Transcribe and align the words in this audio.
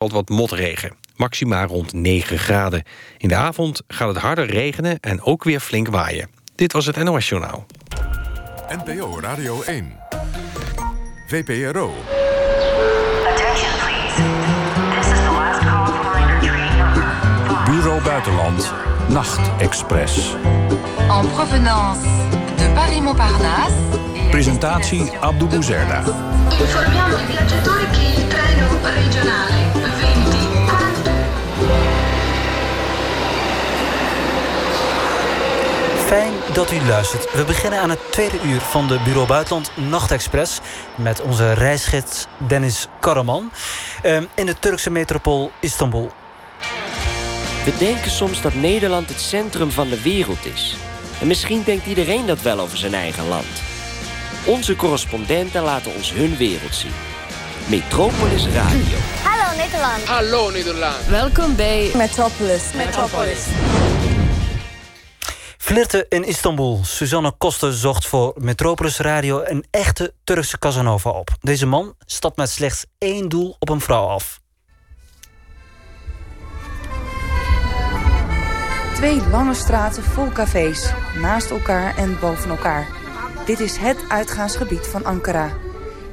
valt 0.00 0.12
wat 0.12 0.28
motregen. 0.28 0.92
Maxima 1.16 1.66
rond 1.66 1.92
9 1.92 2.38
graden. 2.38 2.82
In 3.18 3.28
de 3.28 3.34
avond 3.34 3.82
gaat 3.88 4.08
het 4.08 4.16
harder 4.16 4.46
regenen 4.46 5.00
en 5.00 5.22
ook 5.22 5.44
weer 5.44 5.60
flink 5.60 5.88
waaien. 5.88 6.28
Dit 6.54 6.72
was 6.72 6.86
het 6.86 6.96
NOS 6.96 7.28
Journaal. 7.28 7.66
NPO 8.84 9.20
Radio 9.20 9.62
1. 9.62 9.92
VPRO. 11.26 11.92
Bureau 17.64 18.02
Buitenland. 18.02 18.72
Nachtexpress. 19.08 20.34
En 21.08 21.30
provenance 21.30 22.00
de 22.56 22.70
Paris-Montparnasse. 22.74 23.74
Presentatie 24.30 25.10
Abdou 25.20 25.50
Bouzerda. 25.50 26.02
Informiamo 26.58 27.18
i 27.18 27.26
viaggiatori 27.26 27.84
che 27.90 28.20
il 28.20 28.26
treno 28.28 28.66
regionale 28.82 29.69
Fijn 36.10 36.32
dat 36.52 36.72
u 36.72 36.80
luistert. 36.86 37.32
We 37.32 37.44
beginnen 37.44 37.80
aan 37.80 37.90
het 37.90 38.12
tweede 38.12 38.40
uur 38.44 38.60
van 38.60 38.88
de 38.88 39.00
Bureau 39.04 39.26
Buitenland 39.26 39.70
Nachtexpress... 39.76 40.60
met 40.94 41.20
onze 41.20 41.52
reisgids 41.52 42.26
Dennis 42.36 42.88
Karaman 43.00 43.50
ehm, 44.02 44.24
in 44.34 44.46
de 44.46 44.58
Turkse 44.58 44.90
metropool 44.90 45.50
Istanbul. 45.60 46.10
We 47.64 47.76
denken 47.78 48.10
soms 48.10 48.42
dat 48.42 48.54
Nederland 48.54 49.08
het 49.08 49.20
centrum 49.20 49.70
van 49.70 49.88
de 49.88 50.02
wereld 50.02 50.46
is. 50.46 50.76
En 51.20 51.26
misschien 51.26 51.62
denkt 51.62 51.86
iedereen 51.86 52.26
dat 52.26 52.42
wel 52.42 52.58
over 52.58 52.78
zijn 52.78 52.94
eigen 52.94 53.28
land. 53.28 53.62
Onze 54.44 54.76
correspondenten 54.76 55.62
laten 55.62 55.94
ons 55.94 56.12
hun 56.12 56.36
wereld 56.36 56.74
zien. 56.74 56.92
Metropolis 57.66 58.46
Radio. 58.46 58.96
Hallo 59.22 59.56
Nederland. 59.56 60.04
Hallo 60.04 60.50
Nederland. 60.50 61.06
Welkom 61.06 61.56
bij 61.56 61.90
Metropolis. 61.94 62.62
Metropolis. 62.74 63.46
Flirten 65.70 66.06
in 66.08 66.24
Istanbul. 66.24 66.80
Suzanne 66.82 67.32
Koster 67.38 67.72
zocht 67.72 68.06
voor 68.06 68.34
Metropolis 68.38 68.98
Radio 68.98 69.42
een 69.44 69.64
echte 69.70 70.14
Turkse 70.24 70.58
Casanova 70.58 71.10
op. 71.10 71.30
Deze 71.40 71.66
man 71.66 71.94
stapt 72.06 72.36
met 72.36 72.50
slechts 72.50 72.84
één 72.98 73.28
doel 73.28 73.56
op 73.58 73.68
een 73.68 73.80
vrouw 73.80 74.06
af. 74.06 74.40
Twee 78.94 79.28
lange 79.28 79.54
straten 79.54 80.02
vol 80.02 80.32
cafés, 80.32 80.92
naast 81.20 81.50
elkaar 81.50 81.96
en 81.96 82.18
boven 82.20 82.50
elkaar. 82.50 82.88
Dit 83.46 83.60
is 83.60 83.76
het 83.76 84.04
uitgaansgebied 84.08 84.86
van 84.86 85.04
Ankara. 85.04 85.52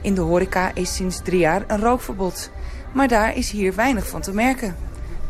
In 0.02 0.16
de 0.16 0.22
horeca 0.22 0.72
is 0.74 0.96
sinds 0.96 1.22
drie 1.24 1.40
jaar 1.40 1.64
een 1.68 1.82
rookverbod. 1.82 2.52
Maar 2.94 3.08
daar 3.08 3.36
is 3.36 3.52
hier 3.52 3.76
weinig 3.76 4.08
van 4.08 4.22
te 4.22 4.32
merken. 4.32 4.76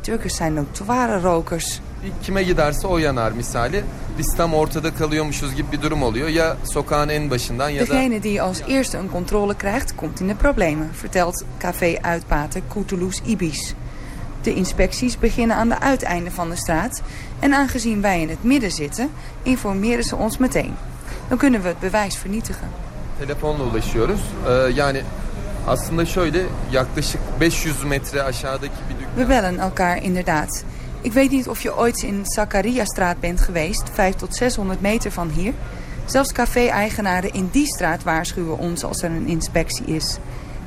Turkers 0.02 0.36
zijn 0.36 0.54
notoire 0.54 1.20
rokers. 1.20 1.80
Kime 2.24 2.44
giderse 2.44 2.88
o 2.88 2.98
yanar 2.98 3.32
misali. 3.32 3.84
Biz 4.18 4.36
tam 4.38 4.54
ortada 4.54 4.94
kalıyormuşuz 4.94 5.56
gibi 5.56 5.72
bir 5.72 5.82
durum 5.82 6.04
oluyor. 6.04 6.28
Ya 6.28 6.58
sokağın 6.64 7.10
en 7.10 7.30
başından 7.30 7.70
ya 7.70 7.88
da... 7.88 7.94
Degene 7.94 8.24
die 8.24 8.42
als 8.42 8.62
eerste 8.68 8.98
een 8.98 9.10
controle 9.12 9.54
krijgt, 9.54 9.96
komt 9.98 10.22
in 10.22 10.30
de 10.30 10.36
problemen, 10.36 10.90
vertelt 11.04 11.36
café-uitbater 11.62 12.62
Kurtulus 12.74 13.22
Ibis. 13.28 13.74
De 14.46 14.54
inspecties 14.54 15.20
beginnen 15.20 15.58
aan 15.58 15.70
de 15.70 15.80
uiteinden 15.80 16.32
van 16.32 16.50
de 16.50 16.56
straat. 16.56 17.02
En 17.40 17.54
aangezien 17.54 18.02
wij 18.02 18.22
in 18.22 18.30
het 18.30 18.44
midden 18.44 18.72
zitten, 18.72 19.10
informeren 19.44 20.04
ze 20.04 20.16
ons 20.16 20.38
meteen. 20.38 20.74
Dan 21.30 21.38
kunnen 21.38 21.62
we 21.62 21.68
het 21.68 21.80
bewijs 21.80 22.18
vernietigen. 22.18 22.70
Telefonla 23.20 23.64
ulaşıyoruz. 23.64 24.22
Ee, 24.48 24.52
yani 24.74 25.02
aslında 25.68 26.06
şöyle 26.06 26.44
yaklaşık 26.72 27.22
500 27.40 27.84
metre 27.84 28.24
aşağıdaki 28.24 28.74
bir 28.90 29.00
dükkan. 29.00 29.16
We 29.16 29.30
bellen 29.30 29.58
elkaar 29.58 29.98
inderdaad. 30.02 30.50
Ik 31.02 31.14
weet 31.14 31.32
niet 31.32 31.48
of 31.48 31.62
je 31.62 31.78
ooit 31.78 32.02
in 32.02 32.22
Zakaria-straat 32.26 33.20
bent 33.20 33.42
geweest, 33.42 33.84
5 33.94 34.16
tot 34.16 34.36
600 34.36 34.82
meter 34.82 35.12
van 35.12 35.30
hier. 35.30 35.54
Zelfs 36.06 36.32
café-eigenaren 36.32 37.34
in 37.34 37.50
die 37.52 37.66
straat 37.66 38.04
waarschuwen 38.04 38.58
ons 38.58 38.84
als 38.84 39.02
er 39.02 39.12
een 39.12 39.28
inspectie 39.28 39.86
is. 39.86 40.18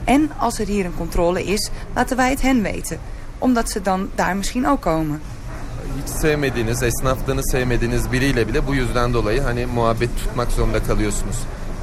En 0.04 0.30
als 0.38 0.58
er 0.58 0.66
hier 0.66 0.84
een 0.84 0.96
controle 0.96 1.44
is, 1.44 1.70
laten 1.94 2.16
wij 2.16 2.30
het 2.30 2.42
hen 2.42 2.62
weten. 2.62 2.98
Omdat 3.38 3.70
ze 3.70 3.82
dan 3.82 4.10
daar 4.14 4.36
misschien 4.36 4.68
ook 4.68 4.80
komen. 4.80 5.20
Hiç 5.96 6.08
sevmediğiniz, 6.20 6.82
esnaflığını 6.82 7.42
sevmediğiniz 7.42 8.12
biriyle 8.12 8.48
bile 8.48 8.66
bu 8.66 8.74
yüzden 8.74 9.12
dolayı 9.12 9.40
hani 9.40 9.66
muhabbet 9.66 10.16
tutmak 10.16 10.52
zorunda 10.52 10.82
kalıyorsunuz. 10.82 11.36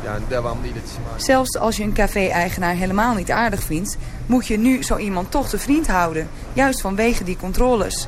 Yani 0.06 0.24
devamlı 0.30 0.68
iletişim. 0.68 1.02
Zelfs 1.18 1.58
als 1.58 1.78
je 1.78 1.84
een 1.84 1.94
café-eigenaar 1.94 2.76
helemaal 2.76 3.16
niet 3.16 3.32
aardig 3.32 3.64
vindt... 3.64 3.98
moet 4.28 4.48
je 4.48 4.58
nu 4.58 4.84
zo 4.84 4.98
iemand 4.98 5.32
toch 5.32 5.50
te 5.50 5.58
vriend 5.58 5.88
houden. 5.88 6.28
Juist 6.54 6.82
vanwege 6.82 7.24
die 7.24 7.38
controles. 7.38 8.08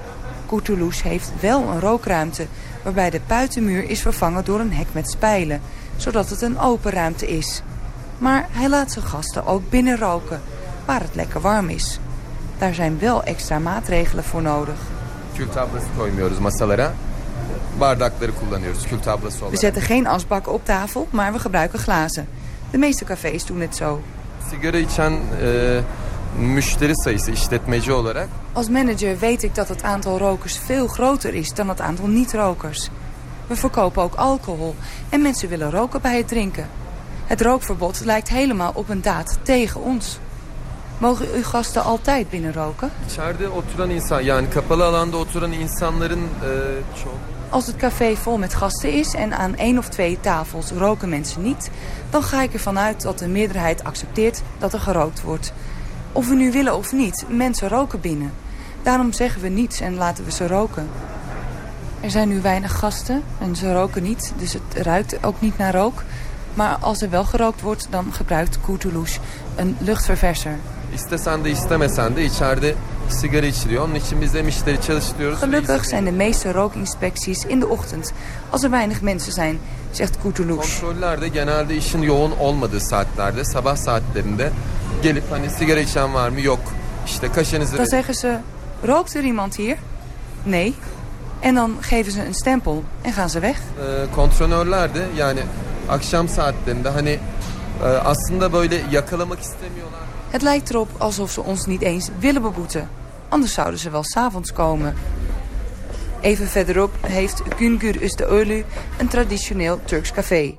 Kurtulus 0.50 1.04
heeft 1.04 1.32
wel 1.40 1.62
een 1.62 1.80
rookruimte... 1.80 2.46
waarbij 2.84 3.10
de 3.10 3.22
buitenmuur 3.28 3.90
is 3.90 4.02
vervangen 4.02 4.46
door 4.46 4.60
een 4.60 4.74
hek 4.74 4.88
met 4.92 5.10
spijlen. 5.10 5.62
Zodat 5.96 6.30
het 6.30 6.42
een 6.42 6.60
open 6.60 6.92
ruimte 6.92 7.28
is. 7.28 7.62
Maar 8.18 8.48
hij 8.52 8.70
laat 8.70 8.92
zijn 8.92 9.06
gasten 9.06 9.46
ook 9.46 9.70
binnen 9.70 9.98
roken... 9.98 10.42
waar 10.86 11.02
het 11.02 11.16
lekker 11.16 11.42
warm 11.42 11.70
is. 11.70 12.00
Daar 12.58 12.74
zijn 12.74 13.00
wel 13.00 13.24
extra 13.24 13.60
maatregelen 13.60 14.24
voor 14.24 14.42
nodig. 14.42 14.78
Kül 15.40 15.50
tablası 15.50 15.88
koymuyoruz 15.98 16.40
masalara. 16.40 16.94
Bardakları 17.80 18.32
kullanıyoruz 18.36 18.88
kül 18.88 19.00
tablası 19.00 19.50
We 19.50 19.58
zetten 19.58 19.82
geen 19.82 20.08
asbakken 20.08 20.52
op 20.54 20.66
tafel, 20.66 21.08
maar 21.10 21.34
we 21.34 21.40
gebruiken 21.40 21.80
glazen. 21.80 22.28
De 22.72 22.78
meeste 22.78 23.06
cafés 23.06 23.46
doen 23.46 23.60
het 23.60 23.76
zo. 23.76 24.02
Sigara 24.50 24.78
içen 24.78 25.22
e, 25.42 25.82
müşteri 26.38 26.96
sayısı 26.96 27.32
işletmeci 27.32 27.92
olarak 27.92 28.30
Als 28.56 28.70
manager 28.70 29.20
weet 29.20 29.44
ik 29.44 29.56
dat 29.56 29.70
het 29.70 29.84
aantal 29.84 30.20
rokers 30.20 30.60
veel 30.68 30.88
groter 30.88 31.34
is 31.34 31.54
dan 31.54 31.70
het 31.70 31.82
aantal 31.82 32.08
niet-rokers. 32.08 32.90
We 33.48 33.56
verkopen 33.56 34.04
ook 34.04 34.16
alcohol 34.16 34.76
en 35.10 35.22
mensen 35.22 35.50
willen 35.50 35.72
roken 35.72 36.02
bij 36.02 36.18
het 36.18 36.28
drinken. 36.28 36.68
Het 37.26 37.42
rookverbod 37.42 38.06
lijkt 38.06 38.30
helemaal 38.30 38.72
op 38.76 38.90
een 38.90 39.02
daad 39.02 39.38
tegen 39.44 39.82
ons. 39.82 40.20
Mogen 40.98 41.28
uw 41.36 41.44
gasten 41.44 41.84
altijd 41.84 42.30
binnen 42.30 42.54
roken? 42.54 42.92
içeride 43.08 43.52
oturan 43.52 43.90
insan 43.90 44.22
yani 44.22 44.48
kapalı 44.48 44.86
alanda 44.86 45.18
oturan 45.18 45.52
insanların 45.52 46.24
e, 46.44 46.82
çok 47.04 47.14
Als 47.50 47.68
het 47.68 47.76
café 47.76 48.16
vol 48.16 48.38
met 48.38 48.54
gasten 48.54 48.92
is 48.94 49.14
en 49.14 49.34
aan 49.34 49.56
één 49.56 49.78
of 49.78 49.90
twee 49.90 50.20
tafels 50.20 50.72
roken 50.72 51.10
mensen 51.10 51.42
niet... 51.42 51.70
dan 52.10 52.24
ga 52.24 52.42
ik 52.42 52.54
ervan 52.54 52.80
uit 52.80 53.02
dat 53.02 53.20
de 53.20 53.28
meerderheid 53.28 53.84
accepteert 53.84 54.42
dat 54.58 54.74
er 54.74 54.80
gerookt 54.80 55.22
wordt. 55.22 55.54
Of 56.12 56.28
we 56.28 56.36
nu 56.36 56.52
willen 56.52 56.76
of 56.78 56.92
niet, 56.92 57.26
mensen 57.28 57.70
roken 57.70 58.02
binnen. 58.02 58.32
Daarom 58.84 59.14
zeggen 59.14 59.42
we 59.42 59.50
niets 59.50 59.80
en 59.80 59.96
laten 59.96 60.26
we 60.26 60.32
ze 60.32 60.48
roken. 60.48 60.90
Er 62.02 62.12
zijn 62.12 62.28
nu 62.28 62.42
weinig 62.42 62.80
gasten 62.80 63.24
en 63.40 63.56
ze 63.56 63.74
roken 63.74 64.04
niet, 64.04 64.34
dus 64.38 64.54
het 64.54 64.86
ruikt 64.86 65.24
ook 65.24 65.42
niet 65.42 65.58
naar 65.58 65.76
rook. 65.76 66.04
Maar 66.54 66.78
als 66.80 67.02
er 67.02 67.10
wel 67.10 67.24
gerookt 67.24 67.62
wordt, 67.62 67.88
dan 67.90 68.14
gebruikt 68.14 68.62
Kurtuluş 68.62 69.20
een 69.56 69.78
luchtververser. 69.80 70.58
istesen 70.94 71.44
de 71.44 71.50
istemesen 71.50 72.16
de 72.16 72.24
içeride 72.24 72.76
sigara 73.10 73.46
içiliyor. 73.46 73.84
Onun 73.84 73.96
için 73.96 74.22
biz 74.22 74.34
de 74.34 74.42
müşteri 74.42 74.82
çalıştırıyoruz. 74.82 75.40
Gelukkig 75.40 75.86
zijn 75.86 76.06
de 76.06 76.12
meeste 76.12 76.52
rookinspecties 76.52 77.46
in 77.46 77.60
de 77.60 77.68
ochtend, 77.68 78.14
als 78.50 78.64
er 78.64 78.70
weinig 78.70 79.02
mensen 79.02 79.34
zijn, 79.34 79.60
zegt 79.92 80.18
Kurtuluş. 80.22 80.80
Kontroller 80.80 81.22
de 81.22 81.28
genelde 81.28 81.76
işin 81.76 82.02
yoğun 82.02 82.32
olmadığı 82.40 82.80
saatlerde, 82.80 83.46
sabah 83.46 83.78
saatlerinde 83.78 84.52
gelip 85.04 85.32
hani 85.32 85.50
sigara 85.50 85.80
içen 85.80 86.14
var 86.14 86.30
mı? 86.30 86.42
Yok. 86.42 86.60
İşte 87.06 87.32
kaşınızı 87.32 87.78
Dan 87.78 87.86
zeggen 87.86 88.14
ze, 88.14 88.42
rookt 88.88 89.16
er 89.16 89.24
iemand 89.24 89.54
hier? 89.54 89.78
Nee. 90.46 90.74
En 91.42 91.56
dan 91.56 91.76
geven 91.90 92.12
ze 92.12 92.26
een 92.26 92.34
stempel 92.34 92.84
en 93.04 93.12
gaan 93.14 93.30
ze 93.30 93.40
weg. 93.42 93.56
Ee, 93.56 94.16
kontrolörler 94.16 94.94
de 94.94 95.06
yani 95.18 95.40
akşam 95.90 96.28
saatlerinde 96.30 96.90
hani 96.90 97.20
e, 97.84 97.86
aslında 97.86 98.54
böyle 98.54 98.82
yakalamak 98.92 99.40
istemiyorlar. 99.40 100.00
Het 100.32 100.44
lijkt 100.44 100.70
erop 100.70 100.88
alsof 101.00 101.32
ze 101.32 101.42
ons 101.42 101.66
niet 101.68 101.82
eens 101.82 102.10
willen 102.20 102.42
beboeten. 102.42 102.90
Anders 103.30 103.54
zouden 103.54 103.80
ze 103.80 103.90
wel 103.90 104.04
s'avonds 104.04 104.54
komen. 104.54 104.94
Even 106.22 106.48
verderop 106.48 106.92
heeft 107.02 107.42
Güngör 107.60 107.96
Üsteölü 108.02 108.64
een 109.00 109.08
traditioneel 109.08 109.80
Turks 109.86 110.12
café. 110.12 110.56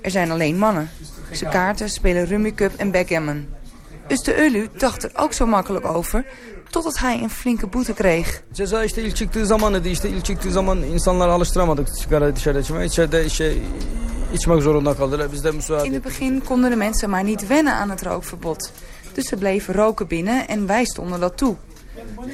Er 0.00 0.10
zijn 0.10 0.30
alleen 0.30 0.58
mannen. 0.58 0.90
Ze 1.32 1.44
kaarten, 1.44 1.90
spelen 1.90 2.26
Rummy 2.26 2.52
Cup 2.54 2.72
en 2.76 2.90
backgammon. 2.90 3.46
Üsteölü 4.10 4.68
dacht 4.80 5.04
er 5.04 5.10
ook 5.22 5.32
zo 5.32 5.46
makkelijk 5.46 5.84
over... 5.84 6.24
totdat 6.74 6.98
hij 6.98 7.22
een 7.22 7.30
flinke 7.30 7.66
boete 7.66 7.92
kreeg. 7.92 8.26
Ceza 8.52 8.84
işte 8.84 9.02
ilk 9.02 9.16
çıktığı 9.16 9.46
zamanıydı. 9.46 9.88
İşte 9.88 10.08
ilk 10.08 10.24
çıktığı 10.24 10.50
zaman 10.50 10.82
insanları 10.82 11.32
alıştıramadık 11.32 11.88
sigara 11.88 12.36
dışarı 12.36 12.60
içmeye. 12.60 12.86
İçeride 12.86 13.24
işte 13.24 13.54
içmek 14.34 14.62
zorunda 14.62 14.94
kaldılar. 14.94 15.32
Biz 15.32 15.44
de 15.44 15.50
müsaade 15.50 15.88
In 15.88 15.92
het 15.92 16.04
begin 16.04 16.40
konden 16.40 16.70
de 16.70 16.76
mensen 16.76 17.10
maar 17.10 17.24
niet 17.24 17.40
wennen 17.40 17.72
aan 17.72 17.90
het 17.90 18.02
rookverbod. 18.02 18.60
Dus 19.16 19.28
ze 19.28 19.36
bleven 19.36 19.74
roken 19.74 20.06
binnen 20.08 20.48
en 20.48 20.66
wij 20.66 20.84
stonden 20.84 21.20
dat 21.20 21.36
toe. 21.36 21.56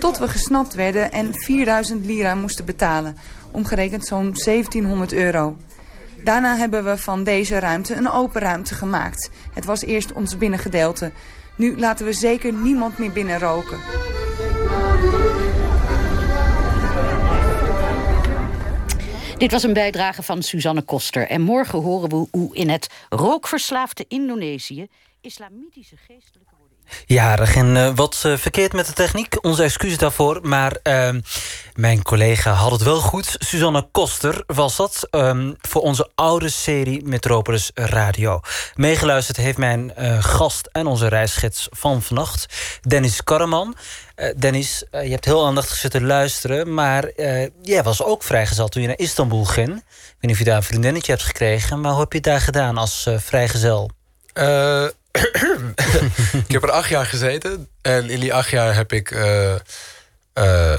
Tot 0.00 0.18
we 0.18 0.28
gesnapt 0.28 0.74
werden 0.74 1.12
en 1.12 1.32
4000 1.32 2.06
lira 2.06 2.34
moesten 2.34 2.64
betalen. 2.64 3.16
Omgerekend 3.50 4.06
zo'n 4.06 4.32
1700 4.44 5.12
euro. 5.12 5.56
Daarna 6.24 6.56
hebben 6.56 6.84
we 6.84 6.98
van 6.98 7.24
deze 7.24 7.58
ruimte 7.58 7.94
een 7.94 8.10
open 8.10 8.40
ruimte 8.40 8.74
gemaakt. 8.74 9.30
Het 9.54 9.64
was 9.64 9.82
eerst 9.82 10.12
ons 10.12 10.38
binnengedeelte. 10.38 11.12
Nu 11.60 11.78
laten 11.78 12.06
we 12.06 12.12
zeker 12.12 12.52
niemand 12.52 12.98
meer 12.98 13.12
binnen 13.12 13.38
roken. 13.38 13.78
Dit 19.38 19.52
was 19.52 19.62
een 19.62 19.72
bijdrage 19.72 20.22
van 20.22 20.42
Suzanne 20.42 20.82
Koster. 20.82 21.26
En 21.26 21.40
morgen 21.40 21.78
horen 21.82 22.08
we 22.08 22.26
hoe 22.30 22.54
in 22.54 22.68
het 22.68 22.90
rookverslaafde 23.08 24.04
Indonesië... 24.08 24.86
islamitische 25.20 25.96
geestelijke 25.96 26.49
worden. 26.90 26.98
Ja, 27.06 27.38
er 27.38 27.46
ging 27.46 27.76
uh, 27.76 27.90
wat 27.94 28.22
uh, 28.26 28.36
verkeerd 28.36 28.72
met 28.72 28.86
de 28.86 28.92
techniek. 28.92 29.44
Onze 29.44 29.62
excuses 29.62 29.98
daarvoor. 29.98 30.40
Maar 30.42 30.76
uh, 30.82 31.08
mijn 31.74 32.02
collega 32.02 32.52
had 32.52 32.70
het 32.70 32.82
wel 32.82 33.00
goed. 33.00 33.36
Suzanne 33.38 33.88
Koster 33.92 34.42
was 34.46 34.76
dat. 34.76 35.08
Um, 35.10 35.56
voor 35.60 35.82
onze 35.82 36.10
oude 36.14 36.48
serie 36.48 37.04
Metropolis 37.04 37.70
Radio. 37.74 38.40
Meegeluisterd 38.74 39.36
heeft 39.36 39.58
mijn 39.58 39.92
uh, 39.98 40.22
gast 40.24 40.68
en 40.72 40.86
onze 40.86 41.08
reisgids 41.08 41.68
van 41.70 42.02
vannacht. 42.02 42.46
Dennis 42.80 43.24
Karaman. 43.24 43.76
Dennis, 44.36 44.84
je 44.90 44.98
hebt 44.98 45.24
heel 45.24 45.46
aandachtig 45.46 45.76
zitten 45.76 46.06
luisteren. 46.06 46.74
Maar 46.74 47.10
jij 47.62 47.82
was 47.82 48.02
ook 48.02 48.22
vrijgezel 48.22 48.68
toen 48.68 48.82
je 48.82 48.88
naar 48.88 48.98
Istanbul 48.98 49.44
ging. 49.44 49.68
Ik 49.68 49.82
weet 49.84 50.16
niet 50.20 50.30
of 50.30 50.38
je 50.38 50.44
daar 50.44 50.56
een 50.56 50.62
vriendinnetje 50.62 51.12
hebt 51.12 51.24
gekregen. 51.24 51.80
Maar 51.80 51.90
hoe 51.90 52.00
heb 52.00 52.12
je 52.12 52.18
het 52.18 52.26
daar 52.26 52.40
gedaan 52.40 52.78
als 52.78 53.08
vrijgezel? 53.16 53.90
ik 56.46 56.52
heb 56.52 56.62
er 56.62 56.70
acht 56.70 56.88
jaar 56.88 57.06
gezeten. 57.06 57.68
En 57.82 58.10
in 58.10 58.20
die 58.20 58.34
acht 58.34 58.50
jaar 58.50 58.74
heb 58.74 58.92
ik 58.92 59.10
uh, 59.10 59.54
uh, 60.34 60.76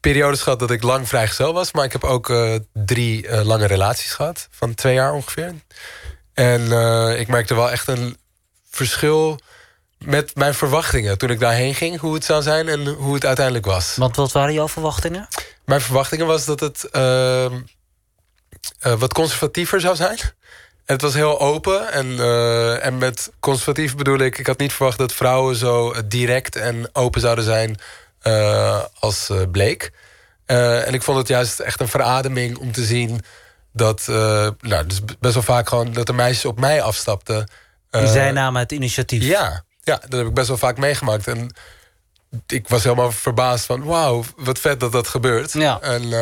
periodes 0.00 0.42
gehad 0.42 0.58
dat 0.58 0.70
ik 0.70 0.82
lang 0.82 1.08
vrijgezel 1.08 1.52
was. 1.52 1.72
Maar 1.72 1.84
ik 1.84 1.92
heb 1.92 2.04
ook 2.04 2.28
uh, 2.28 2.54
drie 2.72 3.44
lange 3.44 3.66
relaties 3.66 4.12
gehad. 4.12 4.48
Van 4.50 4.74
twee 4.74 4.94
jaar 4.94 5.12
ongeveer. 5.12 5.54
En 6.34 6.62
ik 7.18 7.28
merkte 7.28 7.54
wel 7.54 7.70
echt 7.70 7.88
een 7.88 8.16
verschil 8.70 9.40
met 9.98 10.34
mijn 10.34 10.54
verwachtingen. 10.54 11.18
Toen 11.18 11.30
ik 11.30 11.40
daarheen 11.40 11.74
ging, 11.74 12.00
hoe 12.00 12.14
het 12.14 12.24
zou 12.24 12.42
zijn 12.42 12.68
en 12.68 12.86
hoe 12.86 13.14
het 13.14 13.24
uiteindelijk 13.24 13.66
was. 13.66 13.96
Want 13.96 14.16
wat 14.16 14.32
waren 14.32 14.54
jouw 14.54 14.68
verwachtingen? 14.68 15.28
Mijn 15.64 15.80
verwachtingen 15.80 16.26
was 16.26 16.44
dat 16.44 16.60
het 16.60 16.84
ehm, 16.84 17.60
wat 18.80 19.12
conservatiever 19.12 19.80
zou 19.80 19.96
zijn 19.96 20.18
het 20.92 21.02
was 21.02 21.14
heel 21.14 21.40
open. 21.40 21.92
En, 21.92 22.06
uh, 22.06 22.84
en 22.86 22.98
met 22.98 23.30
conservatief 23.40 23.96
bedoel 23.96 24.18
ik... 24.18 24.38
ik 24.38 24.46
had 24.46 24.58
niet 24.58 24.72
verwacht 24.72 24.98
dat 24.98 25.12
vrouwen 25.12 25.56
zo 25.56 25.94
direct 26.04 26.56
en 26.56 26.88
open 26.92 27.20
zouden 27.20 27.44
zijn... 27.44 27.76
Uh, 28.26 28.82
als 28.98 29.30
uh, 29.30 29.42
bleek. 29.50 29.92
en 30.46 30.94
ik 30.94 31.02
vond 31.02 31.18
het 31.18 31.28
juist 31.28 31.60
echt 31.60 31.80
een 31.80 31.88
verademing 31.88 32.58
om 32.58 32.72
te 32.72 32.84
zien... 32.84 33.20
dat 33.72 34.06
nou, 34.60 34.86
dus 34.86 35.00
best 35.18 35.34
wel 35.34 35.42
vaak 35.42 35.68
gewoon 35.68 35.92
dat 35.92 36.06
de 36.06 36.12
meisjes 36.12 36.44
op 36.44 36.60
mij 36.60 36.82
afstapten. 36.82 37.48
Zij 37.90 38.30
namen 38.30 38.60
het 38.60 38.72
initiatief. 38.72 39.22
Ja, 39.22 39.64
ja, 39.82 40.00
dat 40.08 40.18
heb 40.18 40.26
ik 40.26 40.34
best 40.34 40.48
wel 40.48 40.56
vaak 40.56 40.78
meegemaakt. 40.78 41.26
En 41.26 41.54
ik 42.46 42.68
was 42.68 42.82
helemaal 42.82 43.12
verbaasd 43.12 43.64
van... 43.64 43.84
wauw, 43.84 44.24
wat 44.36 44.58
vet 44.58 44.80
dat 44.80 44.92
dat 44.92 45.08
gebeurt. 45.08 45.52
Ja. 45.52 45.80
En 45.80 46.12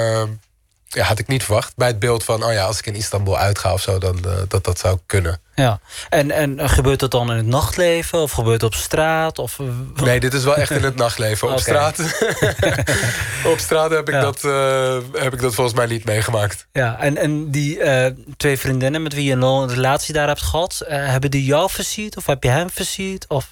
ja, 0.93 1.05
had 1.05 1.19
ik 1.19 1.27
niet 1.27 1.45
verwacht. 1.45 1.73
Bij 1.77 1.89
het 1.89 1.99
beeld 1.99 2.25
van, 2.25 2.45
oh 2.45 2.53
ja, 2.53 2.65
als 2.65 2.79
ik 2.79 2.87
in 2.87 2.95
Istanbul 2.95 3.39
uitga 3.39 3.73
of 3.73 3.83
zo, 3.83 3.99
dan 3.99 4.19
uh, 4.27 4.33
dat 4.49 4.65
dat 4.65 4.79
zou 4.79 4.99
kunnen. 5.07 5.41
Ja, 5.55 5.81
en, 6.09 6.31
en 6.31 6.69
gebeurt 6.69 7.01
dat 7.01 7.11
dan 7.11 7.31
in 7.31 7.37
het 7.37 7.47
nachtleven 7.47 8.19
of 8.19 8.33
gebeurt 8.33 8.61
het 8.61 8.75
op 8.75 8.79
straat? 8.79 9.39
Of... 9.39 9.59
Nee, 9.95 10.21
dit 10.21 10.35
is 10.35 10.45
wel 10.45 10.57
echt 10.57 10.71
in 10.71 10.83
het 10.83 10.97
nachtleven. 11.05 11.53
Op 11.53 11.59
straat, 11.59 11.99
op 13.53 13.59
straat 13.59 13.91
heb, 13.91 14.09
ik 14.09 14.15
Ja. 14.15 14.21
dat, 14.21 14.45
uh, 14.45 14.99
heb 15.13 15.33
ik 15.33 15.41
dat 15.41 15.55
volgens 15.55 15.77
mij 15.77 15.87
niet 15.87 16.05
meegemaakt. 16.05 16.67
Ja, 16.73 16.99
en, 17.01 17.17
en 17.17 17.51
die 17.51 17.79
uh, 17.79 18.07
twee 18.37 18.59
vriendinnen 18.59 19.03
met 19.03 19.15
wie 19.15 19.25
je 19.25 19.33
een 19.33 19.69
relatie 19.69 20.15
daar 20.15 20.27
hebt 20.29 20.43
gehad... 20.43 20.83
hebben 20.87 21.31
die 21.31 21.45
jou 21.45 21.71
versierd 21.71 22.17
of 22.17 22.27
heb 22.27 22.43
je 22.43 22.51
hem 22.51 22.71
versierd? 22.71 23.27
Of... 23.29 23.49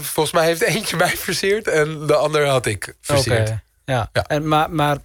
volgens 0.00 0.34
mij 0.34 0.44
heeft 0.44 0.62
eentje 0.62 0.96
mij 1.06 1.16
versierd 1.16 1.68
en 1.68 2.06
de 2.06 2.14
ander 2.14 2.46
had 2.46 2.66
ik 2.66 2.94
versierd. 3.00 3.40
Okay. 3.48 3.62
Ja. 3.84 4.10
ja. 4.12 4.24
En, 4.26 4.48
maar, 4.48 4.70
maar 4.70 4.96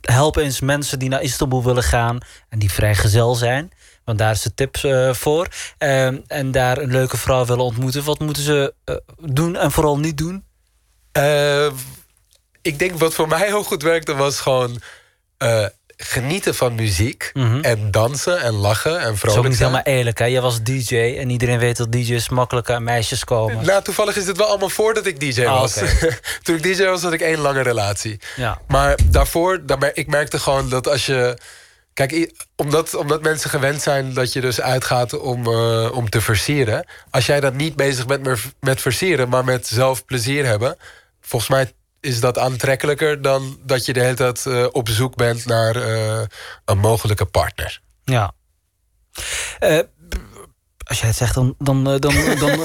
help 0.00 0.36
eens 0.36 0.60
mensen 0.60 0.98
die 0.98 1.08
naar 1.08 1.22
Istanbul 1.22 1.64
willen 1.64 1.82
gaan... 1.82 2.18
en 2.48 2.58
die 2.58 2.72
vrijgezel 2.72 3.34
zijn, 3.34 3.70
want 4.04 4.18
daar 4.18 4.32
is 4.32 4.42
de 4.42 4.54
tips 4.54 4.84
uh, 4.84 5.12
voor... 5.14 5.48
Uh, 5.78 6.06
en 6.30 6.50
daar 6.50 6.78
een 6.78 6.90
leuke 6.90 7.16
vrouw 7.16 7.44
willen 7.44 7.64
ontmoeten. 7.64 8.04
Wat 8.04 8.18
moeten 8.18 8.42
ze 8.42 8.74
uh, 8.84 8.96
doen 9.16 9.56
en 9.56 9.70
vooral 9.70 9.98
niet 9.98 10.18
doen? 10.18 10.44
ik 12.62 12.78
denk 12.78 12.98
wat 12.98 13.14
voor 13.14 13.28
mij 13.28 13.46
heel 13.46 13.62
goed 13.62 13.82
werkte 13.82 14.14
was 14.14 14.40
gewoon... 14.40 14.80
genieten 16.02 16.54
van 16.54 16.74
muziek 16.74 17.30
Mhm. 17.34 17.44
mm 17.46 17.52
-hmm. 17.52 17.62
en 17.62 17.90
dansen 17.90 18.40
en 18.40 18.52
lachen 18.52 19.00
en 19.00 19.16
vrolijk 19.16 19.22
Dat 19.22 19.36
is 19.44 19.48
niet 19.48 19.58
zijn. 19.58 19.70
helemaal 19.70 19.94
eerlijk, 19.96 20.18
hè? 20.18 20.24
Jij 20.24 20.40
was 20.40 20.62
DJ 20.62 20.96
en 20.96 21.30
iedereen 21.30 21.58
weet 21.58 21.76
dat 21.76 21.92
DJ's 21.92 22.28
makkelijk 22.28 22.70
aan 22.70 22.82
meisjes 22.84 23.24
komen. 23.24 23.64
Nou, 23.66 23.82
toevallig 23.82 24.16
is 24.16 24.24
dit 24.24 24.36
wel 24.36 24.46
allemaal 24.46 24.68
voordat 24.68 25.06
ik 25.06 25.20
DJ 25.20 25.44
Ah, 25.44 25.60
was. 25.60 25.76
okay. 25.76 26.18
Toen 26.42 26.56
ik 26.56 26.62
DJ 26.62 26.84
was, 26.84 27.02
had 27.02 27.12
ik 27.12 27.20
één 27.20 27.38
lange 27.38 27.62
relatie. 27.62 28.20
Ja. 28.36 28.60
Maar 28.68 28.98
daarvoor, 29.04 29.66
daar, 29.66 29.90
ik 29.94 30.06
merkte 30.06 30.38
gewoon 30.38 30.68
dat 30.68 30.88
als 30.88 31.06
je... 31.06 31.38
Kijk, 31.94 32.32
omdat, 32.56 32.94
omdat 32.94 33.22
mensen 33.22 33.50
gewend 33.50 33.82
zijn 33.82 34.14
dat 34.14 34.32
je 34.32 34.40
dus 34.40 34.60
uitgaat 34.60 35.18
om, 35.18 35.46
uh, 35.46 35.88
om 35.92 36.08
te 36.10 36.20
versieren. 36.20 36.86
Als 37.10 37.26
jij 37.26 37.40
dan 37.40 37.56
niet 37.56 37.76
bezig 37.76 38.06
bent 38.06 38.22
met, 38.22 38.38
met 38.60 38.80
versieren, 38.80 39.28
maar 39.28 39.44
met 39.44 39.66
zelf 39.66 40.04
plezier 40.04 40.46
hebben... 40.46 40.76
volgens 41.20 41.50
mij 41.50 41.72
is 42.00 42.20
dat 42.20 42.38
aantrekkelijker 42.38 43.22
dan 43.22 43.58
dat 43.62 43.86
je 43.86 43.92
de 43.92 44.00
hele 44.00 44.14
tijd 44.14 44.44
uh, 44.44 44.66
op 44.72 44.88
zoek 44.88 45.16
bent 45.16 45.46
naar 45.46 45.76
uh, 45.76 46.22
een 46.64 46.78
mogelijke 46.78 47.24
partner. 47.24 47.80
Ja. 48.04 48.32
Uh, 49.60 49.78
als 50.84 50.98
jij 50.98 51.08
het 51.08 51.16
zegt, 51.16 51.34
dan, 51.34 51.54
dan, 51.58 51.84
dan, 51.84 52.14
dan 52.44 52.58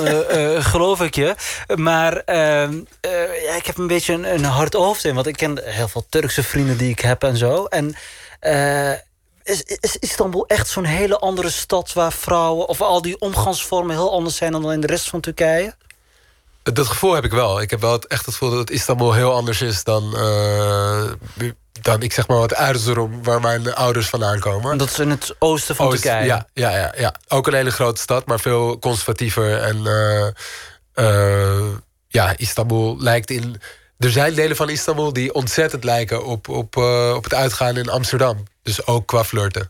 geloof 0.63 1.01
ik 1.01 1.15
je. 1.15 1.35
Maar 1.75 2.17
ehm, 2.17 2.81
ja, 3.45 3.55
ik 3.55 3.65
heb 3.65 3.77
een 3.77 3.87
beetje 3.87 4.13
een, 4.13 4.33
een 4.33 4.43
hard 4.43 4.73
hoofd 4.73 5.05
in. 5.05 5.15
Want 5.15 5.27
ik 5.27 5.35
ken 5.35 5.59
heel 5.63 5.87
veel 5.87 6.05
Turkse 6.09 6.43
vrienden 6.43 6.77
die 6.77 6.89
ik 6.89 6.99
heb 6.99 7.23
en 7.23 7.37
zo. 7.37 7.65
En 7.65 7.95
is, 9.43 9.61
is 9.63 9.97
Istanbul 9.97 10.47
echt 10.47 10.67
zo'n 10.67 10.83
hele 10.83 11.17
andere 11.17 11.49
stad... 11.49 11.93
waar 11.93 12.13
vrouwen 12.13 12.67
of 12.67 12.81
al 12.81 13.01
die 13.01 13.19
omgangsvormen 13.19 13.95
heel 13.95 14.11
anders 14.11 14.35
zijn... 14.35 14.51
dan 14.51 14.71
in 14.71 14.81
de 14.81 14.87
rest 14.87 15.09
van 15.09 15.19
Turkije? 15.21 15.75
Dat 16.73 16.87
gevoel 16.87 17.13
heb 17.13 17.23
ik 17.23 17.31
wel. 17.31 17.61
Ik 17.61 17.69
heb 17.69 17.81
wel 17.81 17.99
echt 18.01 18.25
het 18.25 18.35
gevoel 18.35 18.55
dat 18.55 18.69
Istanbul 18.69 19.13
heel 19.13 19.33
anders 19.33 19.61
is 19.61 19.83
dan, 19.83 20.13
uh, 20.15 21.03
dan 21.81 22.01
ik 22.01 22.13
zeg 22.13 22.27
maar 22.27 22.37
wat 22.37 22.51
Erzurum, 22.51 23.23
waar 23.23 23.41
mijn 23.41 23.73
ouders 23.75 24.09
vandaan 24.09 24.39
komen. 24.39 24.71
En 24.71 24.77
dat 24.77 24.89
is 24.89 24.99
in 24.99 25.09
het 25.09 25.35
oosten 25.39 25.75
van 25.75 25.85
Oost, 25.85 26.01
Turkije. 26.01 26.25
Ja, 26.25 26.47
ja, 26.53 26.69
ja, 26.77 26.93
ja, 26.97 27.15
ook 27.27 27.47
een 27.47 27.53
hele 27.53 27.71
grote 27.71 28.01
stad, 28.01 28.25
maar 28.25 28.39
veel 28.39 28.79
conservatiever. 28.79 29.57
En 29.61 29.77
uh, 29.77 30.27
uh, 30.95 31.73
ja, 32.07 32.33
Istanbul 32.37 32.97
lijkt 32.99 33.29
in. 33.29 33.61
Er 33.97 34.11
zijn 34.11 34.33
delen 34.33 34.55
van 34.55 34.69
Istanbul 34.69 35.13
die 35.13 35.33
ontzettend 35.33 35.83
lijken 35.83 36.25
op, 36.25 36.49
op, 36.49 36.77
op 37.15 37.23
het 37.23 37.33
uitgaan 37.33 37.77
in 37.77 37.89
Amsterdam. 37.89 38.43
Dus 38.63 38.87
ook 38.87 39.07
qua 39.07 39.23
flirten. 39.23 39.69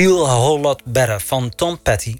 Feel 0.00 0.28
a 0.28 0.34
Whole 0.34 0.60
Lot 0.60 0.82
Better 0.84 1.20
van 1.20 1.50
Tom 1.54 1.82
Petty. 1.82 2.16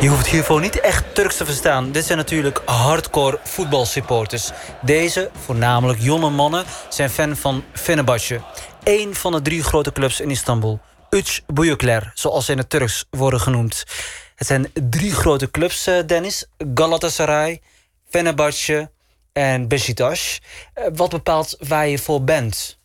Je 0.00 0.08
hoeft 0.08 0.26
hiervoor 0.26 0.60
niet 0.60 0.80
echt 0.80 1.14
Turks 1.14 1.36
te 1.36 1.44
verstaan. 1.44 1.92
Dit 1.92 2.04
zijn 2.04 2.18
natuurlijk 2.18 2.62
hardcore 2.64 3.38
voetbalsupporters. 3.42 4.50
Deze, 4.82 5.30
voornamelijk 5.44 6.00
jonge 6.00 6.30
mannen, 6.30 6.64
zijn 6.88 7.10
fan 7.10 7.36
van 7.36 7.64
Fenerbahce. 7.72 8.40
Eén 8.84 9.14
van 9.14 9.32
de 9.32 9.42
drie 9.42 9.62
grote 9.62 9.92
clubs 9.92 10.20
in 10.20 10.30
Istanbul. 10.30 10.80
Üç 11.10 11.44
Büyükler, 11.46 12.10
zoals 12.14 12.44
ze 12.44 12.52
in 12.52 12.58
het 12.58 12.70
Turks 12.70 13.04
worden 13.10 13.40
genoemd. 13.40 13.84
Het 14.36 14.46
zijn 14.46 14.70
drie 14.90 15.12
grote 15.12 15.50
clubs, 15.50 15.86
eh, 15.86 16.06
Dennis. 16.06 16.44
Galatasaray, 16.74 17.60
Fenerbahce 18.08 18.90
en 19.32 19.68
Beşiktaş. 19.68 20.40
Eh, 20.74 20.84
Wat 20.94 21.10
bepaalt 21.10 21.56
waar 21.68 21.88
je 21.88 21.98
voor 21.98 22.24
bent? 22.24 22.78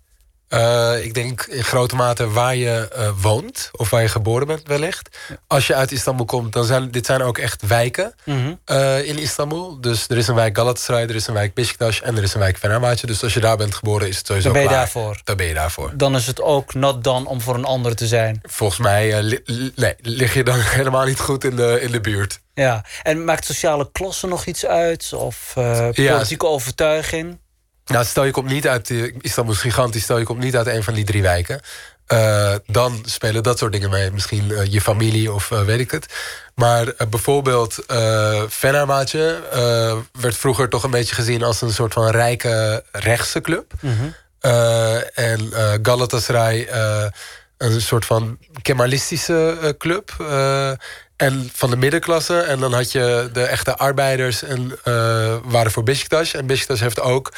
Eh, 0.51 1.03
ik 1.05 1.13
denk 1.13 1.45
in 1.49 1.63
grote 1.63 1.95
mate 1.95 2.29
waar 2.29 2.55
je 2.55 2.87
eh, 2.95 3.09
woont. 3.21 3.69
Of 3.71 3.89
waar 3.89 4.01
je 4.01 4.07
geboren 4.07 4.47
bent 4.47 4.67
wellicht. 4.67 5.17
Als 5.47 5.67
je 5.67 5.75
uit 5.75 5.91
Istanbul 5.91 6.25
komt, 6.25 6.53
dan 6.53 6.65
zijn 6.65 6.91
dit 6.91 7.05
zijn 7.05 7.21
ook 7.21 7.37
echt 7.37 7.67
wijken 7.67 8.13
Mhm. 8.25 8.53
eh, 8.65 9.07
in 9.07 9.17
Istanbul. 9.17 9.81
Dus 9.81 10.05
er 10.07 10.17
is 10.17 10.27
een 10.27 10.35
wijk 10.35 10.57
Galatasaray, 10.57 11.03
er 11.03 11.15
is 11.15 11.27
een 11.27 11.33
wijk 11.33 11.53
Beşiktaş 11.53 12.01
en 12.03 12.17
er 12.17 12.23
is 12.23 12.33
een 12.33 12.39
wijk 12.39 12.57
Fenerbahce. 12.57 13.05
Dus 13.05 13.23
als 13.23 13.33
je 13.33 13.39
daar 13.39 13.57
bent 13.57 13.75
geboren, 13.75 14.07
is 14.07 14.17
het 14.17 14.25
sowieso 14.27 14.47
Dan 14.47 14.57
ben 14.57 14.67
je 14.67 14.67
klaar. 14.75 14.83
daarvoor. 14.83 15.21
Dan 15.23 15.37
ben 15.37 15.45
je 15.45 15.53
daarvoor. 15.53 15.91
Dan 15.93 16.15
is 16.15 16.27
het 16.27 16.41
ook 16.41 16.73
not 16.73 17.03
done 17.03 17.27
om 17.27 17.41
voor 17.41 17.55
een 17.55 17.65
ander 17.65 17.95
te 17.95 18.07
zijn. 18.07 18.39
Volgens 18.43 18.79
mij 18.79 19.21
li- 19.21 19.71
nee, 19.75 19.95
lig 20.01 20.33
je 20.33 20.43
dan 20.43 20.59
helemaal 20.79 21.05
niet 21.05 21.19
goed 21.19 21.43
in 21.43 21.55
de, 21.55 21.79
in 21.81 21.91
de 21.91 22.01
buurt. 22.01 22.39
Ja, 22.53 22.85
en 23.03 23.23
maakt 23.25 23.45
sociale 23.45 23.89
klasse 23.91 24.27
nog 24.27 24.45
iets 24.45 24.65
uit? 24.65 25.13
Of 25.13 25.53
eh, 25.55 25.91
Ja. 25.91 26.13
politieke 26.13 26.47
overtuiging? 26.47 27.39
Nou, 27.91 28.05
stel 28.05 28.23
je 28.23 28.31
komt 28.31 28.47
niet 28.49 28.67
uit 28.67 28.89
eh, 28.89 29.13
Istanbul 29.21 29.53
is 29.53 29.59
gigantisch. 29.59 30.03
Stel 30.03 30.17
je 30.17 30.25
komt 30.25 30.39
niet 30.39 30.55
uit 30.55 30.67
een 30.67 30.83
van 30.83 30.93
die 30.93 31.03
drie 31.03 31.21
wijken. 31.21 31.61
eh, 32.11 32.55
dan 32.65 33.03
spelen 33.05 33.43
dat 33.43 33.57
soort 33.57 33.71
dingen 33.71 33.89
mee. 33.89 34.11
Misschien 34.11 34.51
eh, 34.51 34.65
je 34.65 34.81
familie 34.81 35.31
of 35.31 35.49
weet 35.49 35.79
ik 35.79 35.91
het. 35.91 36.05
Maar 36.55 36.93
bijvoorbeeld 37.09 37.83
uh, 37.91 38.43
Fenerbahce 38.49 39.41
werd 40.11 40.37
vroeger 40.37 40.69
toch 40.69 40.83
een 40.83 40.91
beetje 40.91 41.15
gezien 41.15 41.43
als 41.43 41.61
een 41.61 41.71
soort 41.73 41.93
van 41.93 42.09
rijke 42.09 42.83
rechtse 42.91 43.41
club. 43.41 43.73
Eh, 44.39 45.17
en 45.17 45.49
Galatasaray 45.81 46.67
een 47.57 47.81
soort 47.81 48.05
van 48.05 48.37
kemalistische 48.61 49.75
club. 49.77 50.11
en 51.15 51.49
van 51.53 51.69
de 51.69 51.77
middenklasse. 51.77 52.39
En 52.39 52.59
dan 52.59 52.73
had 52.73 52.91
je 52.91 53.29
de 53.33 53.43
echte 53.43 53.77
arbeiders 53.77 54.43
en 54.43 54.79
waren 55.43 55.71
voor 55.71 55.83
Beşiktaş. 55.83 56.33
En 56.33 56.47
Beşiktaş 56.47 56.79
heeft 56.79 56.99
ook 56.99 57.31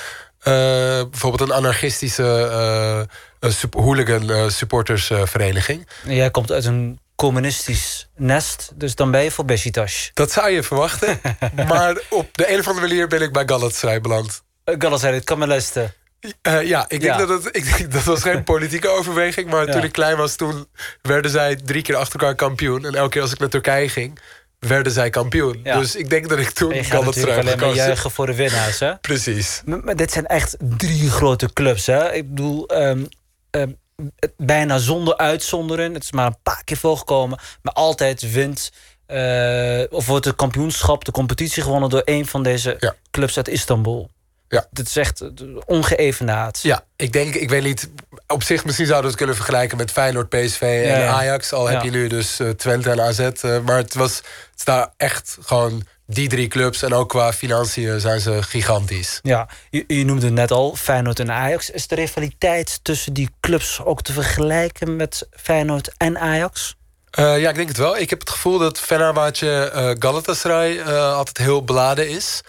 bijvoorbeeld 1.09 1.49
een 1.49 1.55
anarchistische 1.55 2.23
eh, 2.23 2.99
eh, 2.99 3.55
sup- 3.55 3.73
hooligan 3.73 4.29
eh, 4.31 4.49
supportersvereniging. 4.49 5.87
Jij 6.03 6.31
komt 6.31 6.51
uit 6.51 6.65
een 6.65 6.99
communistisch 7.15 8.09
nest, 8.15 8.71
dus 8.75 8.95
dan 8.95 9.11
ben 9.11 9.23
je 9.23 9.31
voor 9.31 9.45
Beşiktaş. 9.45 10.11
Dat 10.13 10.31
zou 10.31 10.49
je 10.49 10.63
verwachten. 10.63 11.19
maar 11.67 11.97
op 12.09 12.37
de 12.37 12.51
een 12.53 12.59
of 12.59 12.67
andere 12.67 12.87
manier 12.87 13.07
ben 13.07 13.21
ik 13.21 13.31
bij 13.33 13.43
Galatasaray 13.45 14.01
beland. 14.01 14.43
Uh, 14.65 14.75
Galatasaray, 14.79 15.15
het 15.15 15.23
kan 15.23 15.39
me 15.39 15.47
lesten. 15.47 15.93
Eh, 16.41 16.61
ja, 16.67 16.81
ik 16.87 17.01
denk 17.01 17.19
Ja. 17.19 17.25
dat 17.25 17.43
het, 17.43 17.55
ik 17.55 17.77
denk, 17.77 17.91
dat 17.91 18.03
was 18.03 18.21
geen 18.21 18.43
politieke 18.53 18.87
overweging. 18.89 19.49
Maar 19.49 19.65
Ja. 19.65 19.71
toen 19.71 19.83
ik 19.83 19.91
klein 19.91 20.17
was, 20.17 20.35
toen 20.35 20.67
werden 21.01 21.31
zij 21.31 21.55
drie 21.55 21.81
keer 21.81 21.95
achter 21.95 22.19
elkaar 22.19 22.35
kampioen. 22.35 22.85
En 22.85 22.95
elke 22.95 23.09
keer 23.09 23.21
als 23.21 23.31
ik 23.31 23.39
naar 23.39 23.49
Turkije 23.49 23.89
ging, 23.89 24.19
werden 24.67 24.91
zij 24.91 25.09
kampioen. 25.09 25.59
Ja. 25.63 25.79
Dus 25.79 25.95
ik 25.95 26.09
denk 26.09 26.29
dat 26.29 26.39
ik 26.39 26.49
toen 26.49 26.71
En 26.71 26.77
je 26.77 26.83
gaat 26.83 26.91
natuurlijk 26.91 27.15
Galatasaray 27.33 27.53
alleen 27.53 27.67
maar 27.75 27.85
juichen 27.85 28.11
voor 28.11 28.25
de 28.25 28.35
winnaars, 28.35 28.79
hè? 28.79 28.95
Precies. 28.97 29.61
Maar, 29.65 29.79
maar 29.83 29.95
dit 29.95 30.11
zijn 30.11 30.25
echt 30.25 30.55
drie 30.59 31.09
grote 31.09 31.53
clubs, 31.53 31.85
hè? 31.85 32.13
Ik 32.13 32.29
bedoel, 32.29 32.67
ehm, 32.67 33.03
ehm, 33.49 33.71
het- 34.19 34.33
bijna 34.37 34.77
zonder 34.77 35.17
uitzonderen. 35.17 35.93
Het 35.93 36.03
is 36.03 36.11
maar 36.11 36.25
een 36.25 36.37
paar 36.43 36.61
keer 36.63 36.77
voorgekomen. 36.77 37.39
Maar 37.61 37.73
altijd 37.73 38.31
wint... 38.31 38.71
eh, 39.05 39.83
of 39.89 40.05
wordt 40.07 40.25
het 40.25 40.35
kampioenschap, 40.35 41.05
de 41.05 41.11
competitie 41.11 41.63
gewonnen... 41.63 41.89
door 41.89 42.01
een 42.05 42.25
van 42.27 42.43
deze 42.43 42.93
clubs 43.11 43.37
uit 43.37 43.47
Istanbul. 43.47 44.09
Ja. 44.47 44.67
Dit 44.71 44.87
is 44.87 44.95
echt 44.95 45.23
ongeëvenaard. 45.65 46.59
Ja, 46.61 46.83
ik 46.95 47.13
denk, 47.13 47.33
ik 47.35 47.49
weet 47.49 47.63
niet. 47.63 47.89
Op 48.33 48.43
zich 48.43 48.65
misschien 48.65 48.85
zouden 48.87 49.03
we 49.05 49.07
het 49.07 49.17
kunnen 49.17 49.35
vergelijken 49.35 49.77
met 49.77 49.91
Feyenoord, 49.91 50.29
PSV 50.29 50.61
en 50.61 50.89
Ja, 50.89 50.97
ja. 50.97 51.07
Ajax. 51.11 51.53
Al 51.53 51.67
heb 51.67 51.83
je 51.83 51.89
nu 51.89 52.07
dus 52.07 52.39
eh, 52.39 52.49
Twente 52.49 52.89
en 52.89 53.01
AZ. 53.01 53.19
eh, 53.19 53.59
maar 53.65 53.77
het 53.77 53.93
was 53.93 54.15
het 54.15 54.25
is 54.57 54.63
daar 54.63 54.89
echt 54.97 55.37
gewoon 55.41 55.83
die 56.07 56.29
drie 56.29 56.47
clubs. 56.47 56.81
En 56.81 56.93
ook 56.93 57.09
qua 57.09 57.33
financiën 57.33 57.99
zijn 57.99 58.19
ze 58.19 58.43
gigantisch. 58.43 59.19
Ja, 59.21 59.47
je, 59.69 59.83
je 59.87 60.05
noemde 60.05 60.25
het 60.25 60.33
net 60.33 60.51
al, 60.51 60.75
Feyenoord 60.75 61.19
en 61.19 61.31
Ajax. 61.31 61.69
Is 61.69 61.87
de 61.87 61.95
rivaliteit 61.95 62.79
tussen 62.83 63.13
die 63.13 63.29
clubs 63.39 63.81
ook 63.83 64.01
te 64.01 64.13
vergelijken 64.13 64.95
met 64.95 65.27
Feyenoord 65.31 65.91
en 65.97 66.19
Ajax? 66.19 66.75
Eh, 67.11 67.39
ja, 67.41 67.49
ik 67.49 67.55
denk 67.55 67.67
het 67.67 67.77
wel. 67.77 67.97
Ik 67.97 68.09
heb 68.09 68.19
het 68.19 68.29
gevoel 68.29 68.57
dat 68.57 68.79
Fenerbahce 68.79 69.69
eh 69.73 69.91
Galatasaray 69.99 70.81
altijd 70.91 71.37
heel 71.37 71.63
beladen 71.63 72.09
is. 72.09 72.41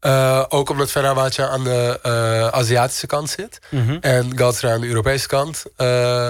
Eh, 0.00 0.44
ook 0.48 0.70
omdat 0.70 0.90
Fenerbahce 0.90 1.48
aan 1.48 1.64
de 1.64 1.98
eh, 2.02 2.46
Aziatische 2.46 3.06
kant 3.06 3.30
zit. 3.30 3.58
Mhm. 3.68 3.96
En 4.00 4.38
Galatasaray 4.38 4.74
aan 4.74 4.80
de 4.80 4.86
Europese 4.86 5.26
kant. 5.26 5.64
Eh, 5.76 6.28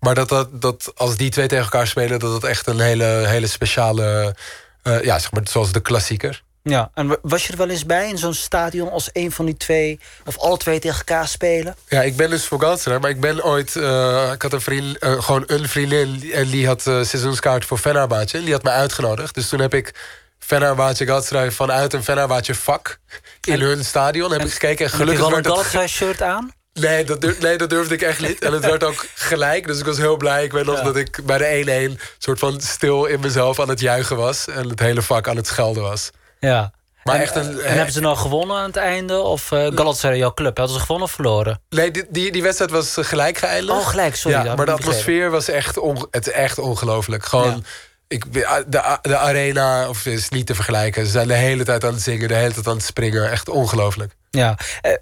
maar 0.00 0.14
dat, 0.14 0.28
dat, 0.28 0.48
dat 0.52 0.92
als 0.94 1.16
die 1.16 1.30
twee 1.30 1.46
tegen 1.46 1.64
elkaar 1.64 1.86
spelen... 1.86 2.18
dat 2.18 2.32
het 2.32 2.44
echt 2.44 2.66
een 2.66 2.80
hele, 2.80 3.04
hele 3.04 3.46
speciale... 3.46 4.34
ja, 4.82 5.18
zeg 5.18 5.32
maar 5.32 5.42
zoals 5.50 5.72
de 5.72 5.80
klassieker. 5.80 6.42
Ja, 6.62 6.90
en 6.94 7.08
wa- 7.08 7.16
was 7.22 7.46
je 7.46 7.52
er 7.52 7.58
wel 7.58 7.68
eens 7.68 7.86
bij 7.86 8.08
in 8.08 8.18
zo'n 8.18 8.34
stadion 8.34 8.90
als 8.90 9.10
een 9.12 9.32
van 9.32 9.44
die 9.44 9.56
twee... 9.56 10.00
of 10.24 10.38
alle 10.38 10.56
twee 10.56 10.78
tegen 10.78 10.98
elkaar 10.98 11.28
spelen? 11.28 11.76
Ja, 11.88 12.02
ik 12.02 12.16
ben 12.16 12.30
dus 12.30 12.44
voor 12.46 12.60
Galatasaray, 12.60 12.98
maar 12.98 13.10
ik 13.10 13.20
ben 13.20 13.44
ooit... 13.44 13.74
ik 14.32 14.42
had 14.42 14.52
een 14.52 14.60
vriend, 14.60 14.96
gewoon 15.00 15.44
een 15.46 15.68
vriendin 15.68 16.32
en 16.32 16.50
die 16.50 16.66
had 16.66 16.82
seizoenskaart 16.82 17.64
voor 17.64 17.78
Fenerbahce. 17.78 18.38
En 18.38 18.44
die 18.44 18.52
had 18.52 18.62
me 18.62 18.70
uitgenodigd. 18.70 19.34
Dus 19.34 19.48
toen 19.48 19.60
heb 19.60 19.74
ik 19.74 19.94
Fenerbahce 20.56 21.06
Galatasaray 21.06 21.50
vanuit 21.50 21.92
een 21.92 22.04
Fenerbahce 22.04 22.54
vak 22.54 22.98
in 23.44 23.60
hun 23.60 23.84
stadion 23.84 24.32
heb 24.32 24.40
ik 24.44 24.52
gekeken. 24.52 24.84
En 24.86 24.92
En 24.92 24.98
gelukkig 24.98 25.24
werd 25.28 25.36
het... 25.36 25.46
Galatasaray-shirt 25.46 26.22
aan? 26.22 26.52
Nee 26.72 27.04
dat, 27.04 27.20
durf- 27.20 27.40
nee, 27.40 27.56
dat 27.58 27.70
durfde 27.70 27.94
ik 27.94 28.02
echt 28.02 28.20
niet. 28.20 28.42
En 28.44 28.52
het 28.52 28.64
werd 28.64 28.84
ook 28.84 29.06
gelijk. 29.30 29.66
Dus 29.66 29.78
ik 29.78 29.84
was 29.86 29.98
heel 29.98 30.16
blij. 30.16 30.44
Ik 30.44 30.52
weet 30.52 30.64
nog 30.64 30.76
Ja. 30.78 30.82
dat 30.84 30.96
ik 30.96 31.20
bij 31.24 31.38
de 31.38 31.96
1-1 31.98 32.02
soort 32.18 32.38
van 32.38 32.60
stil 32.60 33.04
in 33.04 33.20
mezelf 33.20 33.60
aan 33.60 33.68
het 33.68 33.80
juichen 33.80 34.16
was. 34.16 34.48
En 34.48 34.68
het 34.68 34.80
hele 34.80 35.02
vak 35.02 35.28
aan 35.28 35.36
het 35.36 35.46
schelden 35.46 35.82
was. 35.82 36.10
Ja. 36.40 36.72
Maar 37.04 37.14
en, 37.14 37.20
echt 37.20 37.36
een- 37.36 37.60
en 37.60 37.74
hebben 37.74 37.92
ze 37.94 38.00
nou 38.00 38.16
gewonnen 38.16 38.56
aan 38.56 38.66
het 38.66 38.76
einde? 38.76 39.18
Of 39.20 39.52
eh 39.52 39.58
Galatasaray, 39.58 40.18
jouw 40.18 40.34
club, 40.34 40.56
hadden 40.56 40.76
ze 40.76 40.80
gewonnen 40.82 41.06
of 41.08 41.14
verloren? 41.14 41.60
Nee, 41.68 41.90
die, 41.90 42.04
die, 42.08 42.32
die 42.32 42.42
wedstrijd 42.42 42.70
was 42.70 42.96
gelijk 43.00 43.38
geëindigd. 43.38 43.78
Oh, 43.78 43.86
gelijk, 43.88 44.16
sorry, 44.16 44.44
Ja, 44.44 44.54
maar 44.54 44.66
de 44.66 44.72
atmosfeer 44.72 45.30
was 45.30 45.48
echt, 45.48 45.78
on, 45.78 46.06
het 46.10 46.28
echt 46.28 46.58
ongelooflijk. 46.58 47.24
Gewoon, 47.24 47.64
ik, 48.10 48.32
de, 48.32 48.98
de 49.02 49.16
arena 49.16 49.88
of, 49.88 50.06
is 50.06 50.28
niet 50.28 50.46
te 50.46 50.54
vergelijken. 50.54 51.04
Ze 51.04 51.10
zijn 51.10 51.28
de 51.28 51.34
hele 51.34 51.64
tijd 51.64 51.84
aan 51.84 51.92
het 51.92 52.02
zingen, 52.02 52.28
de 52.28 52.34
hele 52.34 52.52
tijd 52.52 52.66
aan 52.66 52.76
het 52.76 52.84
springen. 52.84 53.30
Echt 53.30 53.48
ongelooflijk. 53.48 54.16
Ja, 54.30 54.58
eh, 54.80 54.92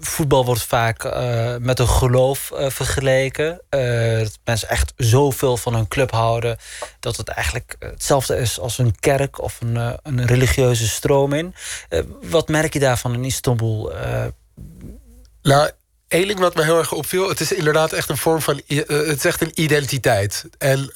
voetbal 0.00 0.44
wordt 0.44 0.62
vaak 0.62 1.04
eh, 1.04 1.56
met 1.56 1.78
een 1.78 1.88
geloof 1.88 2.50
eh, 2.50 2.70
vergeleken. 2.70 3.60
Dat 3.68 4.38
mensen 4.44 4.68
echt 4.68 4.92
zoveel 4.96 5.56
van 5.56 5.74
hun 5.74 5.88
club 5.88 6.10
houden... 6.10 6.58
dat 7.00 7.16
het 7.16 7.28
eigenlijk 7.28 7.76
hetzelfde 7.78 8.36
is 8.36 8.60
als 8.60 8.78
een 8.78 8.98
kerk 9.00 9.42
of 9.42 9.60
een, 9.60 9.98
een 10.02 10.26
religieuze 10.26 10.88
stroming. 10.88 11.54
Eh, 11.88 12.00
wat 12.22 12.48
merk 12.48 12.72
je 12.72 12.78
daarvan 12.78 13.14
in 13.14 13.24
Istanbul? 13.24 13.92
Nou, 15.42 15.70
één 16.08 16.26
ding 16.26 16.38
wat 16.38 16.54
me 16.54 16.64
heel 16.64 16.78
erg 16.78 16.92
opviel... 16.92 17.28
het 17.28 17.40
is 17.40 17.52
inderdaad 17.52 17.92
echt 17.92 18.08
een 18.08 18.16
vorm 18.16 18.40
van... 18.40 18.60
het 18.66 19.16
is 19.16 19.24
echt 19.24 19.40
een 19.40 19.60
identiteit. 19.60 20.44
En 20.58 20.90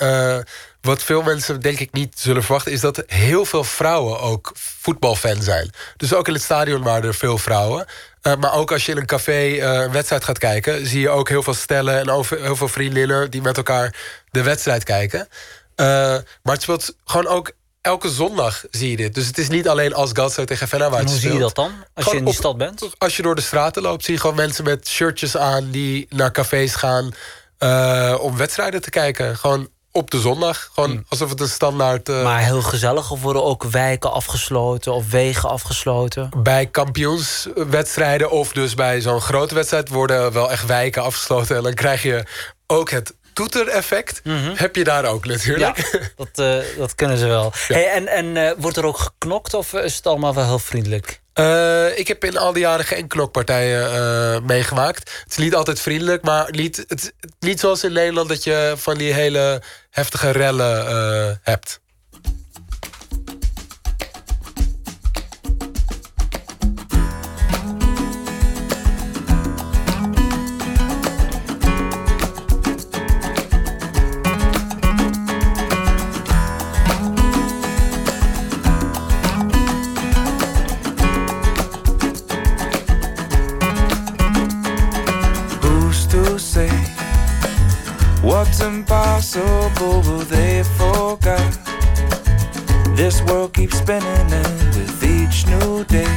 wat 0.80 1.02
veel 1.02 1.22
mensen 1.22 1.60
denk 1.60 1.78
ik 1.78 1.92
niet 1.92 2.14
zullen 2.18 2.42
verwachten... 2.42 2.72
is 2.72 2.80
dat 2.80 3.02
heel 3.06 3.44
veel 3.44 3.64
vrouwen 3.64 4.20
ook 4.20 4.50
voetbalfan 4.54 5.42
zijn. 5.42 5.70
Dus 5.96 6.14
ook 6.14 6.28
in 6.28 6.34
het 6.34 6.42
stadion 6.42 6.82
waren 6.82 7.04
er 7.08 7.14
veel 7.14 7.38
vrouwen. 7.38 7.86
Eh, 8.22 8.36
maar 8.36 8.52
ook 8.54 8.72
als 8.72 8.86
je 8.86 8.92
in 8.92 8.98
een 8.98 9.06
café 9.06 9.32
eh, 9.56 9.58
een 9.60 9.92
wedstrijd 9.92 10.24
gaat 10.24 10.38
kijken... 10.38 10.86
zie 10.86 11.00
je 11.00 11.08
ook 11.08 11.28
heel 11.28 11.42
veel 11.42 11.54
stellen 11.54 11.98
en 11.98 12.10
over, 12.10 12.42
heel 12.42 12.56
veel 12.56 12.68
vriendinnen... 12.68 13.30
die 13.30 13.42
met 13.42 13.56
elkaar 13.56 13.94
de 14.30 14.42
wedstrijd 14.42 14.84
kijken. 14.84 15.28
Eh, 15.74 15.86
maar 16.42 16.54
het 16.54 16.62
speelt 16.62 16.94
gewoon 17.04 17.26
ook... 17.26 17.52
Elke 17.80 18.10
zondag 18.10 18.64
zie 18.70 18.90
je 18.90 18.96
dit. 18.96 19.14
Dus 19.14 19.26
het 19.26 19.38
is 19.38 19.48
niet 19.48 19.68
alleen 19.68 19.94
als 19.94 20.10
Galatasaray 20.12 20.46
tegen 20.46 20.68
Fenerbahce 20.68 21.04
en 21.04 21.10
hoe 21.10 21.18
zie 21.20 21.28
je 21.28 21.34
speelt. 21.34 21.54
dat 21.54 21.64
dan, 21.64 21.74
als 21.94 22.04
Gewoon 22.04 22.12
je 22.12 22.18
in 22.18 22.24
die 22.24 22.34
op- 22.34 22.40
stad 22.40 22.56
bent? 22.56 22.90
als 22.98 23.16
je 23.16 23.22
door 23.22 23.34
de 23.34 23.40
straten 23.40 23.82
loopt, 23.82 24.04
zie 24.04 24.14
je 24.14 24.20
gewoon 24.20 24.36
mensen 24.36 24.64
met 24.64 24.88
shirtjes 24.88 25.36
aan 25.36 25.70
die 25.70 26.06
naar 26.08 26.32
cafés 26.32 26.74
gaan 26.74 27.12
om 28.20 28.36
wedstrijden 28.36 28.82
te 28.82 28.90
kijken. 28.90 29.36
Gewoon 29.36 29.68
op 29.92 30.10
de 30.10 30.20
zondag. 30.20 30.70
Gewoon 30.74 31.04
alsof 31.08 31.30
het 31.30 31.40
een 31.40 31.48
standaard. 31.48 32.08
eh. 32.08 32.22
Maar 32.22 32.40
heel 32.44 32.62
gezellig, 32.62 33.10
of 33.10 33.20
worden 33.22 33.44
ook 33.44 33.64
wijken 33.64 34.12
afgesloten 34.12 34.92
of 34.92 35.10
wegen 35.10 35.48
afgesloten? 35.48 36.30
bij 36.42 36.66
kampioenswedstrijden 36.66 38.30
of 38.30 38.52
dus 38.52 38.74
bij 38.74 39.00
zo'n 39.00 39.20
grote 39.20 39.54
wedstrijd 39.54 39.88
worden 39.88 40.32
wel 40.32 40.50
echt 40.50 40.66
wijken 40.66 41.02
afgesloten. 41.02 41.56
En 41.56 41.62
dan 41.62 41.74
krijg 41.74 42.02
je 42.02 42.24
ook 42.66 42.90
het 42.90 43.14
toetereffect 43.32 44.22
heb 44.54 44.76
je 44.76 44.84
daar 44.84 45.04
ook 45.04 45.26
natuurlijk. 45.26 45.76
Ja, 45.92 45.98
dat, 46.16 46.28
eh, 46.34 46.78
dat 46.78 46.94
kunnen 46.94 47.18
ze 47.18 47.26
wel. 47.26 47.52
Hey, 47.68 47.90
en 47.90 48.06
en 48.08 48.36
eh, 48.36 48.52
wordt 48.58 48.76
er 48.76 48.84
ook 48.84 48.98
geknokt 48.98 49.54
of 49.54 49.72
is 49.72 49.96
het 49.96 50.06
allemaal 50.06 50.34
wel 50.34 50.44
heel 50.46 50.58
vriendelijk? 50.58 51.20
Eh, 51.40 51.98
ik 51.98 52.08
heb 52.08 52.24
in 52.24 52.36
al 52.36 52.52
die 52.52 52.62
jaren 52.62 52.84
geen 52.84 53.08
knokpartijen 53.08 53.92
eh, 53.92 54.40
meegemaakt. 54.42 55.10
Het 55.22 55.30
is 55.30 55.36
niet 55.36 55.54
altijd 55.54 55.80
vriendelijk, 55.80 56.22
maar 56.22 56.50
niet, 56.50 56.76
het, 56.76 56.90
het- 56.90 57.14
niet 57.38 57.60
zoals 57.60 57.84
in 57.84 57.92
Nederland... 57.92 58.28
dat 58.28 58.44
je 58.44 58.74
van 58.76 58.98
die 58.98 59.12
hele 59.12 59.62
heftige 59.90 60.30
rellen 60.30 60.86
eh, 60.88 61.36
hebt. 61.42 61.80
Spinning, 93.82 94.32
and 94.32 94.76
with 94.76 95.02
each 95.02 95.46
new 95.46 95.84
day, 95.84 96.14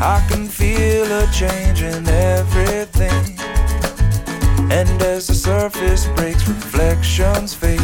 I 0.00 0.24
can 0.28 0.48
feel 0.48 1.06
a 1.22 1.26
change 1.30 1.82
in 1.82 2.08
everything. 2.08 3.38
And 4.70 5.02
as 5.02 5.26
the 5.26 5.34
surface 5.34 6.06
breaks, 6.16 6.48
reflections 6.48 7.54
fade. 7.54 7.80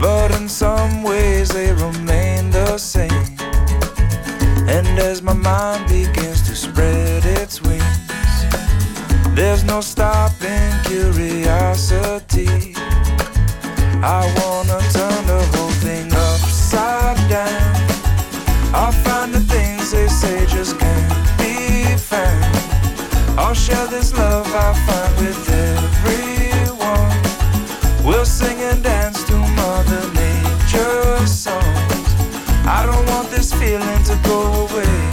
But 0.00 0.30
in 0.38 0.48
some 0.48 1.02
ways, 1.02 1.48
they 1.50 1.72
remain 1.72 2.50
the 2.50 2.78
same. 2.78 3.26
And 4.74 4.88
as 4.98 5.22
my 5.22 5.34
mind 5.34 5.86
begins 5.88 6.40
to 6.48 6.54
spread 6.54 7.24
its 7.24 7.60
wings, 7.60 7.84
there's 9.34 9.64
no 9.64 9.80
stopping 9.80 10.72
curiosity. 10.84 12.74
I 14.02 14.20
wanna 14.38 14.80
turn 14.92 15.19
found. 22.10 23.38
I'll 23.38 23.54
share 23.54 23.86
this 23.86 24.12
love 24.12 24.46
I 24.48 24.74
find 24.86 25.12
with 25.20 25.48
everyone. 25.70 27.16
We'll 28.04 28.24
sing 28.24 28.58
and 28.60 28.82
dance 28.82 29.22
to 29.28 29.36
Mother 29.60 30.02
Nature's 30.18 31.32
songs. 31.32 32.08
I 32.66 32.84
don't 32.84 33.06
want 33.10 33.30
this 33.30 33.52
feeling 33.52 34.02
to 34.10 34.18
go 34.24 34.66
away. 34.66 35.09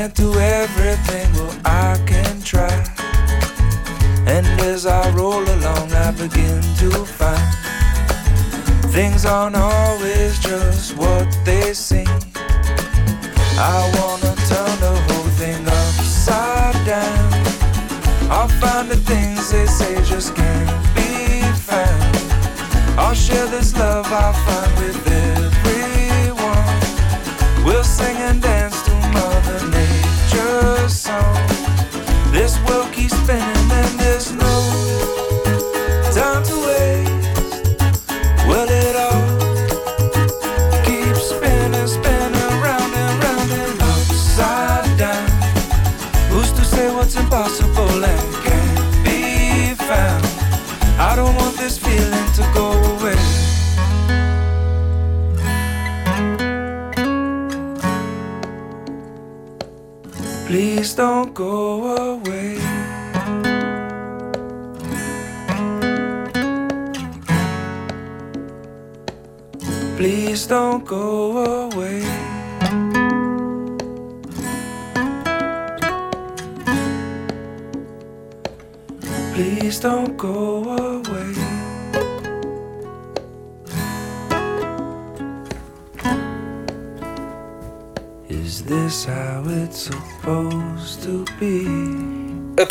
Can't 0.00 0.14
do 0.14 0.32
everything? 0.32 1.30
Well, 1.34 1.54
I 1.62 2.02
can 2.06 2.40
try. 2.40 2.72
And 4.26 4.46
as 4.62 4.86
I 4.86 5.10
roll 5.10 5.42
along, 5.42 5.92
I 5.92 6.10
begin 6.12 6.62
to 6.80 6.90
find 7.18 7.48
things 8.94 9.26
aren't 9.26 9.56
always 9.56 10.38
just 10.38 10.96
what 10.96 11.28
they 11.44 11.74
seem. 11.74 12.08
I 13.72 13.78
wanna 13.98 14.32
turn 14.48 14.74
the 14.86 14.96
whole 15.06 15.30
thing 15.40 15.66
upside 15.66 16.78
down. 16.86 17.32
I'll 18.30 18.54
find 18.62 18.88
the 18.88 19.00
things 19.10 19.50
they 19.50 19.66
say 19.66 19.96
just 20.02 20.34
can't 20.34 20.94
be 20.96 21.42
found. 21.68 22.16
I'll 22.98 23.14
share 23.14 23.46
this 23.48 23.76
love 23.76 24.06
I 24.06 24.32
find 24.46 24.59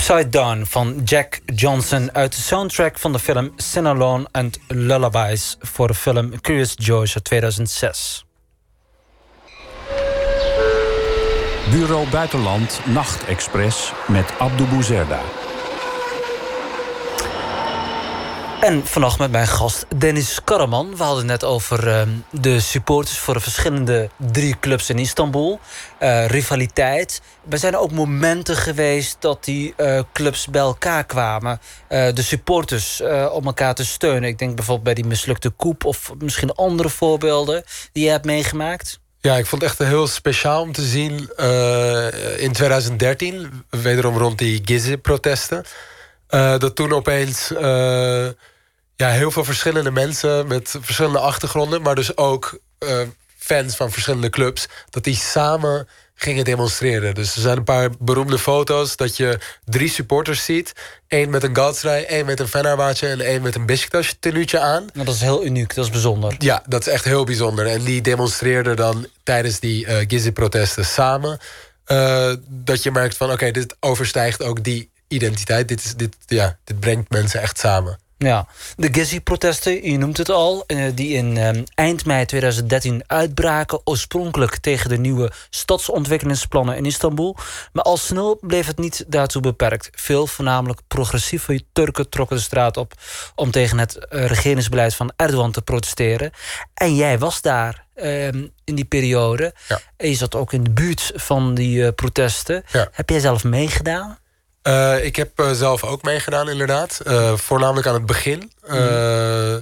Upside 0.10 0.30
Down 0.30 0.64
van 0.66 1.02
Jack 1.04 1.40
Johnson 1.46 2.14
uit 2.14 2.36
de 2.36 2.42
soundtrack 2.42 3.00
van 3.00 3.12
de 3.12 3.20
film 3.20 3.54
Sinalone 3.56 4.28
and 4.32 4.60
Lullabies 4.68 5.58
voor 5.60 5.88
de 5.88 5.94
film 5.94 6.42
Curious 6.42 6.76
George 6.78 7.16
uit 7.16 7.24
2006. 7.24 8.26
Bureau 11.72 12.10
Buitenland 12.10 12.80
Nachtexpress 12.86 13.92
met 14.08 14.34
Abdou 14.40 14.70
Bouzerda. 14.70 15.22
En 18.60 18.86
vannacht 18.86 19.20
met 19.20 19.32
mijn 19.32 19.48
gast 19.48 19.86
Dennis 19.98 20.40
Karaman. 20.44 20.96
We 20.96 21.04
hadden 21.04 21.26
net 21.26 21.44
over 21.44 21.88
ehm, 21.88 22.10
de 22.32 22.60
supporters 22.60 23.18
voor 23.18 23.34
de 23.34 23.40
verschillende 23.40 24.10
drie 24.32 24.60
clubs 24.60 24.90
in 24.90 25.00
Istanbul. 25.00 25.60
Eh, 25.98 26.26
rivaliteit. 26.26 27.22
Er 27.50 27.58
zijn 27.58 27.78
ook 27.78 27.92
momenten 27.92 28.56
geweest 28.56 29.18
dat 29.20 29.44
die 29.44 29.74
eh, 29.76 30.02
clubs 30.14 30.48
bij 30.48 30.62
elkaar 30.62 31.06
kwamen. 31.06 31.60
Eh, 31.88 32.14
de 32.14 32.22
supporters 32.22 33.02
om 33.32 33.46
elkaar 33.46 33.76
te 33.76 33.86
steunen. 33.86 34.30
Ik 34.30 34.38
denk 34.38 34.56
bijvoorbeeld 34.56 34.86
bij 34.86 34.94
die 34.94 35.06
mislukte 35.06 35.50
koep 35.50 35.86
of 35.86 36.12
misschien 36.18 36.54
andere 36.54 36.90
voorbeelden 36.90 37.64
die 37.92 38.04
je 38.04 38.10
hebt 38.10 38.26
meegemaakt. 38.26 39.00
Ja, 39.22 39.38
ik 39.38 39.46
vond 39.46 39.62
het 39.62 39.72
echt 39.72 39.90
heel 39.90 40.08
speciaal 40.08 40.62
om 40.62 40.72
te 40.72 40.82
zien 40.82 41.14
in 42.38 42.52
2013, 42.52 43.64
wederom 43.70 44.18
rond 44.18 44.38
die 44.38 44.62
Gizeh-protesten, 44.66 45.66
eh, 46.30 46.58
dat 46.58 46.76
toen 46.76 46.94
opeens 46.94 47.54
eh, 47.54 48.28
ja, 48.96 49.10
heel 49.10 49.32
veel 49.32 49.44
verschillende 49.44 49.92
mensen 49.92 50.48
met 50.48 50.76
verschillende 50.82 51.20
achtergronden, 51.20 51.82
maar 51.82 51.96
dus 51.96 52.18
ook 52.18 52.60
eh, 52.78 53.02
fans 53.38 53.76
van 53.76 53.92
verschillende 53.92 54.30
clubs, 54.30 54.68
dat 54.90 55.04
die 55.04 55.16
samen 55.16 55.88
gingen 56.16 56.44
demonstreren. 56.44 57.16
Dus 57.16 57.36
er 57.36 57.42
zijn 57.42 57.58
een 57.58 57.64
paar 57.64 57.90
beroemde 58.00 58.40
foto's 58.40 58.96
dat 58.96 59.18
je 59.18 59.40
drie 59.66 59.90
supporters 59.90 60.46
ziet. 60.46 60.74
Eén 61.08 61.30
met 61.30 61.44
een 61.44 61.56
Galatasaray, 61.56 62.04
één 62.04 62.26
met 62.26 62.40
een 62.40 62.48
Fenerbahce 62.48 63.08
en 63.08 63.22
één 63.22 63.42
met 63.42 63.56
een 63.56 63.66
Beşiktaş 63.66 64.14
tenuutje 64.20 64.60
aan. 64.60 64.90
Nou, 64.94 65.06
dat 65.06 65.16
is 65.16 65.22
heel 65.22 65.46
uniek, 65.46 65.76
dat 65.76 65.86
is 65.86 65.92
bijzonder. 65.92 66.36
Ja, 66.38 66.64
dat 66.68 66.82
is 66.82 66.94
echt 66.94 67.06
heel 67.06 67.24
bijzonder. 67.24 67.66
En 67.68 67.84
die 67.84 68.02
demonstreerden 68.02 68.76
dan 68.76 69.08
tijdens 69.24 69.60
die 69.60 69.86
eh 69.86 70.06
Gizeh-protesten 70.08 70.86
samen. 70.86 71.40
dat 72.48 72.84
je 72.84 72.92
merkt 72.92 73.18
van, 73.18 73.32
oké, 73.32 73.52
dit 73.52 73.76
overstijgt 73.80 74.44
ook 74.44 74.64
die 74.64 74.89
identiteit. 75.10 75.68
Dit, 75.68 75.84
is, 75.84 75.96
dit, 75.96 76.16
ja, 76.26 76.58
dit 76.64 76.80
brengt 76.80 77.10
mensen 77.10 77.42
echt 77.42 77.60
samen. 77.60 78.00
Ja, 78.26 78.48
de 78.76 78.90
Gezi-protesten, 78.92 79.92
je 79.92 79.98
noemt 79.98 80.18
het 80.18 80.30
al, 80.30 80.64
eh, 80.68 80.84
die 80.94 81.14
in 81.14 81.38
eh, 81.38 81.62
eind 81.76 82.06
mei 82.06 82.26
2013 82.26 83.04
uitbraken, 83.08 83.82
oorspronkelijk 83.84 84.58
tegen 84.58 84.90
de 84.90 84.98
nieuwe 84.98 85.32
stadsontwikkelingsplannen 85.50 86.78
in 86.78 86.86
Istanbul. 86.86 87.36
Maar 87.74 87.84
al 87.84 87.98
snel 87.98 88.38
bleef 88.42 88.68
het 88.68 88.78
niet 88.78 89.06
daartoe 89.08 89.42
beperkt. 89.42 89.90
Veel, 89.92 90.28
voornamelijk 90.28 90.80
progressieve 90.88 91.64
Turken, 91.74 92.10
trokken 92.10 92.36
de 92.36 92.42
straat 92.42 92.78
op 92.78 92.94
om 93.36 93.52
tegen 93.52 93.78
het 93.78 93.96
eh, 93.96 94.26
regeringsbeleid 94.26 94.96
van 94.96 95.12
Erdogan 95.16 95.52
te 95.52 95.62
protesteren. 95.62 96.32
En 96.74 96.96
jij 96.96 97.20
was 97.20 97.42
daar 97.42 97.86
ehm, 97.96 98.48
in 98.64 98.76
die 98.76 98.86
periode. 98.86 99.54
En 99.98 100.10
je 100.10 100.16
zat 100.16 100.36
ook 100.36 100.54
in 100.54 100.64
de 100.64 100.72
buurt 100.72 101.12
van 101.16 101.54
die 101.54 101.86
eh, 101.86 101.94
protesten. 101.96 102.64
Heb 102.92 103.10
jij 103.10 103.20
zelf 103.20 103.44
meegedaan? 103.44 104.18
Eh, 104.62 105.06
ik 105.06 105.16
heb 105.16 105.40
eh, 105.40 105.52
zelf 105.52 105.84
ook 105.84 106.02
meegedaan, 106.02 106.50
inderdaad. 106.50 107.00
Eh, 107.00 107.38
voornamelijk 107.38 107.88
aan 107.88 107.94
het 107.94 108.06
begin. 108.06 108.52
Eh, 108.68 109.56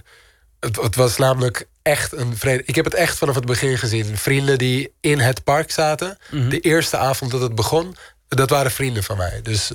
het, 0.60 0.76
het 0.82 0.96
was 0.96 1.18
namelijk 1.18 1.68
echt 1.82 2.12
een 2.12 2.38
vrede. 2.38 2.64
Ik 2.66 2.76
heb 2.76 2.86
het 2.86 2.94
echt 2.94 3.18
vanaf 3.18 3.36
het 3.36 3.46
begin 3.46 3.78
gezien. 3.78 4.18
Vrienden 4.18 4.58
die 4.58 4.94
in 5.02 5.20
het 5.20 5.44
park 5.44 5.72
zaten. 5.72 6.18
Mhm. 6.32 6.50
De 6.50 6.60
eerste 6.60 6.98
avond 6.98 7.32
dat 7.32 7.42
het 7.42 7.56
begon, 7.56 7.96
dat 8.28 8.50
waren 8.50 8.72
vrienden 8.72 9.04
van 9.04 9.18
mij. 9.18 9.40
Dus 9.44 9.72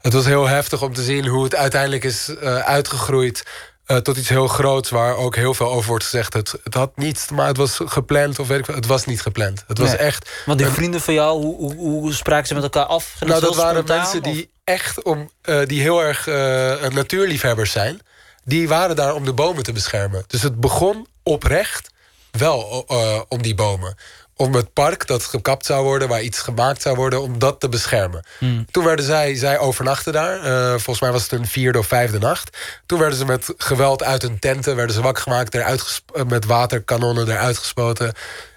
het 0.00 0.12
was 0.12 0.24
heel 0.24 0.48
heftig 0.48 0.82
om 0.82 0.94
te 0.94 1.02
zien 1.02 1.26
hoe 1.26 1.44
het 1.44 1.54
uiteindelijk 1.54 2.04
is 2.04 2.36
uitgegroeid. 2.64 3.42
Eh, 3.86 3.96
tot 3.96 4.16
iets 4.16 4.28
heel 4.28 4.46
groots 4.48 4.90
waar 4.90 5.16
ook 5.16 5.36
heel 5.36 5.54
veel 5.54 5.70
over 5.72 5.88
wordt 5.88 6.04
gezegd. 6.04 6.32
Het, 6.32 6.54
het 6.64 6.74
had 6.74 6.96
niets, 6.96 7.28
maar 7.30 7.46
het 7.46 7.56
was 7.56 7.80
gepland 7.84 8.38
of 8.38 8.48
weet 8.48 8.58
ik 8.58 8.64
veel. 8.64 8.74
Het 8.74 8.86
was 8.86 9.04
niet 9.06 9.20
gepland. 9.22 9.64
Het 9.66 9.78
was 9.78 9.88
Nee. 9.88 9.96
echt. 9.96 10.30
Want 10.46 10.58
die 10.58 10.66
een- 10.66 10.72
vrienden 10.74 11.00
van 11.00 11.14
jou, 11.14 11.42
hoe, 11.42 11.56
hoe, 11.56 11.74
hoe 11.74 12.12
spraken 12.12 12.46
ze 12.46 12.54
met 12.54 12.62
elkaar 12.62 12.84
af? 12.86 13.14
Nou, 13.20 13.40
dat 13.40 13.56
waren 13.56 13.74
spontaan, 13.74 13.96
mensen 13.96 14.18
of- 14.18 14.24
die 14.32 14.50
echt 14.64 15.02
om, 15.02 15.30
eh, 15.42 15.60
die 15.66 15.80
heel 15.80 16.02
erg 16.02 16.26
eh, 16.26 16.88
natuurliefhebbers 16.90 17.70
zijn. 17.72 18.00
Die 18.44 18.68
waren 18.68 18.96
daar 18.96 19.14
om 19.14 19.24
de 19.24 19.32
bomen 19.32 19.62
te 19.62 19.72
beschermen. 19.72 20.24
Dus 20.26 20.42
het 20.42 20.60
begon 20.60 21.06
oprecht 21.22 21.90
wel 22.30 22.84
om 23.28 23.42
die 23.42 23.54
bomen. 23.54 23.96
Om 24.42 24.54
het 24.54 24.72
park 24.72 25.06
dat 25.06 25.24
gekapt 25.24 25.66
zou 25.66 25.84
worden, 25.84 26.08
waar 26.08 26.22
iets 26.22 26.40
gemaakt 26.40 26.82
zou 26.82 26.96
worden, 26.96 27.22
om 27.22 27.38
dat 27.38 27.60
te 27.60 27.68
beschermen. 27.68 28.24
Hmm. 28.38 28.66
Toen 28.70 28.84
werden 28.84 29.04
zij, 29.04 29.34
zij 29.34 29.58
overnachten 29.58 30.12
daar. 30.12 30.42
Eh, 30.42 30.68
volgens 30.68 31.00
mij 31.00 31.12
was 31.12 31.22
het 31.22 31.32
een 31.32 31.46
vierde 31.46 31.78
of 31.78 31.86
vijfde 31.86 32.18
nacht. 32.18 32.56
Toen 32.86 32.98
werden 32.98 33.18
ze 33.18 33.24
met 33.24 33.54
geweld 33.56 34.02
uit 34.02 34.22
hun 34.22 34.38
tenten, 34.38 34.76
werden 34.76 34.94
ze 34.94 35.02
wakker 35.02 35.22
gemaakt, 35.22 35.54
eruit 35.54 36.02
eh, 36.14 36.24
met 36.24 36.44
waterkanonnen 36.44 37.28
eruit 37.28 37.58
gespoten. 37.58 38.12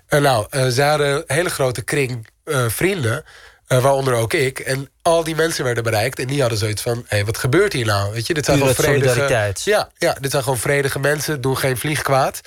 En 0.08 0.21
nou, 0.21 0.45
eh, 0.50 0.67
ze 0.67 0.84
hadden 0.84 1.15
een 1.15 1.24
hele 1.28 1.50
grote 1.50 1.82
kring 1.82 2.28
vrienden, 2.67 3.24
waaronder 3.67 4.13
ook 4.13 4.34
ik. 4.34 4.60
En 4.60 4.89
al 5.02 5.24
die 5.24 5.36
mensen 5.36 5.63
werden 5.63 5.84
bereikt 5.84 6.19
en 6.19 6.28
die 6.28 6.41
hadden 6.41 6.60
zoiets 6.60 6.82
van: 6.82 6.95
hé, 6.98 7.04
hey, 7.15 7.26
wat 7.26 7.38
gebeurt 7.38 7.74
hier 7.74 7.86
nou? 7.86 8.13
Weet 8.13 8.28
je, 8.28 8.34
dit 8.34 8.45
zijn 8.45 8.58
gewoon 8.58 8.76
vredige. 8.76 9.54
Ja, 9.63 9.89
ja, 9.98 10.15
dit 10.19 10.32
zijn 10.32 10.43
gewoon 10.43 10.60
vredige 10.60 11.00
mensen, 11.00 11.41
doen 11.41 11.58
geen 11.58 11.78
vlieg 11.78 12.02
kwaad. 12.02 12.41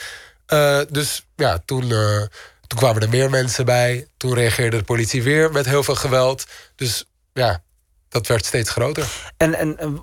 Dus 0.89 1.27
ja, 1.37 1.59
toen, 1.65 1.93
toen 2.69 2.79
kwamen 2.79 3.03
er 3.03 3.09
meer 3.09 3.31
mensen 3.31 3.65
bij. 3.65 4.07
Toen 4.17 4.35
reageerde 4.35 4.77
de 4.77 4.85
politie 4.85 5.23
weer 5.23 5.53
met 5.53 5.67
heel 5.67 5.83
veel 5.83 5.95
geweld. 5.95 6.47
Dus 6.75 7.05
ja, 7.33 7.63
dat 8.09 8.27
werd 8.27 8.47
steeds 8.47 8.71
groter. 8.71 9.07
En, 9.37 9.55
en 9.55 10.03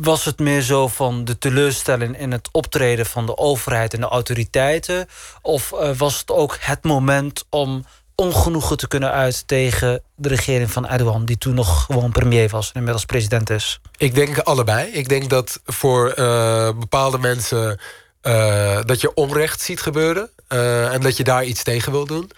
was 0.00 0.24
het 0.24 0.38
meer 0.38 0.62
zo 0.62 0.88
van 0.88 1.24
de 1.24 1.38
teleurstelling 1.38 2.18
in 2.18 2.32
het 2.32 2.48
optreden 2.52 3.06
van 3.06 3.26
de 3.26 3.36
overheid 3.36 3.94
en 3.94 4.00
de 4.00 4.06
autoriteiten? 4.06 5.06
Of 5.42 5.72
eh, 5.72 5.90
was 5.96 6.18
het 6.18 6.30
ook 6.30 6.56
het 6.60 6.84
moment 6.84 7.44
om 7.50 7.84
ongenoegen 8.14 8.76
te 8.76 8.88
kunnen 8.88 9.10
uiten 9.10 9.46
tegen 9.46 10.02
de 10.16 10.28
regering 10.28 10.70
van 10.70 10.88
Erdogan, 10.88 11.24
die 11.24 11.38
toen 11.38 11.54
nog 11.54 11.84
gewoon 11.84 12.12
premier 12.12 12.48
was 12.48 12.68
en 12.68 12.74
inmiddels 12.74 13.04
president 13.04 13.50
is? 13.50 13.80
Ik 13.96 14.14
denk 14.14 14.38
allebei. 14.38 14.90
Ik 14.90 15.08
denk 15.08 15.30
dat 15.30 15.60
voor 15.64 16.10
eh, 16.10 16.70
bepaalde 16.78 17.18
mensen 17.18 17.80
eh, 18.22 18.78
dat 18.84 19.00
je 19.00 19.14
onrecht 19.14 19.60
ziet 19.60 19.80
gebeuren. 19.80 20.30
eh, 20.48 20.92
en 20.94 21.00
dat 21.00 21.16
je 21.16 21.24
daar 21.24 21.44
iets 21.44 21.62
tegen 21.62 21.92
wil 21.92 22.06
doen. 22.06 22.30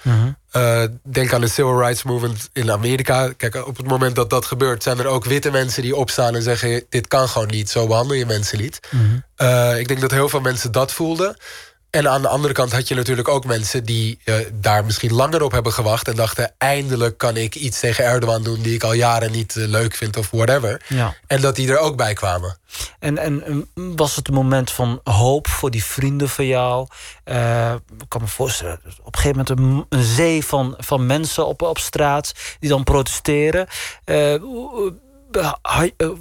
Eh, 0.51 0.83
denk 1.03 1.33
aan 1.33 1.41
de 1.41 1.47
Civil 1.49 1.79
Rights 1.81 2.03
Movement 2.03 2.49
in 2.53 2.71
Amerika. 2.71 3.33
Kijk, 3.37 3.67
op 3.67 3.77
het 3.77 3.87
moment 3.87 4.15
dat 4.17 4.31
dat 4.31 4.45
gebeurt, 4.45 4.83
zijn 4.83 4.99
er 4.99 5.07
ook 5.07 5.25
witte 5.25 5.51
mensen 5.51 5.83
die 5.83 5.97
opstaan 5.97 6.35
en 6.35 6.43
zeggen: 6.43 6.85
Dit 6.89 7.09
kan 7.09 7.29
gewoon 7.29 7.49
niet, 7.49 7.71
zo 7.71 7.87
behandel 7.87 8.17
je 8.17 8.27
mensen 8.27 8.59
niet. 8.59 8.81
Eh, 9.37 9.79
ik 9.79 9.89
denk 9.89 10.01
dat 10.01 10.11
heel 10.11 10.29
veel 10.29 10.41
mensen 10.41 10.73
dat 10.73 10.93
voelden. 10.93 11.37
En 11.95 12.09
aan 12.09 12.23
de 12.23 12.29
andere 12.29 12.55
kant 12.55 12.73
had 12.73 12.89
je 12.89 12.95
natuurlijk 12.95 13.29
ook 13.29 13.45
mensen 13.45 13.85
die 13.85 14.19
eh, 14.25 14.35
daar 14.53 14.85
misschien 14.85 15.13
langer 15.13 15.43
op 15.43 15.53
hebben 15.53 15.73
gewacht 15.73 16.09
en 16.09 16.17
dachten: 16.17 16.55
eindelijk 16.59 17.19
kan 17.19 17.37
ik 17.37 17.55
iets 17.55 17.81
tegen 17.81 18.05
Erdogan 18.05 18.43
doen 18.43 18.63
die 18.63 18.75
ik 18.75 18.83
al 18.83 18.93
jaren 18.93 19.33
niet 19.33 19.57
eh, 19.57 19.67
leuk 19.67 19.95
vind 19.95 20.17
of 20.17 20.31
whatever. 20.31 20.83
Ja. 20.89 21.15
En 21.27 21.41
dat 21.41 21.57
die 21.57 21.71
er 21.71 21.79
ook 21.79 21.97
bij 21.97 22.15
kwamen. 22.15 22.59
En, 22.99 23.19
en 23.19 23.69
was 23.75 24.17
het 24.17 24.29
een 24.29 24.35
moment 24.35 24.71
van 24.71 25.01
hoop 25.05 25.49
voor 25.49 25.71
die 25.71 25.85
vrienden 25.85 26.29
van 26.29 26.47
jou? 26.47 26.87
Eh, 27.25 27.73
ik 27.73 28.09
kan 28.09 28.21
me 28.21 28.27
voorstellen, 28.27 28.81
op 29.03 29.15
een 29.15 29.21
gegeven 29.21 29.45
moment 29.47 29.89
een, 29.91 29.99
een 29.99 30.05
zee 30.05 30.45
van, 30.45 30.75
van 30.79 31.07
mensen 31.07 31.47
op, 31.47 31.63
op 31.63 31.79
straat 31.79 32.33
die 32.61 32.71
dan 32.71 32.85
protesteren. 32.85 33.67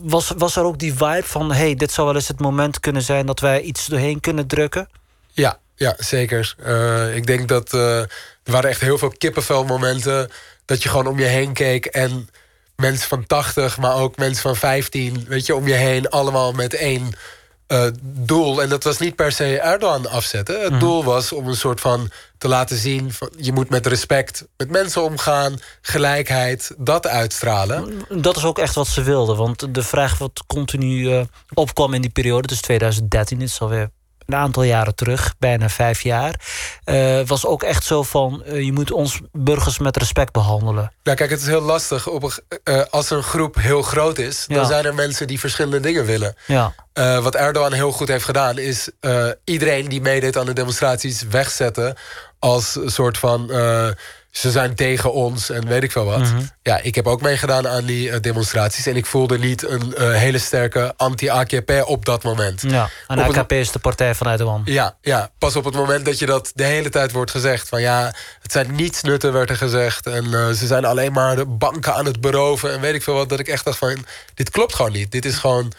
Was, 0.03 0.33
was 0.37 0.55
er 0.55 0.63
ook 0.63 0.79
die 0.79 0.93
vibe 0.93 1.23
van: 1.23 1.51
hey, 1.51 1.75
dit 1.75 1.91
zou 1.91 2.07
wel 2.07 2.15
eens 2.15 2.27
het 2.27 2.39
moment 2.39 2.79
kunnen 2.79 3.01
zijn 3.01 3.25
dat 3.25 3.39
wij 3.39 3.61
iets 3.61 3.85
doorheen 3.85 4.19
kunnen 4.19 4.47
drukken? 4.47 4.89
Ja, 5.31 5.61
ja 5.83 5.95
zeker. 5.97 6.55
Eh, 6.63 7.15
ik 7.15 7.25
denk 7.25 7.47
dat 7.47 7.73
eh, 7.73 7.99
er 8.43 8.51
waren 8.51 8.69
echt 8.69 8.81
heel 8.81 8.97
veel 8.97 9.13
kippenvelmomenten. 9.17 10.29
Dat 10.65 10.83
je 10.83 10.89
gewoon 10.89 11.07
om 11.07 11.19
je 11.19 11.25
heen 11.25 11.53
keek 11.53 11.85
en 11.85 12.29
mensen 12.75 13.07
van 13.07 13.25
80, 13.27 13.77
maar 13.77 13.95
ook 13.95 14.17
mensen 14.17 14.41
van 14.41 14.55
15, 14.55 15.25
weet 15.27 15.45
je, 15.45 15.55
om 15.55 15.67
je 15.67 15.73
heen, 15.73 16.09
allemaal 16.09 16.51
met 16.51 16.73
één 16.73 17.11
eh, 17.67 17.87
doel. 18.01 18.61
En 18.61 18.69
dat 18.69 18.83
was 18.83 18.97
niet 18.97 19.15
per 19.15 19.31
se 19.31 19.59
Erdogan 19.59 20.09
afzetten. 20.09 20.61
Het 20.61 20.69
Mhm. 20.71 20.79
doel 20.79 21.03
was 21.03 21.31
om 21.31 21.47
een 21.47 21.55
soort 21.55 21.81
van 21.81 22.11
te 22.37 22.47
laten 22.47 22.77
zien: 22.77 23.13
van, 23.13 23.29
je 23.37 23.51
moet 23.53 23.69
met 23.69 23.87
respect 23.87 24.45
met 24.57 24.69
mensen 24.69 25.03
omgaan, 25.03 25.59
gelijkheid, 25.81 26.71
dat 26.77 27.07
uitstralen. 27.07 28.05
Dat 28.09 28.37
is 28.37 28.43
ook 28.43 28.59
echt 28.59 28.75
wat 28.75 28.87
ze 28.87 29.01
wilden. 29.03 29.35
Want 29.37 29.73
de 29.75 29.83
vraag 29.83 30.17
wat 30.17 30.43
continu 30.47 31.25
opkwam 31.53 31.93
in 31.93 32.01
die 32.01 32.09
periode, 32.09 32.47
dus 32.47 32.61
2013, 32.61 33.39
dit 33.39 33.47
is 33.47 33.59
alweer 33.59 33.89
een 34.25 34.35
aantal 34.35 34.63
jaren 34.63 34.95
terug, 34.95 35.33
bijna 35.39 35.69
vijf 35.69 36.01
jaar, 36.01 36.39
eh, 36.83 37.19
was 37.25 37.45
ook 37.45 37.63
echt 37.63 37.83
zo 37.83 38.03
van: 38.03 38.43
eh, 38.43 38.61
je 38.61 38.71
moet 38.71 38.91
ons 38.91 39.19
burgers 39.31 39.79
met 39.79 39.97
respect 39.97 40.31
behandelen. 40.31 40.91
Nou, 41.03 41.17
kijk, 41.17 41.29
het 41.29 41.41
is 41.41 41.47
heel 41.47 41.61
lastig. 41.61 42.07
Op 42.07 42.23
een, 42.23 42.31
eh, 42.63 42.81
als 42.89 43.09
een 43.09 43.23
groep 43.23 43.55
heel 43.55 43.81
groot 43.81 44.17
is, 44.17 44.45
dan 44.47 44.57
Ja. 44.57 44.65
zijn 44.65 44.85
er 44.85 44.93
mensen 44.93 45.27
die 45.27 45.39
verschillende 45.39 45.79
dingen 45.79 46.05
willen. 46.05 46.35
Ja. 46.47 46.73
Wat 47.21 47.35
Erdogan 47.35 47.73
heel 47.73 47.91
goed 47.91 48.07
heeft 48.07 48.25
gedaan, 48.25 48.57
is 48.57 48.89
iedereen 49.43 49.89
die 49.89 50.01
meedeed 50.01 50.37
aan 50.37 50.45
de 50.45 50.53
demonstraties 50.53 51.23
wegzetten 51.23 51.95
als 52.39 52.75
een 52.75 52.91
soort 52.91 53.17
van. 53.17 53.51
Ze 54.33 54.51
zijn 54.51 54.75
tegen 54.75 55.13
ons 55.13 55.49
en 55.49 55.67
weet 55.67 55.83
ik 55.83 55.91
veel 55.91 56.05
wat. 56.05 56.19
Mhm. 56.19 56.41
Ja, 56.61 56.79
ik 56.81 56.95
heb 56.95 57.07
ook 57.07 57.21
meegedaan 57.21 57.67
aan 57.67 57.85
die 57.85 58.11
eh, 58.11 58.19
demonstraties. 58.21 58.85
En 58.85 58.95
ik 58.95 59.05
voelde 59.05 59.37
niet 59.39 59.67
een 59.67 59.95
eh, 59.95 60.11
hele 60.11 60.37
sterke 60.37 60.93
anti-AKP 60.97 61.71
op 61.85 62.05
dat 62.05 62.23
moment. 62.23 62.61
Ja, 62.61 62.89
en 63.07 63.19
Op 63.19 63.27
het- 63.27 63.37
AKP 63.37 63.51
is 63.51 63.71
de 63.71 63.79
partij 63.79 64.15
van 64.15 64.27
Erdogan. 64.27 64.61
Ja, 64.65 64.97
ja, 65.01 65.29
pas 65.37 65.55
op 65.55 65.65
het 65.65 65.73
moment 65.73 66.05
dat 66.05 66.19
je 66.19 66.25
dat 66.25 66.51
de 66.55 66.63
hele 66.63 66.89
tijd 66.89 67.11
wordt 67.11 67.31
gezegd. 67.31 67.69
Van 67.69 67.81
ja, 67.81 68.13
het 68.41 68.51
zijn 68.51 68.75
nietsnutten, 68.75 69.33
werd 69.33 69.49
er 69.49 69.57
gezegd. 69.57 70.05
En 70.07 70.33
eh, 70.33 70.49
ze 70.49 70.67
zijn 70.67 70.85
alleen 70.85 71.11
maar 71.11 71.35
de 71.35 71.45
banken 71.45 71.93
aan 71.93 72.05
het 72.05 72.21
beroven. 72.21 72.71
En 72.73 72.81
weet 72.81 72.93
ik 72.95 73.03
veel 73.03 73.13
wat. 73.13 73.29
Dat 73.29 73.39
ik 73.39 73.47
echt 73.47 73.65
dacht 73.65 73.77
van, 73.77 74.05
dit 74.33 74.49
klopt 74.49 74.75
gewoon 74.75 74.91
niet. 74.91 75.11
Dit 75.11 75.25
is 75.25 75.35
gewoon... 75.35 75.73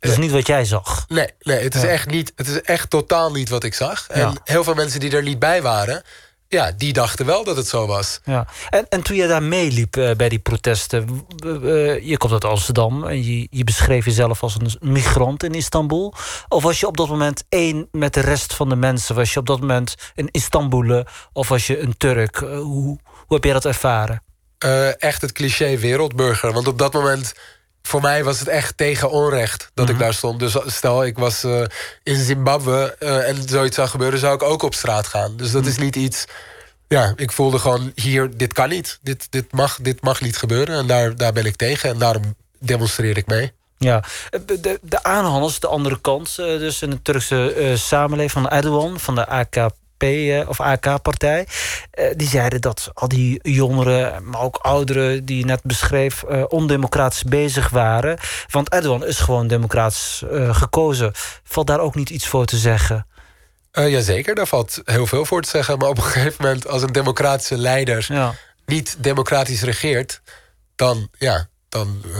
Dat 0.00 0.10
is 0.10 0.18
niet 0.18 0.30
wat 0.30 0.46
jij 0.46 0.64
zag. 0.64 1.04
Nee, 1.08 1.28
nee 1.40 1.62
het, 1.62 1.74
is 1.74 1.82
Ja. 1.82 1.88
echt 1.88 2.06
niet, 2.10 2.32
het 2.36 2.48
is 2.48 2.60
echt 2.60 2.90
totaal 2.90 3.32
niet 3.32 3.48
wat 3.48 3.64
ik 3.64 3.74
zag. 3.74 4.06
En 4.08 4.20
Ja. 4.20 4.32
heel 4.44 4.64
veel 4.64 4.74
mensen 4.74 5.00
die 5.00 5.10
er 5.16 5.22
niet 5.22 5.38
bij 5.38 5.62
waren... 5.62 6.02
ja, 6.56 6.72
die 6.72 6.92
dachten 6.92 7.26
wel 7.26 7.44
dat 7.44 7.56
het 7.56 7.68
zo 7.68 7.86
was. 7.86 8.20
Ja. 8.24 8.46
En, 8.70 8.86
en 8.88 9.02
toen 9.02 9.16
je 9.16 9.26
daar 9.26 9.42
meeliep 9.42 9.96
eh, 9.96 10.10
bij 10.16 10.28
die 10.28 10.38
protesten, 10.38 11.24
w- 11.36 11.98
je 12.02 12.16
komt 12.18 12.32
uit 12.32 12.44
Amsterdam 12.44 13.04
en 13.04 13.24
je, 13.24 13.46
je 13.50 13.64
beschreef 13.64 14.04
jezelf 14.04 14.42
als 14.42 14.56
een 14.60 14.92
migrant 14.92 15.42
in 15.42 15.52
Istanbul. 15.52 16.14
Of 16.48 16.62
was 16.62 16.80
je 16.80 16.86
op 16.86 16.96
dat 16.96 17.08
moment 17.08 17.44
één 17.48 17.88
met 17.92 18.14
de 18.14 18.20
rest 18.20 18.54
van 18.54 18.68
de 18.68 18.76
mensen? 18.76 19.14
Was 19.14 19.32
je 19.32 19.38
op 19.38 19.46
dat 19.46 19.60
moment 19.60 19.94
een 20.14 20.28
Istanbuler 20.30 21.06
of 21.32 21.48
was 21.48 21.66
je 21.66 21.80
een 21.80 21.96
Turk? 21.96 22.36
Eh, 22.36 22.48
hoe, 22.58 22.98
hoe 23.26 23.34
heb 23.36 23.44
je 23.44 23.52
dat 23.52 23.64
ervaren? 23.64 24.22
Eh, 24.58 25.02
echt 25.02 25.22
het 25.22 25.32
cliché 25.32 25.76
wereldburger. 25.76 26.52
Want 26.52 26.66
op 26.68 26.78
dat 26.78 26.92
moment, 26.92 27.34
voor 27.86 28.00
mij 28.00 28.24
was 28.24 28.38
het 28.38 28.48
echt 28.48 28.76
tegen 28.76 29.10
onrecht 29.10 29.70
dat 29.74 29.88
ik 29.88 29.98
daar 29.98 30.14
stond. 30.14 30.38
Dus 30.38 30.56
stel, 30.66 31.04
ik 31.04 31.18
was 31.18 31.44
eh, 31.44 31.62
in 32.02 32.16
Zimbabwe 32.16 32.96
eh, 32.98 33.28
en 33.28 33.48
zoiets 33.48 33.76
zou 33.76 33.88
gebeuren, 33.88 34.18
zou 34.18 34.34
ik 34.34 34.42
ook 34.42 34.62
op 34.62 34.74
straat 34.74 35.06
gaan. 35.06 35.36
Dus 35.36 35.50
dat 35.50 35.66
is 35.66 35.78
niet 35.78 35.96
iets. 35.96 36.24
Ja, 36.88 37.12
ik 37.16 37.32
voelde 37.32 37.58
gewoon 37.58 37.92
hier, 37.94 38.36
dit 38.36 38.52
kan 38.52 38.68
niet. 38.68 38.98
Dit, 39.02 39.26
dit, 39.30 39.52
mag, 39.52 39.78
dit 39.82 40.02
mag 40.02 40.20
niet 40.20 40.36
gebeuren. 40.36 40.76
En 40.76 40.86
daar, 40.86 41.16
daar 41.16 41.32
ben 41.32 41.44
ik 41.44 41.56
tegen. 41.56 41.90
En 41.90 41.98
daarom 41.98 42.34
demonstreer 42.58 43.16
ik 43.16 43.26
mee. 43.26 43.52
Ja, 43.78 44.02
eh, 44.30 44.40
de, 44.46 44.78
de 44.82 45.02
aanhangers, 45.02 45.60
de 45.60 45.66
andere 45.66 46.00
kant, 46.00 46.36
dus 46.36 46.82
in 46.82 46.90
de 46.90 47.02
Turkse 47.02 47.52
eh, 47.52 47.76
samenleving 47.76 48.32
van 48.32 48.48
Erdogan, 48.48 49.00
van 49.00 49.14
de 49.14 49.26
AKP, 49.26 49.74
AKP 49.98 50.48
of 50.48 50.60
AK-partij. 50.60 51.46
Eh, 51.90 52.06
die 52.16 52.28
zeiden 52.28 52.60
dat 52.60 52.90
al 52.94 53.08
die 53.08 53.38
jongeren, 53.42 54.28
maar 54.30 54.40
ook 54.40 54.56
ouderen 54.56 55.24
die 55.24 55.38
je 55.38 55.44
net 55.44 55.62
beschreef, 55.62 56.22
eh, 56.22 56.44
ondemocratisch 56.48 57.22
bezig 57.22 57.68
waren. 57.68 58.18
Want 58.50 58.68
Erdogan 58.68 59.06
is 59.06 59.18
gewoon 59.18 59.46
democratisch 59.46 60.24
eh, 60.30 60.54
gekozen. 60.54 61.12
Valt 61.44 61.66
daar 61.66 61.80
ook 61.80 61.94
niet 61.94 62.10
iets 62.10 62.28
voor 62.28 62.44
te 62.44 62.56
zeggen? 62.56 63.06
Uh, 63.72 63.90
jazeker, 63.90 64.34
daar 64.34 64.46
valt 64.46 64.82
heel 64.84 65.06
veel 65.06 65.24
voor 65.24 65.42
te 65.42 65.48
zeggen. 65.48 65.78
Maar 65.78 65.88
op 65.88 65.96
een 65.96 66.02
gegeven 66.02 66.44
moment, 66.44 66.68
als 66.68 66.82
een 66.82 66.92
democratische 66.92 67.58
leider 67.58 68.32
niet 68.66 68.96
democratisch 68.98 69.62
regeert, 69.62 70.20
dan, 70.76 71.08
ja, 71.18 71.48
dan 71.68 72.02
uh, 72.06 72.16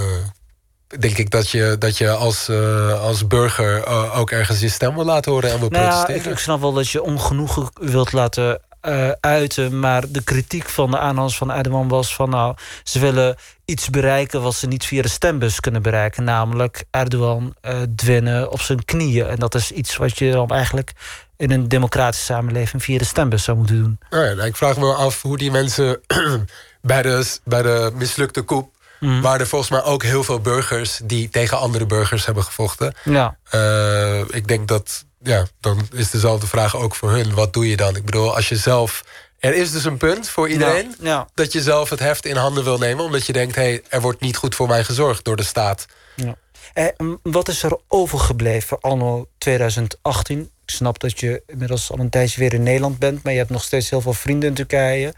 denk 0.99 1.18
ik 1.18 1.31
dat 1.31 1.51
je, 1.51 1.77
dat 1.79 1.99
je 1.99 2.11
als, 2.11 2.49
uh, 2.49 3.01
als 3.01 3.27
burger 3.27 3.87
ook 4.12 4.31
ergens 4.31 4.61
je 4.61 4.68
stem 4.68 4.94
wil 4.94 5.05
laten 5.05 5.33
horen 5.33 5.51
en 5.51 5.61
wil 5.61 5.68
nou 5.68 5.83
protesteren. 5.85 6.22
Ja, 6.22 6.31
ik, 6.31 6.38
snap 6.38 6.61
wel 6.61 6.72
dat 6.72 6.88
je 6.88 7.03
ongenoegen 7.03 7.68
wilt 7.75 8.12
laten 8.12 8.61
uh, 8.83 9.11
uiten. 9.20 9.81
Maar 9.81 10.05
de 10.09 10.22
kritiek 10.22 10.68
van 10.68 10.90
de 10.90 10.99
aanhangers 10.99 11.37
van 11.37 11.53
Erdogan 11.53 11.88
was 11.88 12.14
van... 12.14 12.31
nou, 12.31 12.55
ze 12.85 12.99
willen 12.99 13.37
iets 13.64 13.90
bereiken 13.90 14.42
wat 14.42 14.55
ze 14.55 14.66
niet 14.66 14.85
via 14.85 15.03
de 15.03 15.09
stembus 15.09 15.61
kunnen 15.61 15.83
bereiken. 15.83 16.25
Namelijk 16.25 16.85
Erdogan 16.90 17.55
dwingen 17.96 18.51
op 18.51 18.61
zijn 18.61 18.85
knieën. 18.85 19.27
En 19.27 19.37
dat 19.37 19.55
is 19.55 19.70
iets 19.70 19.96
wat 19.96 20.18
je 20.18 20.31
dan 20.31 20.49
eigenlijk 20.49 20.92
in 21.37 21.51
een 21.51 21.68
democratische 21.68 22.25
samenleving... 22.25 22.83
via 22.83 22.99
de 22.99 23.05
stembus 23.05 23.44
zou 23.44 23.57
moeten 23.57 23.77
doen. 23.77 23.99
Oh 24.11 24.27
ja, 24.27 24.33
nou, 24.33 24.46
ik 24.46 24.57
vraag 24.57 24.77
me 24.77 24.94
af 24.94 25.22
hoe 25.22 25.38
die 25.38 25.51
mensen 25.51 26.01
bij, 26.81 27.03
de, 27.03 27.38
bij 27.44 27.62
de 27.62 27.90
mislukte 27.94 28.44
coup... 28.44 28.75
Mm. 29.00 29.20
waren 29.20 29.40
er 29.40 29.46
volgens 29.46 29.70
mij 29.70 29.82
ook 29.82 30.02
heel 30.02 30.24
veel 30.24 30.40
burgers... 30.40 31.00
die 31.04 31.28
tegen 31.28 31.59
andere 31.59 31.87
burgers 31.87 32.26
hebben 32.26 32.44
gevochten. 32.44 32.94
Ja. 33.04 33.37
Uh, 33.54 34.20
ik 34.20 34.48
denk 34.48 34.68
dat 34.68 35.04
ja, 35.22 35.46
dan 35.61 35.88
is 35.92 36.11
dezelfde 36.11 36.46
vraag 36.46 36.76
ook 36.76 36.94
voor 36.94 37.11
hun. 37.11 37.35
Wat 37.35 37.52
doe 37.52 37.68
je 37.68 37.76
dan? 37.76 37.96
Ik 37.96 38.04
bedoel, 38.04 38.35
als 38.35 38.48
je 38.48 38.56
zelf... 38.56 39.04
Er 39.38 39.54
is 39.54 39.72
dus 39.72 39.85
een 39.85 39.96
punt 39.96 40.28
voor 40.28 40.48
iedereen... 40.48 40.94
Ja, 41.00 41.09
ja. 41.11 41.28
dat 41.35 41.52
je 41.52 41.62
zelf 41.62 41.90
het 41.90 41.98
heft 41.98 42.26
in 42.26 42.37
handen 42.37 42.64
wil 42.64 42.78
nemen... 42.78 43.04
omdat 43.04 43.26
je 43.26 43.32
denkt, 43.32 43.54
hey, 43.54 43.82
er 43.88 44.00
wordt 44.00 44.20
niet 44.20 44.37
goed 44.37 44.54
voor 44.54 44.68
mij 44.68 44.85
gezorgd 44.85 45.24
door 45.24 45.37
de 45.37 45.42
staat. 45.42 45.87
Ja. 46.14 46.35
Eh, 46.72 46.87
wat 47.22 47.48
is 47.48 47.62
er 47.62 47.79
overgebleven 47.88 48.81
anno 48.81 49.29
2018? 49.38 50.40
Ik 50.40 50.74
snap 50.74 50.98
dat 50.98 51.20
je 51.20 51.42
inmiddels 51.46 51.90
al 51.90 51.98
een 51.98 52.11
tijdje 52.11 52.40
weer 52.40 52.55
in 52.55 52.62
Nederland 52.62 52.98
bent... 52.98 53.22
maar 53.22 53.33
je 53.33 53.38
hebt 53.38 53.50
nog 53.50 53.64
steeds 53.64 53.90
heel 53.90 54.00
veel 54.00 54.12
vrienden 54.12 54.48
in 54.48 54.55
Turkije. 54.55 55.14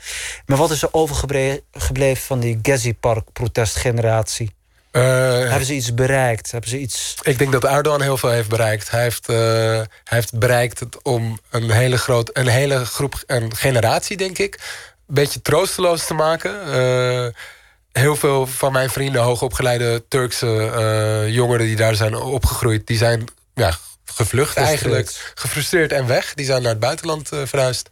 Maar 0.46 0.58
wat 0.58 0.70
is 0.70 0.82
er 0.82 0.88
overgebleven 0.92 2.22
van 2.26 2.40
die 2.40 2.58
Gezi-park-protestgeneratie? 2.62 4.56
Uh, 4.92 5.02
hebben 5.48 5.64
ze 5.64 5.74
iets 5.74 5.94
bereikt? 5.94 6.50
Hebben 6.50 6.70
ze 6.70 6.78
iets... 6.78 7.14
Ik 7.22 7.38
denk 7.38 7.52
dat 7.52 7.64
Erdogan 7.64 8.02
heel 8.02 8.16
veel 8.16 8.30
heeft 8.30 8.48
bereikt. 8.48 8.90
Hij 8.90 9.02
heeft, 9.02 9.30
uh, 9.30 9.36
hij 9.36 9.86
heeft 10.04 10.38
bereikt 10.38 10.80
het 10.80 11.02
om 11.02 11.38
een 11.50 11.70
hele, 11.70 11.98
groot, 11.98 12.30
een 12.32 12.48
hele 12.48 12.84
groep, 12.84 13.22
een 13.26 13.56
generatie, 13.56 14.16
denk 14.16 14.38
ik... 14.38 14.54
een 15.08 15.14
beetje 15.14 15.42
troosteloos 15.42 16.06
te 16.06 16.14
maken. 16.14 16.68
Uh, 16.68 17.26
heel 17.98 18.16
veel 18.16 18.46
van 18.46 18.72
mijn 18.72 18.90
vrienden, 18.90 19.22
hoogopgeleide 19.22 20.04
Turkse 20.08 21.26
jongeren... 21.28 21.66
die 21.66 21.76
daar 21.76 21.94
zijn 21.94 22.14
opgegroeid, 22.14 22.86
die 22.86 22.96
zijn 22.96 23.24
ja, 23.54 23.72
gevlucht 24.04 24.56
eigenlijk. 24.56 25.32
Gefrustreerd 25.34 25.92
en 25.92 26.06
weg. 26.06 26.34
Die 26.34 26.46
zijn 26.46 26.62
naar 26.62 26.70
het 26.70 26.80
buitenland 26.80 27.28
verhuisd. 27.44 27.90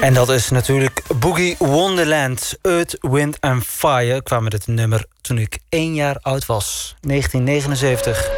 En 0.00 0.14
dat 0.14 0.28
is 0.28 0.50
natuurlijk 0.50 1.02
Boogie 1.18 1.56
Wonderland. 1.58 2.58
Earth, 2.62 2.96
Wind 3.00 3.40
and 3.40 3.64
Fire 3.64 4.22
kwam 4.22 4.42
met 4.42 4.52
het 4.52 4.66
nummer 4.66 5.04
toen 5.20 5.38
ik 5.38 5.58
één 5.68 5.94
jaar 5.94 6.18
oud 6.20 6.46
was. 6.46 6.96
1979. 7.00 8.30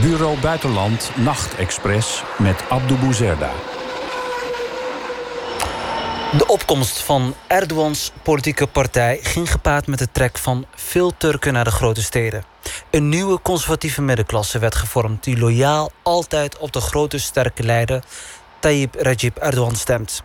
Bureau 0.00 0.40
Buitenland 0.40 1.10
Nachtexpress 1.16 2.22
met 2.38 2.64
Abdou 2.68 3.00
Bouzerda. 3.00 3.50
De 6.36 6.46
opkomst 6.46 6.98
van 6.98 7.34
Erdogans 7.46 8.12
politieke 8.22 8.66
partij 8.66 9.18
ging 9.22 9.50
gepaard 9.50 9.86
met 9.86 9.98
de 9.98 10.08
trek 10.12 10.38
van 10.38 10.66
veel 10.74 11.16
Turken 11.16 11.52
naar 11.52 11.64
de 11.64 11.70
grote 11.70 12.02
steden. 12.02 12.44
Een 12.90 13.08
nieuwe 13.08 13.40
conservatieve 13.42 14.02
middenklasse 14.02 14.58
werd 14.58 14.74
gevormd 14.74 15.24
die 15.24 15.38
loyaal 15.38 15.90
altijd 16.02 16.58
op 16.58 16.72
de 16.72 16.80
grote 16.80 17.18
sterke 17.18 17.62
leider 17.62 18.02
Tayyip 18.66 18.94
Recep 18.94 19.36
Erdogan 19.36 19.76
stemt. 19.76 20.22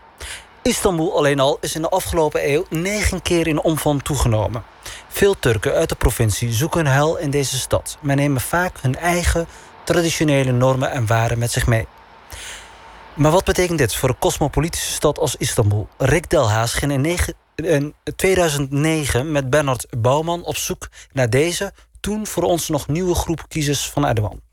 Istanbul 0.62 1.18
alleen 1.18 1.40
al 1.40 1.58
is 1.60 1.76
in 1.76 1.82
de 1.82 1.90
afgelopen 1.90 2.50
eeuw 2.50 2.66
negen 2.70 3.22
keer 3.22 3.48
in 3.48 3.62
omvang 3.62 4.04
toegenomen. 4.04 4.64
Veel 5.08 5.40
Turken 5.40 5.74
uit 5.74 5.90
de 5.90 5.96
provincie 5.96 6.54
zoeken 6.54 6.80
hun 6.86 6.94
heil 6.94 7.18
in 7.18 7.30
deze 7.30 7.58
stad, 7.58 7.98
maar 8.00 8.16
nemen 8.16 8.42
vaak 8.42 8.78
hun 8.82 8.96
eigen 8.96 9.48
traditionele 9.84 10.52
normen 10.52 10.92
en 10.92 11.08
waarden 11.08 11.40
met 11.40 11.52
zich 11.52 11.68
mee. 11.68 11.88
Maar 13.14 13.32
wat 13.32 13.44
betekent 13.44 13.78
dit 13.78 13.96
voor 13.96 14.10
een 14.10 14.20
cosmopolitische 14.20 14.92
stad 14.92 15.20
als 15.20 15.36
Istanbul? 15.36 15.88
Rick 15.98 16.30
Delhaas 16.30 16.74
ging 16.74 16.92
in, 16.92 17.02
negen- 17.02 17.36
in 17.56 17.94
2009 18.16 19.32
met 19.32 19.50
Bernard 19.50 19.86
Bouwman 19.98 20.44
op 20.44 20.58
zoek 20.58 20.88
naar 21.12 21.30
deze, 21.30 21.74
toen 22.00 22.28
voor 22.28 22.44
ons 22.44 22.70
nog 22.70 22.88
nieuwe 22.88 23.16
groep 23.16 23.46
kiezers 23.48 23.90
van 23.90 24.06
Erdogan. 24.06 24.51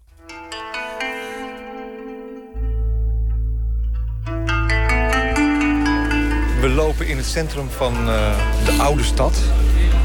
We 6.61 6.69
lopen 6.69 7.07
in 7.07 7.17
het 7.17 7.27
centrum 7.27 7.71
van 7.71 7.95
eh, 8.09 8.37
de 8.65 8.83
oude 8.83 9.03
stad. 9.03 9.37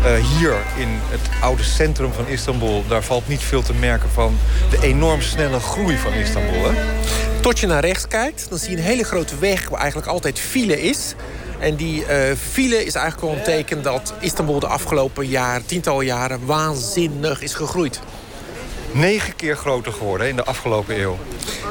Eh, 0.04 0.16
hier 0.16 0.56
in 0.78 0.88
het 0.90 1.30
oude 1.42 1.64
centrum 1.64 2.14
van 2.14 2.28
Istanbul, 2.28 2.84
daar 2.88 3.04
valt 3.04 3.28
niet 3.28 3.42
veel 3.42 3.62
te 3.62 3.74
merken 3.74 4.10
van 4.10 4.38
de 4.70 4.78
enorm 4.82 5.22
snelle 5.22 5.60
groei 5.60 5.98
van 5.98 6.14
Istanbul. 6.14 6.64
Hè? 6.64 6.72
Tot 7.42 7.60
je 7.60 7.68
naar 7.68 7.86
rechts 7.86 8.08
kijkt, 8.08 8.50
dan 8.50 8.58
zie 8.58 8.70
je 8.72 8.78
een 8.78 8.84
hele 8.84 9.04
grote 9.04 9.38
weg 9.40 9.70
waar 9.70 9.80
eigenlijk 9.80 10.12
altijd 10.12 10.40
file 10.40 10.82
is. 10.82 11.16
En 11.60 11.76
die 11.76 12.06
eh, 12.06 12.36
file 12.52 12.86
is 12.86 12.96
eigenlijk 12.96 13.28
wel 13.28 13.38
een 13.40 13.44
teken 13.44 13.84
dat 13.84 14.14
Istanbul 14.20 14.60
de 14.60 14.68
afgelopen 14.68 15.28
jaar, 15.28 15.66
tientallen 15.66 16.06
jaren, 16.06 16.46
waanzinnig 16.46 17.42
is 17.42 17.54
gegroeid. 17.54 18.00
Negen 18.92 19.36
keer 19.36 19.56
groter 19.56 19.94
geworden 19.94 20.28
in 20.28 20.36
de 20.36 20.44
afgelopen 20.44 21.00
eeuw. 21.00 21.18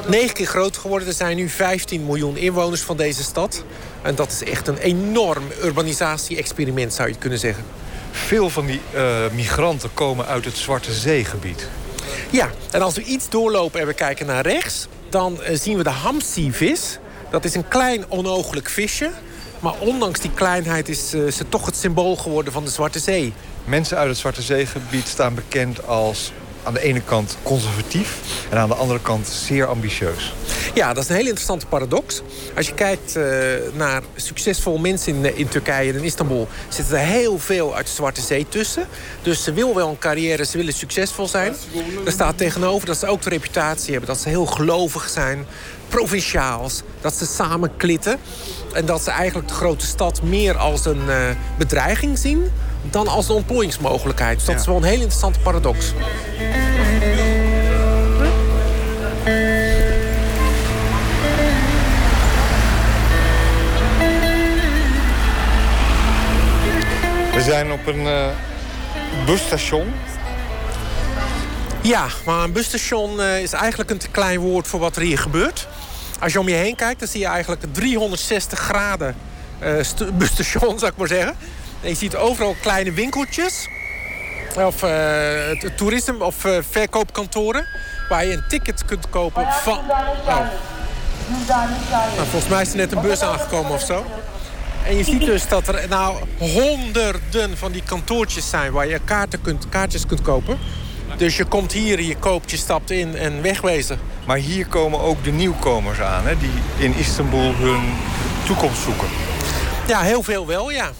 Negen 0.07 0.35
keer 0.35 0.47
groter 0.47 0.81
geworden. 0.81 1.09
Er 1.09 1.15
zijn 1.15 1.37
nu 1.37 1.49
15 1.49 2.05
miljoen 2.05 2.37
inwoners 2.37 2.81
van 2.81 2.97
deze 2.97 3.23
stad. 3.23 3.65
En 4.03 4.15
dat 4.15 4.31
is 4.31 4.45
echt 4.45 4.69
een 4.69 4.79
enorm 4.79 5.45
urbanisatie-experiment, 5.63 6.95
zou 6.95 7.09
je 7.09 7.15
kunnen 7.19 7.39
zeggen. 7.39 7.65
Veel 8.11 8.51
van 8.51 8.67
die 8.67 8.81
eh, 8.95 9.05
migranten 9.33 9.91
komen 9.95 10.27
uit 10.27 10.45
het 10.45 10.57
Zwarte 10.57 10.93
Zeegebied. 10.93 11.69
Ja, 12.31 12.51
en 12.71 12.83
als 12.83 12.95
we 12.95 13.03
iets 13.03 13.29
doorlopen 13.29 13.81
en 13.81 13.87
we 13.87 13.95
kijken 13.95 14.27
naar 14.27 14.47
rechts... 14.47 14.87
dan 15.09 15.43
eh, 15.43 15.59
zien 15.59 15.77
we 15.77 15.83
de 15.83 15.91
hamsi-vis. 15.91 16.99
Dat 17.31 17.45
is 17.45 17.55
een 17.55 17.69
klein 17.69 18.05
onogelijk 18.09 18.69
visje. 18.69 19.11
Maar 19.61 19.75
ondanks 19.79 20.21
die 20.21 20.31
kleinheid 20.35 20.89
is 20.89 21.15
eh, 21.15 21.27
ze 21.27 21.49
toch 21.49 21.67
het 21.67 21.77
symbool 21.77 22.17
geworden 22.17 22.53
van 22.53 22.65
de 22.65 22.71
Zwarte 22.71 22.99
Zee. 22.99 23.33
Mensen 23.65 23.97
uit 23.97 24.09
het 24.09 24.19
Zwarte 24.19 24.43
Zeegebied 24.43 25.09
staan 25.09 25.35
bekend 25.35 25.87
als 25.87 26.33
aan 26.63 26.75
de 26.75 26.81
ene 26.81 27.01
kant 27.01 27.37
conservatief... 27.43 28.19
en 28.51 28.59
aan 28.59 28.69
de 28.69 28.75
andere 28.75 29.01
kant 29.01 29.29
zeer 29.29 29.67
ambitieus. 29.67 30.35
Ja, 30.75 30.93
dat 30.93 31.03
is 31.03 31.09
een 31.09 31.15
hele 31.15 31.29
interessante 31.29 31.67
paradox. 31.67 32.23
Als 32.57 32.67
je 32.67 32.75
kijkt 32.75 33.17
eh, 33.17 33.25
naar 33.75 34.03
succesvolle 34.17 34.81
mensen 34.81 35.15
in, 35.15 35.37
in 35.37 35.49
Turkije 35.49 35.93
en 35.93 35.99
in 35.99 36.05
Istanbul... 36.05 36.49
zitten 36.69 36.99
er 36.99 37.07
heel 37.07 37.39
veel 37.39 37.75
uit 37.75 37.87
de 37.87 37.93
Zwarte 37.93 38.21
Zee 38.21 38.47
tussen. 38.49 38.87
Dus 39.23 39.45
ze 39.45 39.53
willen 39.53 39.75
wel 39.75 39.89
een 39.89 39.99
carrière, 39.99 40.45
ze 40.45 40.57
willen 40.57 40.73
succesvol 40.73 41.29
zijn. 41.29 41.55
Er 42.05 42.13
staat 42.13 42.39
tegenover 42.39 42.87
dat 42.87 42.99
ze 42.99 43.07
ook 43.07 43.23
de 43.23 43.31
reputatie 43.31 43.91
hebben... 43.91 44.09
dat 44.09 44.21
ze 44.21 44.29
heel 44.29 44.47
gelovig 44.47 45.09
zijn, 45.09 45.47
provinciaals, 45.89 46.83
dat 47.01 47.15
ze 47.15 47.27
samen 47.27 47.77
klitten... 47.77 48.19
en 48.73 48.87
dat 48.87 49.03
ze 49.03 49.11
eigenlijk 49.11 49.49
de 49.49 49.55
grote 49.55 49.87
stad 49.87 50.23
meer 50.23 50.57
als 50.57 50.85
een 50.85 51.11
eh, 51.11 51.17
bedreiging 51.59 52.19
zien... 52.19 52.51
dan 52.83 53.09
als 53.09 53.29
een 53.29 53.35
ontplooiingsmogelijkheid. 53.35 54.37
Dus 54.37 54.47
dat 54.47 54.61
is 54.61 54.67
wel 54.67 54.77
een 54.77 54.83
hele 54.83 54.95
interessante 55.03 55.39
paradox. 55.41 55.93
We 67.35 67.43
zijn 67.43 67.73
op 67.73 67.87
een 67.87 68.07
eh, 68.07 68.27
busstation. 69.27 69.93
Ja, 71.81 72.07
maar 72.27 72.45
een 72.45 72.53
busstation 72.53 73.21
eh, 73.21 73.43
is 73.43 73.53
eigenlijk 73.53 73.91
een 73.91 73.99
te 73.99 74.09
klein 74.09 74.39
woord 74.41 74.67
voor 74.67 74.81
wat 74.81 74.97
er 74.97 75.03
hier 75.03 75.19
gebeurt. 75.19 75.69
Als 76.21 76.33
je 76.33 76.41
om 76.41 76.49
je 76.49 76.55
heen 76.55 76.77
kijkt, 76.77 76.99
dan 77.01 77.09
zie 77.09 77.21
je 77.21 77.27
eigenlijk 77.27 77.63
een 77.63 77.73
360 77.73 78.59
graden 78.59 79.15
stu- 79.81 80.13
busstation, 80.13 80.79
zou 80.79 80.91
ik 80.91 80.97
maar 80.99 81.09
zeggen. 81.09 81.37
En 81.83 81.89
je 81.89 81.95
ziet 81.95 82.17
overal 82.17 82.57
kleine 82.61 82.93
winkeltjes. 82.93 83.69
Of 84.57 84.83
eh, 84.83 85.51
t- 85.59 85.77
toerisme- 85.77 86.25
of 86.25 86.45
eh, 86.45 86.59
verkoopkantoren. 86.71 87.67
Waar 88.09 88.25
je 88.27 88.33
een 88.33 88.45
ticket 88.49 88.85
kunt 88.85 89.11
kopen 89.11 89.47
van... 89.63 89.79
Oh. 89.79 90.37
Nou, 91.47 92.29
volgens 92.31 92.49
mij 92.51 92.63
is 92.63 92.71
er 92.71 92.77
net 92.77 92.93
een 92.93 93.01
bus 93.01 93.21
aangekomen 93.21 93.71
of 93.73 93.81
zo. 93.83 94.05
En 94.87 94.97
je 94.97 95.05
ziet 95.05 95.25
dus 95.25 95.49
dat 95.49 95.69
er 95.69 95.89
nou 95.89 96.17
honderden 96.39 97.57
van 97.57 97.73
die 97.73 97.83
kantoortjes 97.87 98.51
zijn... 98.51 98.73
waar 98.73 98.87
je 98.87 99.01
kaarten 99.05 99.41
kunt, 99.43 99.69
kaartjes 99.69 100.07
kunt 100.07 100.23
kopen. 100.23 100.59
Dus 101.17 101.37
je 101.37 101.45
komt 101.45 101.73
hier, 101.73 102.03
je 102.03 102.17
koopt, 102.17 102.51
je 102.51 102.57
stapt 102.57 102.91
in 102.91 103.17
en 103.17 103.43
wegwezen. 103.43 103.99
Maar 104.27 104.37
hier 104.37 104.67
komen 104.67 105.01
ook 105.01 105.25
de 105.25 105.31
nieuwkomers 105.33 106.01
aan, 106.01 106.27
hè, 106.27 106.39
die 106.39 106.51
in 106.79 106.95
Istanbul 106.97 107.55
hun 107.55 107.95
toekomst 108.47 108.83
zoeken. 108.83 109.09
Ja, 109.87 110.01
heel 110.01 110.23
veel 110.23 110.47
wel, 110.47 110.71
ja. 110.71 110.91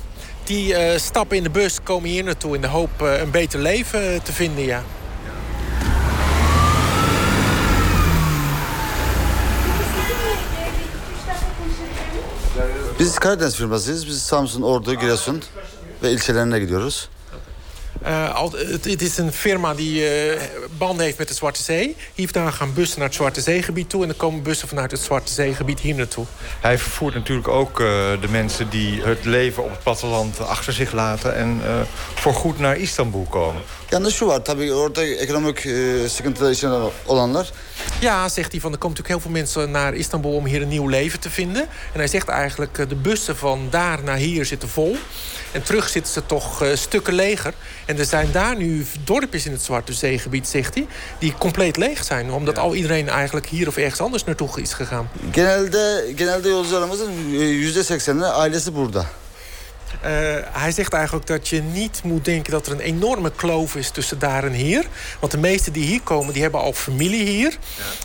Die 0.45 0.75
eh, 0.75 0.99
stappen 0.99 1.37
in 1.37 1.43
de 1.43 1.51
bus, 1.51 1.83
komen 1.83 2.11
hier 2.11 2.25
naartoe 2.25 2.55
in 2.55 2.61
de 2.61 2.67
hoop 2.67 3.03
eh, 3.03 3.21
een 3.21 3.31
beter 3.31 3.61
leven 3.61 4.15
eh, 4.15 4.21
te 4.21 4.33
vinden, 4.33 4.65
ja. 4.65 4.83
Biz 12.99 13.19
Karadeniz 13.19 13.55
firmasıyız. 13.57 14.07
Biz 14.07 14.23
Samsun, 14.23 14.63
Ordu, 14.63 14.95
Giresun 14.95 15.43
ve 16.03 16.11
ilçelerine 16.11 16.59
gidiyoruz. 16.59 17.09
Eh, 18.05 18.35
al- 18.35 18.53
het, 18.53 18.85
het 18.85 19.03
is 19.03 19.19
een 19.19 19.33
firma 19.33 19.75
die 19.75 20.09
eh, 20.09 20.41
banden 20.79 21.05
heeft 21.05 21.19
met 21.19 21.29
de 21.29 21.35
Zwarte 21.35 21.63
Zee. 21.63 21.97
Hier 22.15 22.29
vandaan 22.33 22.53
gaan 22.53 22.75
bussen 22.75 22.99
naar 22.99 23.09
het 23.09 23.17
Zwarte 23.17 23.41
Zeegebied 23.41 23.89
toe... 23.91 24.01
en 24.03 24.09
dan 24.09 24.17
komen 24.17 24.43
bussen 24.43 24.69
vanuit 24.69 24.91
het 24.91 25.01
Zwarte 25.01 25.33
Zeegebied 25.33 25.81
hier 25.81 25.95
naartoe. 25.95 26.25
Hij 26.61 26.79
vervoert 26.79 27.15
natuurlijk 27.15 27.49
ook 27.49 27.81
eh, 27.81 27.87
de 28.21 28.29
mensen 28.31 28.71
die 28.71 29.03
het 29.03 29.25
leven 29.25 29.63
op 29.63 29.71
het 29.71 29.83
platteland 29.83 30.41
achter 30.41 30.73
zich 30.73 30.93
laten... 30.93 31.35
en 31.35 31.61
eh 31.65 31.81
voorgoed 32.15 32.59
naar 32.59 32.77
Istanbul 32.77 33.27
komen. 33.31 33.63
Yalnız 33.93 34.15
şu 34.15 34.27
var 34.27 34.45
tabii 34.45 34.73
orada 34.73 35.05
ekonomik 35.05 35.67
e, 35.67 36.09
sıkıntılar 36.09 36.51
içinde 36.51 36.91
olanlar. 37.07 37.51
Ja, 38.01 38.29
zegt 38.29 38.53
hij, 38.53 38.61
van 38.61 38.73
er 38.73 38.79
komen 38.79 38.97
natuurlijk 38.97 39.09
heel 39.09 39.21
veel 39.21 39.31
mensen 39.31 39.71
naar 39.71 39.95
Istanbul 39.95 40.35
om 40.35 40.47
hier 40.47 40.63
een 40.63 40.69
nieuw 40.69 40.89
leven 40.89 41.21
te 41.21 41.31
vinden. 41.31 41.63
En 41.63 41.99
hij 41.99 42.07
zegt 42.07 42.29
eigenlijk, 42.29 42.89
de 42.89 42.95
bussen 42.95 43.37
van 43.37 43.67
daar 43.71 44.03
naar 44.03 44.17
hier 44.17 44.45
zitten 44.45 44.69
vol. 44.69 44.97
En 45.53 45.63
terug 45.63 45.89
zitten 45.89 46.13
ze 46.13 46.27
toch 46.27 46.63
eh, 46.63 46.77
stukken 46.77 47.15
leger. 47.15 47.55
En 47.87 47.99
er 47.99 48.05
zijn 48.05 48.33
daar 48.33 48.57
nu 48.57 48.87
dorpjes 49.05 49.47
in 49.47 49.53
het 49.53 49.63
Zwarte 49.63 49.93
Zeegebied, 49.93 50.49
zegt 50.49 50.75
hij... 50.75 50.87
die 51.19 51.35
compleet 51.39 51.77
leeg 51.77 52.05
zijn, 52.05 52.31
omdat 52.31 52.59
al 52.59 52.75
iedereen 52.75 53.09
eigenlijk 53.09 53.47
hier 53.47 53.69
of 53.69 53.77
ergens 53.77 54.01
anders 54.01 54.25
naartoe 54.25 54.61
is 54.61 54.73
gegaan. 54.73 55.11
Genelde 55.33 56.13
genelde 56.17 56.49
yolcularımızın 56.49 57.11
e, 57.33 57.45
yüzde 57.45 57.85
seksenini 57.85 58.25
ailesi 58.25 58.75
burada. 58.75 59.07
Eh, 60.01 60.11
hij 60.51 60.73
zegt 60.73 60.93
eigenlijk 60.93 61.27
dat 61.27 61.49
je 61.49 61.63
niet 61.63 62.01
moet 62.05 62.25
denken 62.25 62.53
dat 62.53 62.67
er 62.67 62.73
een 62.73 62.81
enorme 62.81 63.33
kloof 63.37 63.77
is 63.77 63.91
tussen 63.91 64.19
daar 64.19 64.45
en 64.45 64.53
hier. 64.53 64.87
Want 65.21 65.33
de 65.33 65.39
meesten 65.39 65.73
die 65.73 65.85
hier 65.85 66.01
komen, 66.01 66.33
die 66.33 66.43
hebben 66.43 66.61
al 66.61 66.73
familie 66.73 67.27
hier. 67.27 67.57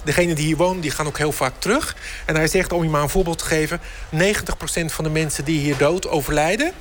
Degenen 0.03 0.35
die 0.35 0.45
hier 0.45 0.57
wonen, 0.57 0.81
die 0.81 0.91
gaan 0.91 1.07
ook 1.07 1.17
heel 1.17 1.31
vaak 1.31 1.53
terug. 1.57 1.95
En 2.25 2.35
hij 2.35 2.47
zegt, 2.47 2.71
om 2.71 2.83
je 2.83 2.89
maar 2.89 3.01
een 3.01 3.09
voorbeeld 3.09 3.37
te 3.37 3.45
geven... 3.45 3.79
90% 3.79 4.85
van 4.85 5.03
de 5.03 5.09
mensen 5.09 5.45
die 5.45 5.59
hier 5.59 5.77
dood 5.77 6.07
overlijden... 6.07 6.71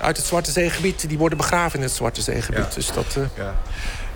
uit 0.00 0.16
het 0.16 0.26
Zwarte 0.26 0.50
Zeegebied, 0.52 1.08
die 1.08 1.18
worden 1.18 1.38
begraven 1.38 1.78
in 1.78 1.84
het 1.84 1.94
Zwarte 1.94 2.22
Zeegebied. 2.22 2.74
Dus 2.74 2.92
dat... 2.92 3.16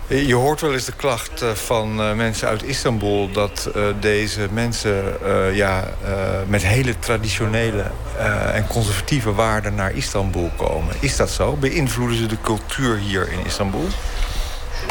eh, 0.07 0.27
Je 0.27 0.35
hoort 0.35 0.61
wel 0.61 0.73
eens 0.73 0.85
de 0.85 0.91
klacht 0.91 1.41
eh, 1.41 1.51
van 1.51 2.01
eh, 2.01 2.13
mensen 2.13 2.47
uit 2.47 2.63
Istanbul... 2.63 3.31
dat 3.31 3.69
eh, 3.75 3.83
deze 3.99 4.47
mensen 4.51 5.17
eh, 5.25 5.55
ja, 5.55 5.83
eh, 6.05 6.13
met 6.47 6.61
hele 6.63 6.99
traditionele 6.99 7.85
eh, 8.17 8.55
en 8.55 8.67
conservatieve 8.67 9.33
waarden 9.33 9.75
naar 9.75 9.91
Istanbul 9.95 10.49
komen. 10.57 10.95
Is 10.99 11.15
dat 11.15 11.29
zo? 11.29 11.51
Beïnvloeden 11.55 12.17
ze 12.17 12.25
de 12.25 12.37
cultuur 12.43 12.97
hier 12.97 13.31
in 13.31 13.45
Istanbul? 13.45 13.85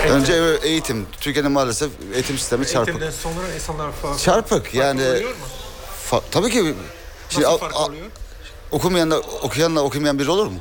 Önce 0.08 0.58
eğitim. 0.62 1.06
Türkiye'de 1.20 1.48
maalesef 1.48 1.90
eğitim 2.12 2.38
sistemi 2.38 2.66
çarpık. 2.66 2.88
Eğitimden 2.88 3.10
sonra 3.22 3.54
insanlar 3.54 3.90
fa- 4.02 4.18
Çarpık 4.24 4.74
yani. 4.74 5.00
fark 5.00 5.10
oluyor 5.16 5.30
mu? 5.30 5.44
Fa- 6.10 6.22
tabii 6.30 6.50
ki. 6.50 6.74
Şimdi 7.28 7.44
Nasıl 7.46 7.58
fark 7.58 7.80
oluyor? 7.80 8.06
okumayan 8.70 9.10
da 9.10 9.20
okuyan 9.20 9.76
da 9.76 9.84
okumayan 9.84 10.18
biri 10.18 10.30
olur 10.30 10.46
mu? 10.46 10.58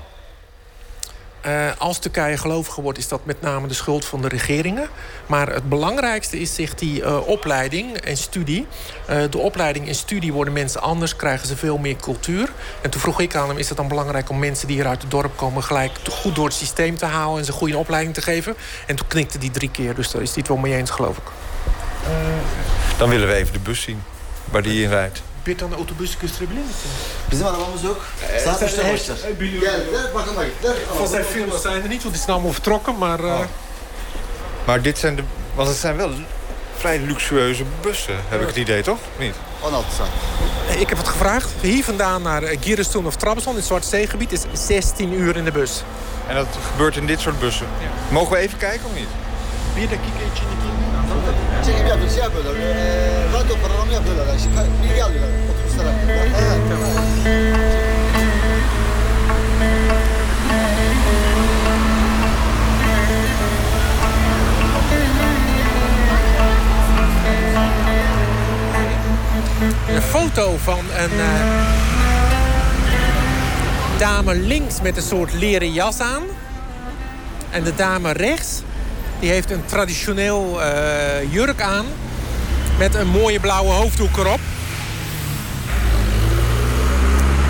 Eh, 1.42 1.70
als 1.78 2.00
Turkije 2.00 2.38
geloviger 2.38 2.84
wordt, 2.84 2.98
is 2.98 3.08
dat 3.08 3.26
met 3.26 3.42
name 3.42 3.68
de 3.68 3.74
schuld 3.74 4.06
van 4.06 4.22
de 4.22 4.28
regeringen. 4.28 4.90
Maar 5.26 5.54
het 5.54 5.70
belangrijkste 5.70 6.40
is, 6.40 6.56
zegt 6.56 6.80
die 6.80 7.02
uh, 7.02 7.28
opleiding 7.28 7.98
en 7.98 8.18
studie. 8.18 8.68
Uh, 9.10 9.24
de 9.30 9.38
opleiding 9.38 9.88
en 9.88 9.96
studie 9.96 10.34
worden 10.34 10.54
mensen 10.54 10.82
anders, 10.82 11.16
krijgen 11.16 11.48
ze 11.48 11.58
veel 11.58 11.78
meer 11.78 11.96
cultuur. 11.96 12.50
En 12.82 12.90
toen 12.90 13.02
vroeg 13.02 13.22
ik 13.22 13.36
aan 13.36 13.48
hem, 13.48 13.58
is 13.58 13.68
het 13.68 13.78
dan 13.78 13.88
belangrijk 13.88 14.30
om 14.30 14.40
mensen 14.40 14.68
die 14.68 14.76
hier 14.76 14.88
uit 14.88 15.02
het 15.02 15.12
dorp 15.12 15.38
komen... 15.38 15.64
gelijk 15.64 15.92
goed 16.10 16.36
door 16.36 16.46
het 16.46 16.54
systeem 16.54 16.98
te 16.98 17.06
halen 17.06 17.38
en 17.38 17.46
ze 17.46 17.52
een 17.52 17.58
goede 17.58 17.78
opleiding 17.78 18.14
te 18.14 18.22
geven? 18.22 18.56
En 18.88 18.96
toen 18.96 19.08
knikte 19.08 19.38
die 19.38 19.52
drie 19.52 19.72
keer, 19.72 19.96
dus 19.96 20.12
daar 20.12 20.22
is 20.22 20.30
hij 20.30 20.38
het 20.38 20.48
wel 20.48 20.58
mee 20.58 20.76
eens, 20.76 20.90
geloof 20.90 21.18
ik. 21.18 21.24
Dan 22.98 23.10
willen 23.10 23.28
we 23.28 23.34
even 23.34 23.54
de 23.54 23.60
bus 23.60 23.82
zien 23.82 24.04
waar 24.52 24.62
die 24.62 24.84
in 24.84 24.90
rijdt. 24.90 25.22
Bir 25.48 25.58
tane 25.58 25.76
otobüs 25.76 26.18
gösterebilir 26.18 26.62
misin? 26.62 26.92
Bizim 27.32 27.48
arabamız 27.48 27.84
yok. 27.84 28.06
Saat 28.44 28.62
3'te 28.62 28.94
başlar. 28.94 29.18
Geldiler, 29.40 30.14
bakıma 30.16 30.44
gittiler. 30.44 30.76
Van 30.98 31.08
zijn 31.08 31.24
films 31.24 31.62
zijn 31.62 31.82
er 31.82 31.88
niet, 31.88 32.04
want 32.04 32.16
die 32.16 32.24
zijn 32.24 32.36
allemaal 32.36 32.54
vertrokken. 32.54 32.98
Maar, 32.98 33.20
uh... 33.20 33.40
maar 34.68 34.82
dit 34.82 34.98
zijn 34.98 35.16
de... 35.16 35.24
Want 35.56 35.68
het 35.68 35.78
zijn 35.78 35.98
wel 35.98 36.12
vrij 36.78 37.00
luxueuze 37.00 37.64
bussen, 37.82 38.16
heb 38.30 38.42
ik 38.42 38.48
het 38.48 38.56
idee, 38.56 38.84
toch? 38.84 39.00
Niet? 39.20 39.36
16 39.62 39.84
saat. 39.98 40.80
Ik 40.80 40.90
heb 40.90 40.98
het 40.98 41.08
gevraagd. 41.08 41.50
Hier 41.62 41.84
vandaan 41.84 42.22
naar 42.22 42.42
Giresun 42.62 43.06
of 43.06 43.16
Trabzon 43.16 43.52
in 43.52 43.58
het 43.58 43.68
Zwarte 43.68 43.88
Zeegebied 43.88 44.32
is 44.32 44.42
16 44.54 45.14
uur 45.14 45.38
in 45.38 45.44
de 45.44 45.52
bus. 45.52 45.84
En 46.28 46.36
dat 46.36 46.48
gebeurt 46.72 46.96
in 46.96 47.06
dit 47.06 47.20
soort 47.20 47.40
bussen. 47.40 47.68
Ja. 47.80 48.14
Mogen 48.14 48.32
we 48.32 48.38
even 48.38 48.58
kijken 48.58 48.86
of 48.86 48.94
niet? 48.96 49.08
Bir 49.76 49.82
dakika 49.92 50.22
içindeki 50.34 50.72
Çekim 51.66 51.88
yapıyorlar, 51.88 52.56
radyo 53.44 53.56
programı 53.56 53.94
yapıyorlar. 53.94 54.36
İşte, 54.36 54.50
bilgi 54.84 55.04
alıyorlar 55.04 55.30
otobüsler 55.52 55.86
hakkında. 55.86 56.12
Een 69.90 70.02
foto 70.02 70.58
van 70.66 70.80
een 70.80 71.12
uh, 71.12 71.26
dame 74.00 74.36
links 74.36 74.82
met 74.82 74.98
een 74.98 75.04
soort 75.04 75.34
leren 75.34 75.74
jas 75.74 76.00
aan. 76.00 76.24
En 77.52 77.64
de 77.64 77.76
dame 77.76 78.12
rechts 78.14 78.62
die 79.20 79.30
heeft 79.30 79.52
een 79.52 79.66
traditioneel 79.66 80.60
uh, 80.60 81.34
jurk 81.34 81.62
aan. 81.62 81.86
Met 82.82 82.96
een 82.96 83.08
mooie 83.08 83.40
blauwe 83.40 83.72
hoofddoek 83.72 84.18
erop. 84.18 84.40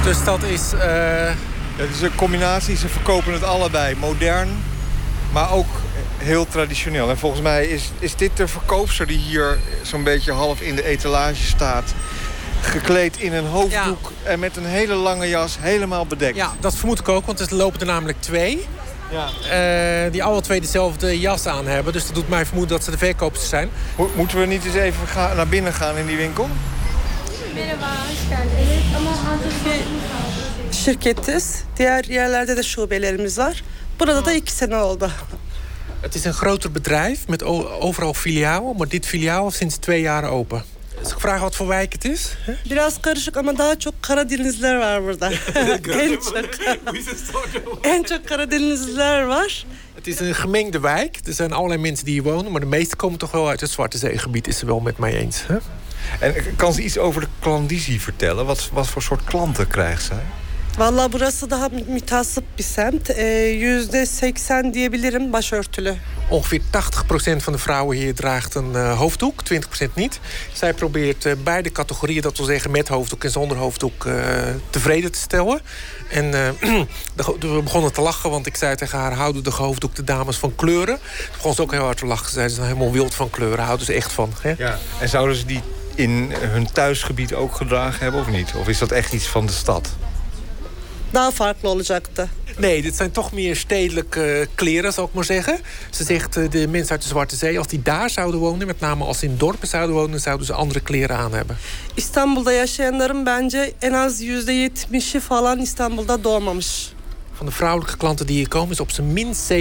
Dus 0.03 0.23
dat 0.23 0.43
is... 0.43 0.73
Uh... 0.73 0.81
Het 1.75 1.89
is 1.95 2.01
een 2.01 2.15
combinatie, 2.15 2.75
ze 2.77 2.87
verkopen 2.87 3.33
het 3.33 3.43
allebei. 3.43 3.95
Modern, 3.95 4.49
maar 5.33 5.51
ook 5.51 5.67
heel 6.17 6.47
traditioneel. 6.47 7.09
En 7.09 7.17
volgens 7.17 7.41
mij 7.41 7.65
is, 7.65 7.91
is 7.99 8.15
dit 8.15 8.37
de 8.37 8.47
verkoopster 8.47 9.07
die 9.07 9.17
hier 9.17 9.59
zo'n 9.81 10.03
beetje 10.03 10.31
half 10.31 10.61
in 10.61 10.75
de 10.75 10.83
etalage 10.83 11.43
staat 11.43 11.93
gekleed 12.61 13.17
in 13.17 13.33
een 13.33 13.45
hoofddoek 13.45 14.11
ja. 14.23 14.29
en 14.29 14.39
met 14.39 14.57
een 14.57 14.65
hele 14.65 14.93
lange 14.93 15.27
jas, 15.27 15.57
helemaal 15.59 16.05
bedekt. 16.05 16.35
Ja, 16.35 16.53
dat 16.59 16.75
vermoed 16.75 16.99
ik 16.99 17.09
ook, 17.09 17.25
want 17.25 17.39
er 17.39 17.55
lopen 17.55 17.79
er 17.79 17.85
namelijk 17.85 18.21
twee. 18.21 18.67
Ja. 19.11 20.05
Uh, 20.05 20.11
die 20.11 20.23
alle 20.23 20.41
twee 20.41 20.61
dezelfde 20.61 21.19
jas 21.19 21.47
aan 21.47 21.67
hebben. 21.67 21.93
Dus 21.93 22.05
dat 22.05 22.15
doet 22.15 22.29
mij 22.29 22.45
vermoeden 22.45 22.75
dat 22.75 22.85
ze 22.85 22.91
de 22.91 22.97
verkoopsters 22.97 23.49
zijn. 23.49 23.69
Mo 23.97 24.09
moeten 24.15 24.39
we 24.39 24.45
niet 24.45 24.65
eens 24.65 24.75
even 24.75 25.07
gaan, 25.07 25.35
naar 25.35 25.47
binnen 25.47 25.73
gaan 25.73 25.97
in 25.97 26.07
die 26.07 26.17
winkel? 26.17 26.49
Hazır 29.25 29.51
şirketiz. 30.71 31.63
Diğer 31.77 32.03
yerlerde 32.03 32.57
de 32.57 32.63
şubelerimiz 32.63 33.37
var. 33.37 33.63
Burada 33.99 34.25
da 34.25 34.33
iki 34.33 34.51
sene 34.51 34.75
oldu. 34.75 35.11
Het 36.01 36.15
is 36.15 36.25
een 36.25 36.33
groter 36.33 36.71
bedrijf 36.71 37.27
met 37.27 37.43
overal 37.43 38.13
filialen. 38.13 38.77
Maar 38.77 38.87
dit 38.87 39.05
filiaal 39.05 39.47
is 39.47 39.57
sinds 39.57 39.77
twee 39.77 40.01
jaar 40.01 40.23
open. 40.23 40.63
Als 41.03 41.11
ik 41.11 41.19
vraag 41.19 41.41
wat 41.41 41.55
voor 41.55 41.67
wijk 41.67 41.93
het 41.93 42.05
is? 42.05 42.35
Hè? 42.45 42.53
Biraz 42.69 43.01
karışık 43.01 43.37
ama 43.37 43.57
daha 43.57 43.79
çok 43.79 44.01
Karadenizliler 44.01 44.75
var 44.75 45.03
burada. 45.03 45.31
en 46.01 46.17
çok, 46.19 46.35
en 47.83 48.03
çok 48.03 48.27
Karadenizliler 48.27 49.21
var. 49.21 49.65
Het 49.95 50.07
is 50.07 50.19
een 50.19 50.35
gemengde 50.35 50.79
wijk. 50.79 51.19
Er 51.27 51.33
zijn 51.33 51.51
allerlei 51.53 51.81
mensen 51.81 52.05
die 52.05 52.13
hier 52.13 52.23
wonen. 52.23 52.51
Maar 52.51 52.61
de 52.61 52.67
meeste 52.67 52.95
komen 52.95 53.19
toch 53.19 53.31
wel 53.31 53.49
uit 53.49 53.61
het 53.61 53.69
Zwarte 53.69 53.97
Zeegebied. 53.97 54.47
Is 54.47 54.57
ze 54.57 54.65
wel 54.65 54.79
met 54.79 54.97
mij 54.97 55.13
eens. 55.13 55.43
Hè? 55.47 55.57
En 56.19 56.55
kan 56.55 56.73
ze 56.73 56.81
iets 56.83 56.97
over 56.97 57.21
de 57.21 57.27
klandizie 57.39 58.01
vertellen? 58.01 58.45
Wat, 58.45 58.69
wat 58.73 58.87
voor 58.87 59.01
soort 59.01 59.23
klanten 59.23 59.67
krijgt 59.67 60.03
zij? 60.03 60.23
Valla 60.77 61.11
burası 61.11 61.49
daha 61.49 61.69
mütasip 61.69 62.43
bir 62.57 62.63
semt. 62.63 63.09
Yüzde 63.53 64.05
seksen 64.05 64.73
diyebilirim 64.73 65.33
başörtülü. 65.33 65.95
Ongeveer 66.31 66.61
80% 66.61 66.63
van 67.37 67.53
de 67.53 67.59
vrouwen 67.59 67.97
hier 67.97 68.15
draagt 68.15 68.55
een 68.55 68.71
uh, 68.71 68.97
hoofddoek, 68.97 69.41
20% 69.53 69.93
niet. 69.93 70.19
Zij 70.53 70.73
probeert 70.73 71.25
uh, 71.25 71.33
beide 71.43 71.71
categorieën, 71.71 72.21
dat 72.21 72.37
wil 72.37 72.45
zeggen 72.45 72.71
met 72.71 72.87
hoofddoek 72.87 73.23
en 73.23 73.31
zonder 73.31 73.57
hoofddoek, 73.57 74.05
uh, 74.05 74.13
tevreden 74.69 75.11
te 75.11 75.19
stellen. 75.19 75.61
En 76.09 76.31
we 77.39 77.61
begonnen 77.63 77.93
te 77.93 78.01
lachen, 78.01 78.29
want 78.29 78.45
ik 78.45 78.55
zei 78.55 78.75
tegen 78.75 78.99
haar... 78.99 79.13
houden 79.13 79.43
de 79.43 79.51
gehoofddoekte 79.51 80.03
dames 80.03 80.37
van 80.37 80.55
kleuren? 80.55 80.97
Toen 80.97 81.35
begon 81.35 81.53
ze 81.53 81.61
ook 81.61 81.71
heel 81.71 81.83
hard 81.83 81.97
te 81.97 82.05
lachen. 82.05 82.27
Ze 82.27 82.33
zei, 82.33 82.49
ze 82.49 82.55
zijn 82.55 82.67
helemaal 82.67 82.91
wild 82.91 83.15
van 83.15 83.29
kleuren, 83.29 83.65
houden 83.65 83.85
ze 83.85 83.93
echt 83.93 84.11
van. 84.11 84.33
Hè? 84.41 84.53
Ja. 84.57 84.77
En 84.99 85.09
zouden 85.09 85.35
ze 85.35 85.45
die 85.45 85.61
in 85.95 86.31
hun 86.31 86.71
thuisgebied 86.71 87.33
ook 87.33 87.55
gedragen 87.55 87.99
hebben 87.99 88.21
of 88.21 88.27
niet? 88.27 88.53
Of 88.55 88.67
is 88.67 88.77
dat 88.77 88.91
echt 88.91 89.13
iets 89.13 89.27
van 89.27 89.45
de 89.45 89.53
stad? 89.53 89.89
Daha 91.13 91.31
farklı 91.31 91.69
olacaktı. 91.69 92.29
Nee, 92.57 92.81
dit 92.81 92.95
zijn 92.95 93.11
toch 93.11 93.31
meer 93.31 93.55
stedelijke 93.55 94.47
kleren, 94.55 94.93
zal 94.93 95.05
ik 95.05 95.13
maar 95.13 95.23
zeggen. 95.23 95.59
Ze 95.89 96.03
zegt, 96.03 96.33
de 96.51 96.67
mensen 96.67 96.91
uit 96.91 97.01
de 97.01 97.07
Zwarte 97.07 97.35
Zee, 97.35 97.57
als 97.57 97.67
die 97.67 97.81
daar 97.81 98.09
zouden 98.09 98.39
wonen... 98.39 98.67
met 98.67 98.79
name 98.79 99.03
als 99.03 99.19
ze 99.19 99.25
in 99.25 99.37
dorpen 99.37 99.67
zouden 99.67 99.95
wonen... 99.95 100.19
zouden 100.19 100.45
ze 100.45 100.53
andere 100.53 100.79
kleren 100.79 101.17
aan 101.17 101.33
hebben. 101.33 101.57
İstanbul'da 101.93 102.51
yaşayanların 102.51 103.23
bence 103.23 103.73
en 103.79 103.93
az 103.93 104.21
yüzde 104.21 104.53
yetmişi 104.53 105.19
falan 105.19 105.59
İstanbul'da 105.59 106.23
doğmamış. 106.23 106.93
Van 107.33 107.45
de 107.45 107.51
vrouwelijke 107.51 107.97
klanten 107.97 108.27
die 108.27 108.35
hier 108.35 108.47
komen... 108.47 108.71
is 108.71 108.79
op 108.79 108.91
zijn 108.91 109.13
minst 109.13 109.51
70% 109.51 109.55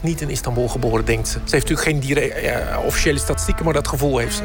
niet 0.00 0.20
in 0.20 0.30
Istanbul 0.30 0.68
geboren, 0.68 1.04
denkt 1.04 1.28
ze. 1.28 1.38
Ze 1.44 1.54
heeft 1.54 1.68
natuurlijk 1.68 1.88
geen 1.88 2.00
dire- 2.00 2.42
uh, 2.42 2.84
officiële 2.84 3.18
statistieken... 3.18 3.64
maar 3.64 3.74
dat 3.74 3.88
gevoel 3.88 4.18
heeft 4.18 4.36
ze. 4.36 4.42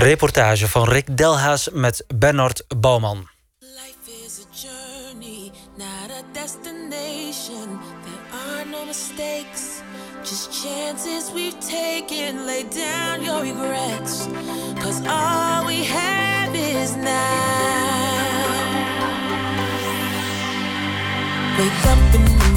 Reportage 0.00 0.66
van 0.66 0.88
Rick 0.88 1.16
Delhaas 1.16 1.68
met 1.72 2.04
Bernard 2.14 2.64
Bouwman. 2.76 3.28
Just 10.22 10.62
chances 10.62 11.32
we've 11.32 11.58
taken, 11.58 12.44
lay 12.44 12.64
down 12.68 13.24
your 13.24 13.40
regrets. 13.40 14.26
Cause 14.82 15.00
all 15.06 15.66
we 15.66 15.84
have 15.84 16.54
is 16.54 16.94
now. 16.94 18.20
Wake 21.58 21.86
up 21.86 22.14
in 22.14 22.49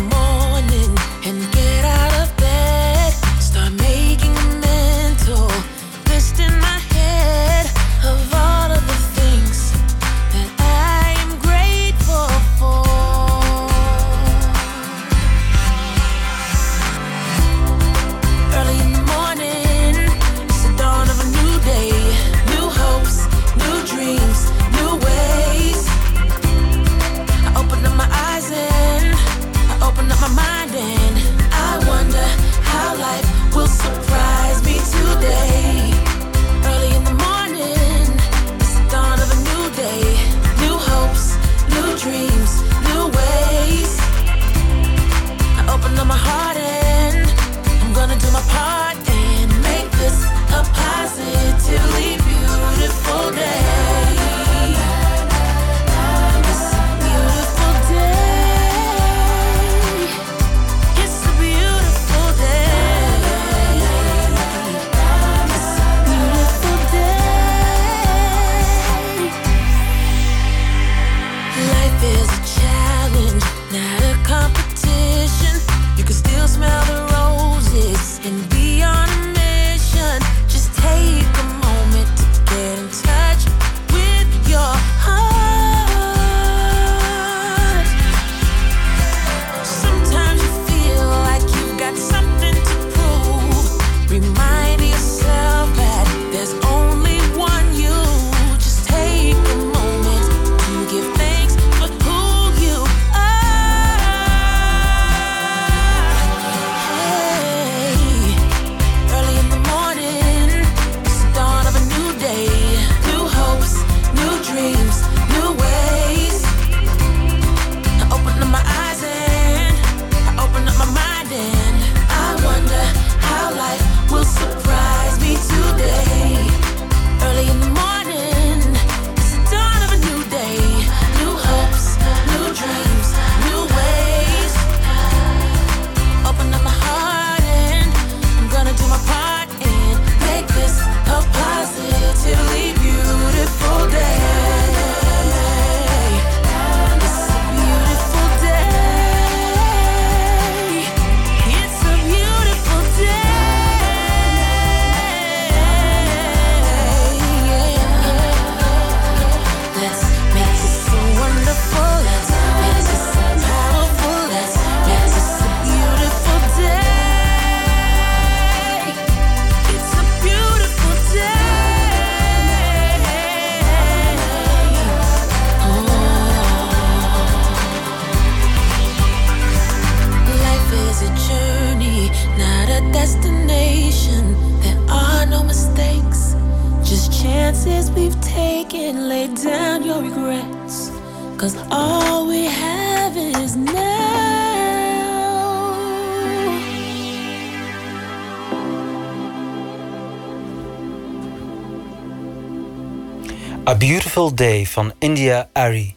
Beautiful 204.24 204.48
Day 204.48 204.66
van 204.66 204.94
India 205.00 205.50
Ari. 205.54 205.96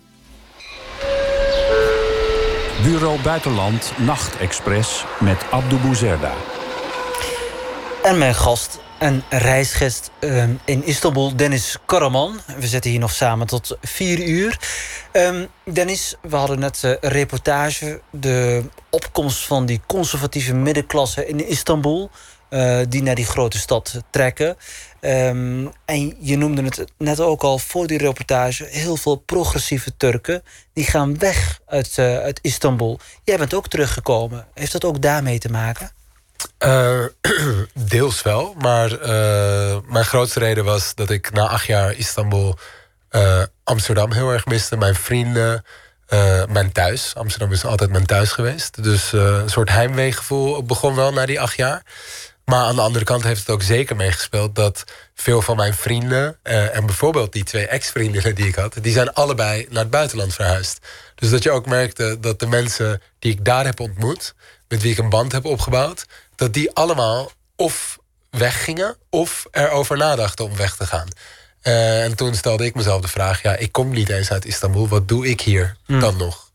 Bureau 2.82 3.20
Buitenland 3.22 3.92
Nachtexpress 3.96 5.04
met 5.20 5.44
Abdou 5.50 5.80
Bouzerda. 5.80 6.32
En 8.02 8.18
mijn 8.18 8.34
gast 8.34 8.80
en 8.98 9.24
reisgast 9.28 10.10
ehm, 10.18 10.50
in 10.64 10.84
Istanbul, 10.84 11.36
Dennis 11.36 11.76
Karaman. 11.86 12.40
We 12.58 12.66
zitten 12.66 12.90
hier 12.90 13.00
nog 13.00 13.12
samen 13.12 13.46
tot 13.46 13.76
vier 13.80 14.18
uur. 14.18 14.58
Ehm, 15.12 15.46
Dennis, 15.64 16.14
we 16.22 16.36
hadden 16.36 16.58
net 16.58 16.84
eh, 16.84 16.90
een 16.90 17.10
reportage. 17.10 18.00
De 18.10 18.64
opkomst 18.90 19.44
van 19.46 19.66
die 19.66 19.80
conservatieve 19.86 20.54
middenklasse 20.54 21.26
in 21.26 21.48
Istanbul. 21.48 22.10
Eh, 22.56 22.78
die 22.88 23.02
naar 23.02 23.14
die 23.14 23.26
grote 23.26 23.58
stad 23.58 24.00
trekken. 24.10 24.56
Ehm, 25.00 25.66
en 25.84 26.16
je 26.20 26.36
noemde 26.36 26.62
het 26.62 26.84
net 26.98 27.20
ook 27.20 27.42
al 27.42 27.58
voor 27.58 27.86
die 27.86 27.98
reportage. 27.98 28.66
Heel 28.70 28.96
veel 28.96 29.16
progressieve 29.16 29.96
Turken. 29.96 30.42
Die 30.72 30.84
gaan 30.84 31.18
weg 31.18 31.60
uit, 31.66 31.98
eh, 31.98 32.28
Istanbul. 32.40 32.98
Jij 33.24 33.36
bent 33.36 33.54
ook 33.54 33.68
teruggekomen. 33.68 34.46
Heeft 34.54 34.72
dat 34.72 34.84
ook 34.84 35.02
daarmee 35.02 35.38
te 35.38 35.50
maken? 35.50 35.90
Eh, 36.58 37.04
deels 37.74 38.22
wel, 38.22 38.54
maar 38.58 38.98
mijn 39.88 40.04
grootste 40.04 40.38
reden 40.38 40.64
was 40.64 40.94
dat 40.94 41.10
ik 41.10 41.32
na 41.32 41.48
acht 41.48 41.66
jaar 41.66 41.92
Istanbul 41.92 42.58
Amsterdam 43.64 44.12
heel 44.12 44.30
erg 44.30 44.46
miste. 44.46 44.76
Mijn 44.76 44.94
vrienden, 44.94 45.64
mijn 46.48 46.72
thuis. 46.72 47.14
Amsterdam 47.14 47.52
is 47.52 47.64
altijd 47.64 47.90
mijn 47.90 48.06
thuis 48.06 48.32
geweest. 48.32 48.82
Dus 48.82 49.12
een 49.12 49.50
soort 49.50 49.68
heimweegevoel 49.68 50.62
begon 50.62 50.94
wel 50.94 51.12
na 51.12 51.26
die 51.26 51.40
acht 51.40 51.56
jaar. 51.56 51.82
Maar 52.46 52.64
aan 52.64 52.74
de 52.74 52.80
andere 52.82 53.04
kant 53.04 53.22
heeft 53.22 53.40
het 53.40 53.50
ook 53.50 53.62
zeker 53.62 53.96
meegespeeld 53.96 54.54
dat 54.54 54.84
veel 55.14 55.42
van 55.42 55.56
mijn 55.56 55.74
vrienden, 55.74 56.38
eh, 56.42 56.76
en 56.76 56.86
bijvoorbeeld 56.86 57.32
die 57.32 57.44
twee 57.44 57.66
ex-vriendinnen 57.66 58.34
die 58.34 58.46
ik 58.46 58.54
had, 58.54 58.74
die 58.80 58.92
zijn 58.92 59.12
allebei 59.12 59.66
naar 59.70 59.82
het 59.82 59.90
buitenland 59.90 60.34
verhuisd. 60.34 60.78
Dus 61.14 61.30
dat 61.30 61.42
je 61.42 61.50
ook 61.50 61.66
merkte 61.66 62.16
dat 62.20 62.40
de 62.40 62.46
mensen 62.46 63.02
die 63.18 63.32
ik 63.32 63.44
daar 63.44 63.64
heb 63.64 63.80
ontmoet, 63.80 64.34
met 64.68 64.82
wie 64.82 64.92
ik 64.92 64.98
een 64.98 65.08
band 65.08 65.32
heb 65.32 65.44
opgebouwd, 65.44 66.06
dat 66.36 66.52
die 66.54 66.72
allemaal 66.72 67.30
of 67.56 67.98
weggingen 68.30 68.96
of 69.10 69.46
erover 69.50 69.96
nadachten 69.96 70.44
om 70.44 70.56
weg 70.56 70.76
te 70.76 70.86
gaan. 70.86 71.08
Eh, 71.60 72.04
en 72.04 72.16
toen 72.16 72.34
stelde 72.34 72.64
ik 72.64 72.74
mezelf 72.74 73.00
de 73.00 73.08
vraag: 73.08 73.42
ja, 73.42 73.56
ik 73.56 73.72
kom 73.72 73.90
niet 73.90 74.08
eens 74.08 74.30
uit 74.30 74.44
Istanbul, 74.44 74.88
wat 74.88 75.08
doe 75.08 75.26
ik 75.28 75.40
hier 75.40 75.76
Hmm. 75.86 76.00
dan 76.00 76.16
nog? 76.16 76.45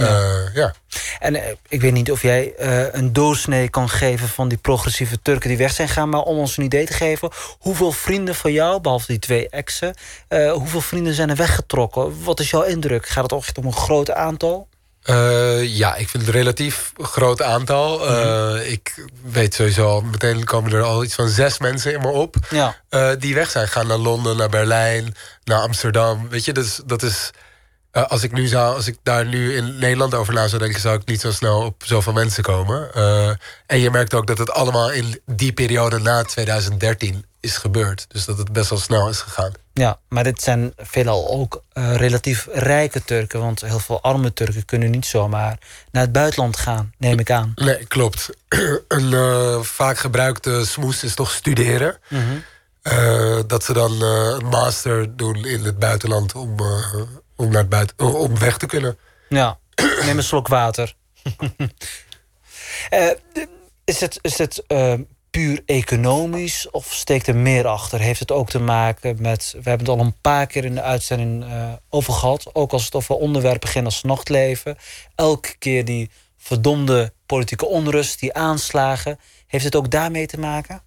Eh, 0.00 0.54
ja. 0.54 0.74
En 1.18 1.34
eh, 1.34 1.52
ik 1.68 1.80
weet 1.80 1.92
niet 1.92 2.10
of 2.10 2.22
jij 2.22 2.54
eh, 2.54 2.92
een 2.92 3.12
doorsnee 3.12 3.68
kan 3.68 3.88
geven 3.88 4.28
van 4.28 4.48
die 4.48 4.58
progressieve 4.58 5.22
Turken 5.22 5.48
die 5.48 5.58
weg 5.58 5.72
zijn 5.72 5.88
gaan. 5.88 6.08
Maar 6.08 6.20
om 6.20 6.38
ons 6.38 6.56
een 6.56 6.64
idee 6.64 6.86
te 6.86 6.92
geven, 6.92 7.30
hoeveel 7.58 7.92
vrienden 7.92 8.34
van 8.34 8.52
jou, 8.52 8.80
behalve 8.80 9.06
die 9.06 9.18
twee 9.18 9.48
exen, 9.48 9.94
hoeveel 10.52 10.80
vrienden 10.80 11.14
zijn 11.14 11.30
er 11.30 11.36
weggetrokken? 11.36 12.22
Wat 12.24 12.40
is 12.40 12.50
jouw 12.50 12.62
indruk? 12.62 13.08
Gaat 13.08 13.22
het 13.22 13.32
ook 13.32 13.42
echt 13.42 13.58
om 13.58 13.66
een 13.66 13.72
groot 13.72 14.10
aantal? 14.10 14.68
Ja, 15.62 15.94
ik 15.96 16.08
vind 16.08 16.26
het 16.26 16.34
een 16.34 16.40
relatief 16.40 16.92
groot 16.96 17.42
aantal. 17.42 18.08
Eh, 18.08 18.72
Ik 18.72 19.06
weet 19.22 19.54
sowieso 19.54 19.86
al, 19.88 20.00
meteen 20.00 20.44
komen 20.44 20.72
er 20.72 20.82
al 20.82 21.04
iets 21.04 21.14
van 21.14 21.28
zes 21.28 21.58
mensen 21.58 21.92
in 21.92 22.00
me 22.00 22.08
op. 22.08 22.36
Ja. 22.50 22.76
die 23.18 23.34
weg 23.34 23.50
zijn. 23.50 23.68
Gaan 23.68 23.86
naar 23.86 23.98
Londen, 23.98 24.36
naar 24.36 24.48
Berlijn, 24.48 25.14
naar 25.44 25.60
Amsterdam. 25.60 26.28
Weet 26.28 26.44
je, 26.44 26.52
dus 26.52 26.80
dat 26.86 27.02
is. 27.02 27.30
Eh, 27.90 28.06
als, 28.06 28.22
ik 28.22 28.32
nu 28.32 28.46
zou, 28.46 28.74
als 28.74 28.86
ik 28.86 28.96
daar 29.02 29.26
nu 29.26 29.56
in 29.56 29.78
Nederland 29.78 30.14
over 30.14 30.34
na 30.34 30.48
zou 30.48 30.62
denken, 30.62 30.80
zou 30.80 30.96
ik 30.96 31.06
niet 31.06 31.20
zo 31.20 31.32
snel 31.32 31.60
op 31.60 31.82
zoveel 31.84 32.12
mensen 32.12 32.42
komen. 32.42 32.94
Eh, 32.94 33.28
en 33.66 33.78
je 33.78 33.90
merkt 33.90 34.14
ook 34.14 34.26
dat 34.26 34.38
het 34.38 34.50
allemaal 34.50 34.90
in 34.90 35.20
die 35.26 35.52
periode 35.52 35.98
na 35.98 36.22
2013 36.22 37.24
is 37.40 37.56
gebeurd. 37.56 38.04
Dus 38.08 38.24
dat 38.24 38.38
het 38.38 38.52
best 38.52 38.70
wel 38.70 38.78
snel 38.78 39.08
is 39.08 39.20
gegaan. 39.20 39.52
Ja, 39.72 39.98
maar 40.08 40.24
dit 40.24 40.42
zijn 40.42 40.72
veelal 40.76 41.30
ook 41.30 41.62
eh, 41.72 41.96
relatief 41.96 42.48
rijke 42.52 43.04
Turken. 43.04 43.40
Want 43.40 43.60
heel 43.60 43.78
veel 43.78 44.02
arme 44.02 44.32
Turken 44.32 44.64
kunnen 44.64 44.90
niet 44.90 45.06
zomaar 45.06 45.58
naar 45.90 46.02
het 46.02 46.12
buitenland 46.12 46.56
gaan, 46.56 46.92
neem 46.98 47.18
ik 47.18 47.30
aan. 47.30 47.52
Nee, 47.54 47.84
klopt. 47.84 48.30
een 48.88 49.64
vaak 49.64 49.98
gebruikte 49.98 50.66
smoes 50.66 51.04
is 51.04 51.14
toch 51.14 51.30
studeren. 51.30 51.98
Mhm. 52.08 52.22
Dat 53.46 53.64
ze 53.64 53.72
dan 53.72 54.02
een 54.02 54.46
master 54.46 55.16
doen 55.16 55.44
in 55.44 55.64
het 55.64 55.78
buitenland 55.78 56.34
om, 56.34 56.56
om, 57.40 57.50
naar 57.50 57.68
buiten, 57.68 57.96
om 57.98 58.38
weg 58.38 58.58
te 58.58 58.66
kunnen. 58.66 58.98
Ja, 59.28 59.58
neem 60.04 60.16
een 60.16 60.22
slok 60.22 60.48
water. 60.48 60.94
Eh, 62.90 63.10
is 63.84 64.00
het, 64.00 64.18
is 64.20 64.38
het 64.38 64.62
eh, 64.66 64.94
puur 65.30 65.62
economisch 65.66 66.70
of 66.70 66.92
steekt 66.92 67.26
er 67.26 67.36
meer 67.36 67.66
achter? 67.66 68.00
Heeft 68.00 68.20
het 68.20 68.30
ook 68.30 68.50
te 68.50 68.58
maken 68.58 69.16
met... 69.22 69.50
We 69.62 69.68
hebben 69.68 69.86
het 69.88 69.98
al 69.98 70.04
een 70.04 70.20
paar 70.20 70.46
keer 70.46 70.64
in 70.64 70.74
de 70.74 70.82
uitzending 70.82 71.44
eh, 71.44 71.72
over 71.88 72.12
gehad. 72.12 72.54
Ook 72.54 72.72
als 72.72 72.84
het 72.84 72.94
over 72.94 73.14
onderwerpen 73.14 73.68
ging 73.68 73.84
als 73.84 74.02
nachtleven. 74.02 74.76
Elke 75.14 75.56
keer 75.58 75.84
die 75.84 76.10
verdomde 76.38 77.12
politieke 77.26 77.66
onrust, 77.66 78.20
die 78.20 78.34
aanslagen. 78.34 79.18
Heeft 79.46 79.64
het 79.64 79.76
ook 79.76 79.90
daarmee 79.90 80.26
te 80.26 80.38
maken? 80.38 80.82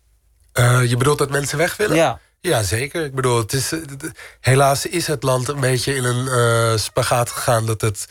Je 0.88 0.96
bedoelt 0.98 1.18
dat 1.18 1.30
mensen 1.30 1.58
weg 1.58 1.78
willen? 1.78 1.96
Ja. 1.96 2.20
Ja, 2.46 2.64
zeker. 2.64 3.04
Ik 3.06 3.16
bedoel, 3.16 3.38
het 3.38 3.54
is, 3.54 3.72
helaas 4.40 4.86
is 4.86 5.08
het 5.08 5.24
land 5.24 5.48
een 5.48 5.60
beetje 5.60 5.96
in 5.96 6.04
een 6.04 6.28
eh, 6.28 6.78
spagaat 6.78 7.30
gegaan. 7.30 7.66
Dat, 7.66 7.82
het, 7.82 8.08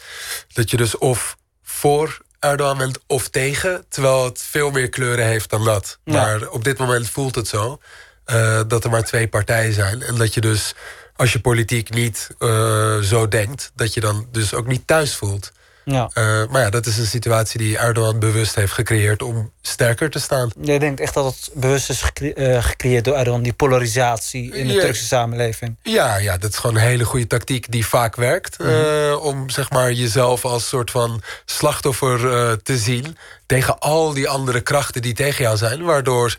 dat 0.53 0.71
je 0.71 0.77
dus 0.77 0.99
of 0.99 1.37
voor 1.63 2.19
Erdogan 2.39 2.79
bent 2.79 2.99
of 3.07 3.29
tegen. 3.29 3.85
Terwijl 3.89 4.25
het 4.25 4.43
veel 4.43 4.71
meer 4.71 4.89
kleuren 4.89 5.27
heeft 5.27 5.51
dan 5.51 5.65
dat. 5.65 5.99
Ja. 6.05 6.13
Maar 6.13 6.49
op 6.49 6.65
dit 6.65 6.79
moment 6.79 7.09
voelt 7.11 7.35
het 7.35 7.49
zo. 7.49 7.81
eh, 8.25 8.61
dat 8.67 8.85
er 8.85 8.91
maar 8.91 9.05
twee 9.05 9.29
partijen 9.29 9.73
zijn. 9.73 10.03
En 10.03 10.15
dat 10.15 10.35
je 10.35 10.41
dus, 10.41 10.75
als 11.17 11.33
je 11.33 11.41
politiek 11.41 11.91
niet 11.91 12.29
eh, 12.39 12.99
zo 12.99 13.29
denkt... 13.29 13.73
dat 13.75 13.95
je 13.95 14.01
dan 14.01 14.29
dus 14.31 14.55
ook 14.55 14.67
niet 14.67 14.87
thuis 14.87 15.17
voelt. 15.17 15.53
Ja. 15.85 16.11
Eh, 16.15 16.43
maar 16.51 16.63
ja, 16.63 16.71
dat 16.71 16.87
is 16.87 16.99
een 16.99 17.07
situatie 17.07 17.59
die 17.59 17.79
Erdogan 17.79 18.19
bewust 18.19 18.55
heeft 18.55 18.73
gecreëerd 18.73 19.23
om 19.23 19.53
sterker 19.63 20.11
te 20.11 20.19
staan. 20.19 20.51
Jij 20.61 20.79
denkt 20.79 21.01
echt 21.01 21.15
dat 21.15 21.25
het 21.25 21.51
bewust 21.55 21.91
is 21.91 22.03
gecre- 22.03 22.33
eh, 22.33 22.65
gecreëerd 22.65 23.05
door 23.05 23.15
Erdogan, 23.17 23.43
die 23.43 23.53
polarisatie 23.53 24.55
in 24.55 24.67
de 24.67 24.73
Ja. 24.73 24.81
Turkse 24.81 25.05
samenleving? 25.05 25.77
Ja, 25.83 26.17
ja, 26.17 26.37
dat 26.39 26.51
is 26.51 26.57
gewoon 26.59 26.77
een 26.77 26.83
hele 26.83 27.05
goede 27.05 27.27
tactiek 27.27 27.71
die 27.73 27.87
vaak 27.87 28.17
werkt. 28.17 28.57
eh, 28.57 29.25
om 29.25 29.51
zeg 29.51 29.71
maar 29.71 29.93
jezelf 29.93 30.45
als 30.45 30.69
soort 30.69 30.91
van 30.91 31.23
slachtoffer 31.45 32.19
te 32.63 32.77
zien 32.79 33.17
tegen 33.47 33.79
al 33.79 34.13
die 34.15 34.29
andere 34.29 34.61
krachten 34.61 35.03
die 35.03 35.15
tegen 35.15 35.45
jou 35.45 35.57
zijn. 35.57 35.83
Waardoor, 35.83 36.37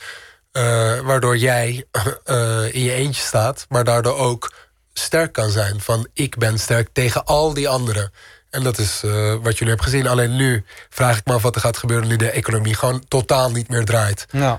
waardoor 1.04 1.38
jij 1.38 1.86
in 2.72 2.84
je 2.84 2.91
eentje 2.94 3.22
staat, 3.22 3.66
maar 3.70 3.84
daardoor 3.84 4.18
ook 4.18 4.54
sterk 4.94 5.34
kan 5.34 5.50
zijn. 5.50 5.82
Van 5.82 6.08
ik 6.14 6.38
ben 6.38 6.60
sterk 6.60 6.89
tegen 6.94 7.26
al 7.26 7.54
die 7.54 7.70
anderen. 7.70 8.12
En 8.54 8.64
dat 8.64 8.78
is 8.78 9.01
eh, 9.04 9.12
wat 9.41 9.58
jullie 9.58 9.74
hebben 9.74 9.84
gezien. 9.84 10.08
Alleen 10.08 10.36
nu 10.36 10.64
vraag 10.89 11.18
ik 11.18 11.26
me 11.26 11.34
af 11.34 11.41
wat 11.41 11.56
er 11.56 11.62
gaat 11.62 11.78
gebeuren 11.78 12.08
nu 12.08 12.16
de 12.16 12.30
economie 12.30 12.76
gewoon 12.76 13.04
totaal 13.08 13.51
niet 13.51 13.70
meer 13.70 13.86
draait. 13.86 14.26
Eh, 14.32 14.51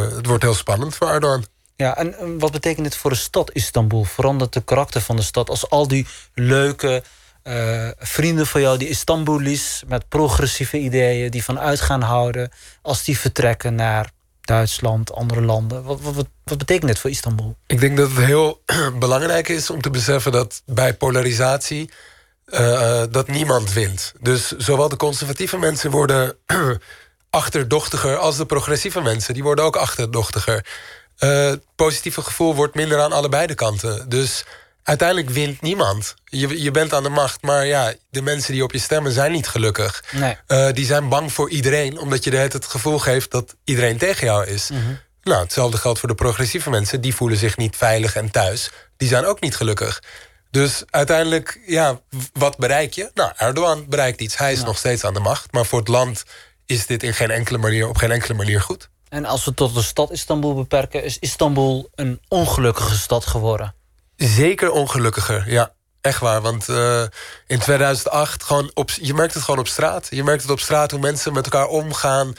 het 0.00 0.26
wordt 0.26 0.42
heel 0.42 0.54
spannend 0.54 0.94
voor 0.94 1.08
Erdogan. 1.08 1.44
Ja, 1.76 1.96
en 1.96 2.18
eh, 2.18 2.26
wat 2.38 2.52
betekent 2.52 2.84
dit 2.84 2.96
voor 2.96 3.10
de 3.10 3.16
stad 3.16 3.52
Istanbul? 3.52 4.04
Verandert 4.04 4.52
de 4.52 4.62
karakter 4.64 5.00
van 5.00 5.16
de 5.16 5.22
stad 5.22 5.48
als 5.50 5.70
al 5.70 5.88
die 5.88 6.06
leuke 6.34 7.02
vrienden 7.98 8.46
van 8.46 8.60
jou, 8.60 8.78
die 8.78 8.88
Istanbulis 8.88 9.82
met 9.86 10.08
progressieve 10.08 10.78
ideeën, 10.78 11.30
die 11.30 11.44
van 11.44 11.60
uitgaan 11.60 12.02
houden, 12.02 12.50
als 12.82 13.04
die 13.04 13.18
vertrekken 13.18 13.74
naar 13.74 14.10
Duitsland, 14.40 15.12
andere 15.12 15.40
landen? 15.40 15.82
Wat, 15.82 16.00
wat, 16.00 16.14
wat, 16.14 16.26
wat 16.44 16.58
betekent 16.58 16.86
dit 16.86 16.98
voor 16.98 17.10
Istanbul? 17.10 17.56
Ik 17.66 17.80
denk 17.80 17.96
dat 17.96 18.10
het 18.10 18.24
heel 18.24 18.62
belangrijk 18.98 19.48
is 19.48 19.70
om 19.70 19.80
te 19.80 19.90
beseffen 19.90 20.32
dat 20.32 20.62
bij 20.66 20.94
polarisatie 20.94 21.90
eh, 22.44 23.00
eh, 23.02 23.08
dat 23.10 23.28
niemand 23.28 23.72
wint. 23.72 24.12
Dus 24.20 24.48
zowel 24.50 24.88
de 24.88 24.96
conservatieve 24.96 25.58
mensen 25.58 25.90
worden 25.90 26.36
achterdochtiger 27.30 28.16
als 28.16 28.36
de 28.36 28.46
progressieve 28.46 29.00
mensen. 29.00 29.34
Die 29.34 29.42
worden 29.42 29.64
ook 29.64 29.76
achterdochtiger. 29.76 30.66
Eh, 31.18 31.44
het 31.44 31.64
positieve 31.76 32.22
gevoel 32.22 32.54
wordt 32.54 32.74
minder 32.74 33.00
aan 33.00 33.12
allebei 33.12 33.46
de 33.46 33.54
kanten. 33.54 34.08
Dus 34.08 34.44
uiteindelijk 34.82 35.30
wint 35.30 35.60
niemand. 35.60 36.14
Je, 36.24 36.62
je 36.62 36.70
bent 36.70 36.92
aan 36.92 37.02
de 37.02 37.08
macht, 37.08 37.42
maar 37.42 37.66
ja, 37.66 37.92
de 38.10 38.22
mensen 38.22 38.52
die 38.52 38.62
op 38.62 38.72
je 38.72 38.78
stemmen 38.78 39.12
zijn 39.12 39.32
niet 39.32 39.48
gelukkig. 39.48 40.04
Nee. 40.10 40.72
Die 40.72 40.86
zijn 40.86 41.08
bang 41.08 41.32
voor 41.32 41.50
iedereen, 41.50 41.98
omdat 41.98 42.24
je 42.24 42.30
de 42.30 42.36
het 42.36 42.66
gevoel 42.66 42.98
geeft 42.98 43.30
dat 43.30 43.54
iedereen 43.64 43.98
tegen 43.98 44.26
jou 44.26 44.46
is. 44.46 44.70
Nou, 45.22 45.42
hetzelfde 45.42 45.78
geldt 45.78 45.98
voor 45.98 46.08
de 46.08 46.14
progressieve 46.14 46.70
mensen. 46.70 47.00
Die 47.00 47.14
voelen 47.14 47.38
zich 47.38 47.56
niet 47.56 47.76
veilig 47.76 48.16
en 48.16 48.30
thuis. 48.30 48.70
Die 48.96 49.08
zijn 49.08 49.24
ook 49.24 49.40
niet 49.40 49.56
gelukkig. 49.56 50.02
Dus 50.54 50.82
uiteindelijk, 50.90 51.60
ja, 51.66 52.00
wat 52.32 52.56
bereik 52.56 52.92
je? 52.92 53.10
Nou, 53.14 53.32
Erdogan 53.36 53.86
bereikt 53.88 54.20
iets. 54.20 54.36
Hij 54.36 54.52
is 54.52 54.64
nog 54.64 54.78
steeds 54.78 55.04
aan 55.04 55.14
de 55.14 55.20
macht. 55.20 55.52
Maar 55.52 55.64
voor 55.64 55.78
het 55.78 55.88
land 55.88 56.24
is 56.66 56.86
dit 56.86 57.02
in 57.02 57.14
geen 57.14 57.30
enkele 57.30 57.58
manier, 57.58 57.88
op 57.88 57.96
geen 57.96 58.10
enkele 58.10 58.34
manier 58.34 58.60
goed. 58.60 58.88
En 59.08 59.24
als 59.24 59.44
we 59.44 59.54
tot 59.54 59.74
de 59.74 59.82
stad 59.82 60.10
Istanbul 60.10 60.54
beperken, 60.54 61.04
is 61.04 61.18
Istanbul 61.18 61.90
een 61.94 62.20
ongelukkige 62.28 62.94
stad 62.94 63.26
geworden. 63.26 63.74
Zeker 64.16 64.70
ongelukkiger, 64.70 65.50
ja. 65.50 65.72
Echt 66.00 66.20
waar, 66.20 66.40
want 66.40 66.68
eh, 66.68 67.02
in 67.46 67.58
2008, 67.58 68.42
gewoon 68.42 68.70
op, 68.74 68.90
je 68.90 69.14
merkt 69.14 69.34
het 69.34 69.42
gewoon 69.42 69.60
op 69.60 69.68
straat. 69.68 70.06
Je 70.10 70.24
merkt 70.24 70.42
het 70.42 70.50
op 70.50 70.60
straat 70.60 70.90
hoe 70.90 71.00
mensen 71.00 71.32
met 71.32 71.44
elkaar 71.44 71.66
omgaan. 71.66 72.34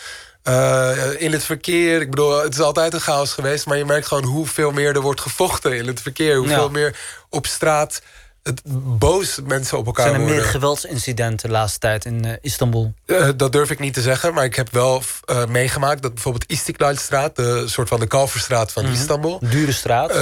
Eh, 0.45 1.21
in 1.21 1.31
het 1.31 1.43
verkeer. 1.43 2.01
Ik 2.01 2.09
bedoel, 2.09 2.41
het 2.43 2.53
is 2.53 2.59
altijd 2.59 2.93
een 2.93 2.99
chaos 2.99 3.33
geweest. 3.33 3.65
Maar 3.65 3.77
je 3.77 3.85
merkt 3.85 4.07
gewoon 4.07 4.23
hoeveel 4.23 4.71
meer 4.71 4.95
er 4.95 5.01
wordt 5.01 5.21
gevochten 5.21 5.77
in 5.77 5.87
het 5.87 6.01
verkeer. 6.01 6.35
Hoeveel 6.37 6.63
Ja. 6.63 6.69
meer 6.69 6.97
op 7.29 7.45
straat 7.45 8.01
het 8.43 8.61
boos 8.99 9.39
mensen 9.45 9.77
op 9.77 9.85
elkaar 9.85 10.05
Zijn 10.07 10.15
er 10.19 10.25
meer 10.25 10.33
worden. 10.33 10.51
geweldsincidenten 10.51 11.47
de 11.47 11.53
laatste 11.55 11.79
tijd 11.79 12.05
in 12.05 12.25
eh, 12.25 12.31
Istanbul? 12.41 12.93
Eh, 13.05 13.29
dat 13.35 13.51
durf 13.51 13.69
ik 13.69 13.79
niet 13.79 13.93
te 13.93 14.01
zeggen, 14.01 14.33
maar 14.33 14.43
ik 14.43 14.55
heb 14.55 14.71
wel 14.71 15.03
meegemaakt... 15.49 16.01
dat 16.01 16.13
bijvoorbeeld 16.13 16.51
Istiklalstraat, 16.51 17.35
de 17.35 17.63
soort 17.67 17.87
van 17.87 17.99
de 17.99 18.07
Kalverstraat 18.07 18.71
van 18.71 18.85
Istanbul... 18.85 19.39
Dure 19.49 19.71
straat. 19.71 20.13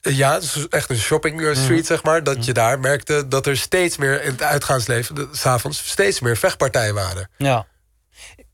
Ja, 0.00 0.34
het 0.34 0.42
is 0.42 0.66
echt 0.68 0.90
een 0.90 0.96
shopping 0.96 1.42
eh, 1.42 1.56
street, 1.56 1.86
zeg 1.86 2.02
maar. 2.02 2.24
Dat 2.24 2.44
je 2.44 2.52
daar 2.52 2.80
merkte 2.80 3.28
dat 3.28 3.46
er 3.46 3.56
steeds 3.56 3.96
meer 3.96 4.22
in 4.22 4.30
het 4.30 4.42
uitgaansleven... 4.42 5.28
s'avonds 5.32 5.88
steeds 5.90 6.20
meer 6.20 6.36
vechtpartijen 6.36 6.94
waren. 6.94 7.30
Ja. 7.36 7.66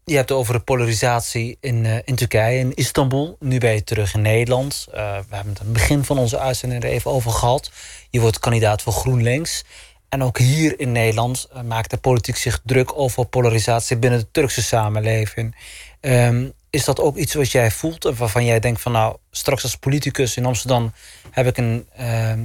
Je 0.06 0.16
hebt 0.16 0.30
over 0.30 0.54
de 0.54 0.60
polarisatie 0.60 1.56
in, 1.60 1.86
eh, 1.86 1.96
in 2.04 2.14
Turkije, 2.14 2.58
in 2.58 2.74
Istanbul. 2.74 3.36
Nu 3.40 3.58
ben 3.58 3.72
je 3.72 3.84
terug 3.84 4.14
in 4.14 4.22
Nederland. 4.22 4.86
Eh, 4.90 5.00
we 5.28 5.34
hebben 5.34 5.52
het 5.52 5.60
aan 5.60 5.66
het 5.66 5.72
begin 5.72 6.04
van 6.04 6.18
onze 6.18 6.38
uitzending 6.38 6.82
er 6.82 6.90
even 6.90 7.10
over 7.10 7.30
gehad. 7.30 7.70
Je 8.10 8.20
wordt 8.20 8.38
kandidaat 8.38 8.82
voor 8.82 8.92
GroenLinks. 8.92 9.64
En 10.08 10.22
ook 10.22 10.38
hier 10.38 10.80
in 10.80 10.92
Nederland 10.92 11.48
eh, 11.52 11.62
maakt 11.62 11.90
de 11.90 11.96
politiek 11.96 12.36
zich 12.36 12.60
druk 12.64 12.98
over 12.98 13.26
polarisatie 13.26 13.96
binnen 13.96 14.18
de 14.18 14.30
Turkse 14.30 14.62
samenleving. 14.62 15.56
Ehm, 16.00 16.48
is 16.70 16.84
dat 16.84 17.00
ook 17.00 17.16
iets 17.16 17.34
wat 17.34 17.50
jij 17.50 17.70
voelt 17.70 18.04
en 18.04 18.16
waarvan 18.16 18.44
jij 18.44 18.60
denkt 18.60 18.80
van 18.80 18.92
nou, 18.92 19.16
straks 19.30 19.62
als 19.62 19.76
politicus 19.76 20.36
in 20.36 20.46
Amsterdam 20.46 20.92
heb 21.30 21.46
ik 21.46 21.56
een, 21.56 21.86
ehm, 21.96 22.40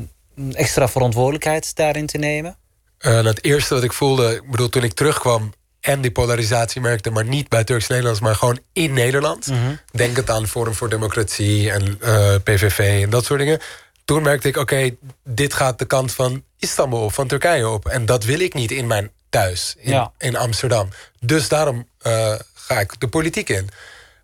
extra 0.53 0.87
verantwoordelijkheid 0.87 1.75
daarin 1.75 2.05
te 2.05 2.17
nemen? 2.17 2.57
En 2.97 3.25
het 3.25 3.43
eerste 3.43 3.73
wat 3.73 3.83
ik 3.83 3.93
voelde, 3.93 4.35
ik 4.35 4.51
bedoel, 4.51 4.69
toen 4.69 4.83
ik 4.83 4.93
terugkwam... 4.93 5.53
en 5.81 6.01
die 6.01 6.11
polarisatie 6.11 6.81
merkte, 6.81 7.09
maar 7.09 7.25
niet 7.25 7.49
bij 7.49 7.63
Turks-Nederlands... 7.63 8.19
maar 8.19 8.35
gewoon 8.35 8.59
in 8.73 8.93
Nederland. 8.93 9.47
Denk 9.91 10.15
het 10.15 10.29
aan 10.29 10.47
Forum 10.47 10.73
voor 10.73 10.89
Democratie 10.89 11.71
en 11.71 11.97
eh, 12.01 12.35
PVV 12.43 13.03
en 13.03 13.09
dat 13.09 13.25
soort 13.25 13.39
dingen. 13.39 13.59
Toen 14.05 14.21
merkte 14.23 14.47
ik, 14.47 14.57
oké, 14.57 14.89
dit 15.23 15.53
gaat 15.53 15.79
de 15.79 15.85
kant 15.85 16.11
van 16.13 16.43
Istanbul, 16.57 17.03
op, 17.03 17.13
van 17.13 17.27
Turkije 17.27 17.67
op. 17.67 17.85
En 17.87 18.05
dat 18.05 18.23
wil 18.23 18.39
ik 18.39 18.53
niet 18.53 18.71
in 18.71 18.87
mijn 18.87 19.11
thuis, 19.29 19.75
in, 19.77 19.91
Ja. 19.91 20.11
in 20.17 20.35
Amsterdam. 20.35 20.89
Dus 21.19 21.47
daarom 21.47 21.87
eh, 22.01 22.35
ga 22.53 22.79
ik 22.79 22.99
de 22.99 23.07
politiek 23.07 23.49
in. 23.49 23.69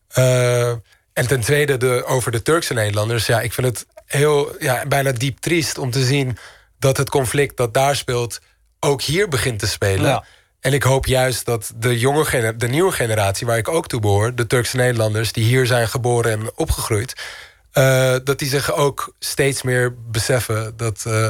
Eh, 0.08 0.70
en 1.14 1.28
ten 1.28 1.42
tweede 1.42 1.78
de, 1.78 2.04
over 2.06 2.32
de 2.32 2.42
Turkse 2.42 2.74
Nederlanders. 2.74 3.26
Ja, 3.26 3.42
ik 3.42 3.54
vind 3.54 3.68
het 3.68 3.86
heel, 4.06 4.56
ja, 4.60 4.86
bijna 4.88 5.12
diep 5.12 5.40
triest 5.40 5.78
om 5.78 5.92
te 5.92 6.06
zien... 6.06 6.38
dat 6.80 6.98
het 6.98 7.10
conflict 7.10 7.58
dat 7.58 7.74
daar 7.74 7.96
speelt 7.96 8.40
ook 8.80 9.02
hier 9.02 9.28
begint 9.28 9.60
te 9.60 9.68
spelen. 9.68 10.10
Ja. 10.10 10.24
En 10.66 10.74
ik 10.74 10.84
hoop 10.84 11.06
juist 11.06 11.46
dat 11.46 11.74
de, 11.76 12.00
jonge 12.00 12.56
de 12.58 12.68
nieuwe 12.68 12.92
generatie, 12.92 13.48
waar 13.48 13.58
ik 13.58 13.68
ook 13.68 13.88
toe 13.88 14.00
behoor... 14.00 14.36
de 14.36 14.48
Turkse 14.48 14.76
Nederlanders 14.76 15.32
die 15.32 15.44
hier 15.44 15.66
zijn 15.66 15.88
geboren 15.88 16.32
en 16.32 16.52
opgegroeid... 16.56 17.14
eh, 17.72 18.16
dat 18.24 18.40
die 18.40 18.48
zich 18.48 18.74
ook 18.74 19.14
steeds 19.20 19.62
meer 19.62 19.96
beseffen 20.12 20.78
dat, 20.78 21.04
eh, 21.08 21.30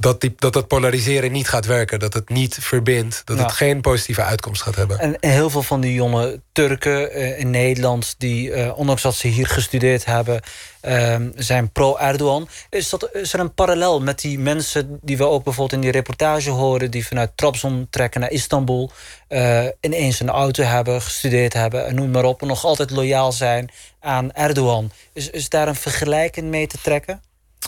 dat, 0.00 0.20
die, 0.20 0.34
dat 0.36 0.52
dat 0.52 0.68
polariseren 0.68 1.32
niet 1.32 1.48
gaat 1.48 1.66
werken. 1.66 1.98
Dat 1.98 2.14
het 2.14 2.28
niet 2.28 2.58
verbindt. 2.60 3.22
Dat 3.24 3.36
Ja. 3.36 3.42
het 3.42 3.52
geen 3.52 3.80
positieve 3.80 4.22
uitkomst 4.22 4.62
gaat 4.62 4.76
hebben. 4.76 4.98
En 4.98 5.16
heel 5.20 5.50
veel 5.50 5.62
van 5.62 5.80
die 5.80 5.94
jonge 5.94 6.40
Turken 6.52 7.12
eh, 7.12 7.38
in 7.38 7.50
Nederland, 7.50 8.14
die 8.18 8.52
eh, 8.52 8.78
ondanks 8.78 9.02
dat 9.02 9.14
ze 9.14 9.28
hier 9.28 9.46
gestudeerd 9.46 10.04
hebben, 10.04 10.40
ehm, 10.80 11.30
zijn 11.34 11.70
pro-Erdogan. 11.70 12.48
Is, 12.70 12.88
dat, 12.88 13.08
is 13.12 13.32
er 13.32 13.40
een 13.40 13.54
parallel 13.54 14.00
met 14.00 14.20
die 14.20 14.38
mensen 14.38 14.98
die 15.02 15.16
we 15.16 15.24
ook 15.24 15.44
bijvoorbeeld 15.44 15.72
in 15.76 15.80
die 15.80 15.90
reportage 16.00 16.50
horen, 16.50 16.90
die 16.90 17.06
vanuit 17.06 17.30
Trabzon 17.34 17.86
trekken 17.90 18.20
naar 18.20 18.30
Istanbul, 18.30 18.90
eh, 19.28 19.66
ineens 19.80 20.20
een 20.20 20.30
auto 20.30 20.62
hebben, 20.62 21.02
gestudeerd 21.02 21.52
hebben 21.52 21.86
en 21.86 21.94
noem 21.94 22.10
maar 22.10 22.24
op, 22.24 22.40
en 22.42 22.46
nog 22.46 22.64
altijd 22.64 22.90
loyaal 22.90 23.32
zijn 23.32 23.70
aan 24.00 24.32
Erdogan? 24.32 24.90
Is, 25.12 25.30
is 25.30 25.48
daar 25.48 25.68
een 25.68 25.74
vergelijking 25.74 26.48
mee 26.48 26.66
te 26.66 26.78
trekken? 26.82 27.22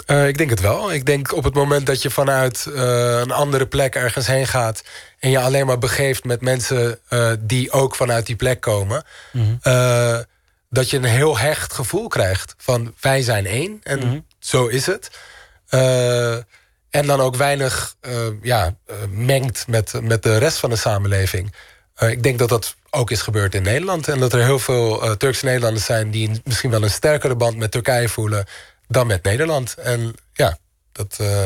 Eh, 0.07 0.29
ik 0.29 0.39
denk 0.39 0.51
het 0.51 0.61
wel. 0.61 0.93
Ik 0.93 1.07
denk 1.07 1.33
op 1.33 1.45
het 1.45 1.55
moment 1.55 1.87
dat 1.87 2.03
je 2.03 2.11
vanuit 2.11 2.67
eh, 2.67 3.19
een 3.19 3.31
andere 3.31 3.67
plek 3.67 3.95
ergens 3.95 4.27
heen 4.27 4.47
gaat... 4.47 4.83
en 5.19 5.31
je 5.31 5.39
alleen 5.39 5.67
maar 5.67 5.79
begeeft 5.79 6.25
met 6.25 6.41
mensen 6.41 6.99
eh, 7.09 7.33
die 7.41 7.71
ook 7.71 7.95
vanuit 7.95 8.27
die 8.27 8.37
plek 8.37 8.61
komen... 8.61 9.05
eh, 9.63 10.19
dat 10.71 10.91
je 10.91 10.97
een 10.97 11.05
heel 11.05 11.39
hecht 11.39 11.73
gevoel 11.73 12.09
krijgt 12.09 12.55
van 12.59 12.95
wij 13.01 13.23
zijn 13.23 13.47
één 13.47 13.81
en 13.83 14.27
zo 14.39 14.67
is 14.67 14.87
het. 14.87 15.11
En 16.91 17.07
dan 17.07 17.21
ook 17.21 17.37
weinig 17.37 17.95
ja, 18.43 18.75
mengt 19.11 19.67
met, 19.67 19.93
met 20.03 20.23
de 20.23 20.39
rest 20.39 20.59
van 20.59 20.71
de 20.71 20.77
samenleving. 20.77 21.55
Ik 21.99 22.23
denk 22.23 22.39
dat 22.39 22.49
dat 22.49 22.75
ook 22.91 23.11
is 23.11 23.23
gebeurd 23.23 23.55
in 23.55 23.63
Nederland. 23.63 24.09
En 24.09 24.19
dat 24.21 24.33
er 24.33 24.45
heel 24.45 24.59
veel 24.59 25.17
Turkse 25.17 25.45
Nederlanders 25.45 25.85
zijn... 25.85 26.11
die 26.11 26.41
misschien 26.45 26.71
wel 26.71 26.83
een 26.83 26.91
sterkere 26.91 27.37
band 27.37 27.57
met 27.57 27.71
Turkije 27.71 28.09
voelen... 28.09 28.47
dan 28.93 29.07
met 29.07 29.23
Nederland. 29.25 29.75
En 29.75 30.15
ja, 30.33 30.57
dat, 30.93 31.17
eh, 31.21 31.43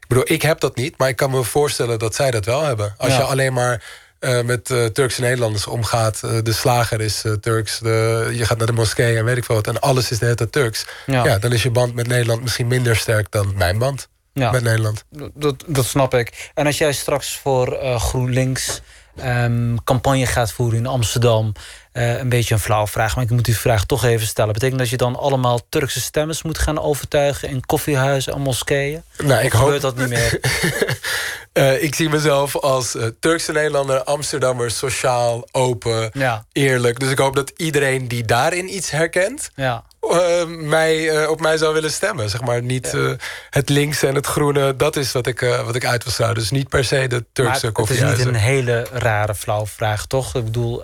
ik 0.00 0.06
bedoel, 0.08 0.24
ik 0.26 0.42
heb 0.42 0.60
dat 0.60 0.76
niet... 0.76 0.98
maar 0.98 1.08
ik 1.08 1.16
kan 1.16 1.30
me 1.30 1.42
voorstellen 1.44 1.98
dat 1.98 2.14
zij 2.14 2.30
dat 2.30 2.44
wel 2.44 2.62
hebben. 2.64 2.94
Als 2.96 3.12
Ja. 3.12 3.16
je 3.18 3.22
alleen 3.22 3.52
maar 3.52 3.84
eh, 4.18 4.42
met 4.42 4.70
eh, 4.70 4.84
Turkse 4.84 5.20
Nederlanders 5.20 5.66
omgaat... 5.66 6.20
de 6.20 6.52
slager 6.52 7.00
is 7.00 7.24
Turks, 7.40 7.78
de, 7.78 8.28
je 8.32 8.44
gaat 8.46 8.58
naar 8.58 8.66
de 8.66 8.72
moskee 8.72 9.16
en 9.16 9.24
weet 9.24 9.36
ik 9.36 9.44
veel 9.44 9.54
wat... 9.54 9.66
en 9.66 9.80
alles 9.80 10.10
is 10.10 10.18
de 10.18 10.24
hele 10.24 10.36
tijd 10.36 10.52
Turks. 10.52 10.86
Ja. 11.06 11.24
Ja. 11.24 11.38
dan 11.38 11.52
is 11.52 11.62
je 11.62 11.70
band 11.70 11.94
met 11.94 12.06
Nederland 12.06 12.42
misschien 12.42 12.66
minder 12.66 12.96
sterk... 12.96 13.30
dan 13.30 13.52
mijn 13.56 13.78
band 13.78 14.08
Ja. 14.32 14.50
met 14.50 14.62
Nederland. 14.62 15.04
Dat, 15.34 15.64
dat 15.66 15.84
snap 15.84 16.14
ik. 16.14 16.50
En 16.54 16.66
als 16.66 16.78
jij 16.78 16.92
straks 16.92 17.36
voor 17.36 17.78
GroenLinks 17.98 18.80
ehm, 19.16 19.76
campagne 19.84 20.26
gaat 20.26 20.52
voeren 20.52 20.78
in 20.78 20.86
Amsterdam. 20.86 21.52
Eh, 21.98 22.18
een 22.18 22.28
beetje 22.28 22.54
een 22.54 22.60
flauwe 22.60 22.86
vraag, 22.88 23.14
maar 23.14 23.24
ik 23.24 23.30
moet 23.30 23.44
die 23.44 23.58
vraag 23.58 23.84
toch 23.84 24.04
even 24.04 24.26
stellen. 24.26 24.52
Betekent 24.52 24.78
dat 24.78 24.88
je 24.88 24.96
dan 24.96 25.16
allemaal 25.16 25.60
Turkse 25.68 26.00
stemmers 26.00 26.42
moet 26.42 26.58
gaan 26.58 26.80
overtuigen 26.80 27.48
in 27.48 27.66
koffiehuizen 27.66 28.32
en 28.32 28.40
moskeeën? 28.40 29.02
Nou, 29.24 29.44
ik 29.44 29.52
hoop- 29.52 29.80
dat 29.80 29.96
niet 29.96 30.08
meer. 30.08 30.40
Eh, 31.52 31.82
ik 31.82 31.94
zie 31.94 32.08
mezelf 32.08 32.56
als 32.56 32.94
eh, 32.96 33.06
Turkse 33.20 33.52
Nederlander, 33.52 34.02
Amsterdammer, 34.02 34.70
sociaal, 34.70 35.48
open, 35.52 36.10
Ja. 36.12 36.44
eerlijk. 36.52 37.00
Dus 37.00 37.10
ik 37.10 37.18
hoop 37.18 37.34
dat 37.36 37.52
iedereen 37.56 38.08
die 38.08 38.24
daarin 38.24 38.74
iets 38.74 38.90
herkent, 38.90 39.50
Ja. 39.54 39.84
mij, 40.46 41.26
op 41.26 41.40
mij 41.40 41.56
zou 41.56 41.74
willen 41.74 41.90
stemmen. 41.90 42.30
Zeg 42.30 42.40
maar 42.40 42.62
niet 42.62 42.94
het 43.50 43.68
linkse 43.68 44.06
en 44.06 44.14
het 44.14 44.26
groene, 44.26 44.76
dat 44.76 44.96
is 44.96 45.12
wat 45.12 45.26
ik, 45.26 45.40
wat 45.64 45.74
ik 45.74 45.84
uit 45.86 46.04
wil 46.04 46.12
sluiten. 46.12 46.42
Dus 46.42 46.50
niet 46.50 46.68
per 46.68 46.84
se 46.84 47.06
de 47.06 47.24
Turkse 47.32 47.42
Maar 47.42 47.52
het 47.54 47.62
is 47.64 47.72
koffiehuizen. 47.72 48.26
niet 48.26 48.34
een 48.34 48.40
hele 48.40 48.86
rare, 48.92 49.34
flauwe 49.34 49.66
vraag, 49.66 50.06
toch? 50.06 50.34
Ik 50.34 50.44
bedoel, 50.44 50.82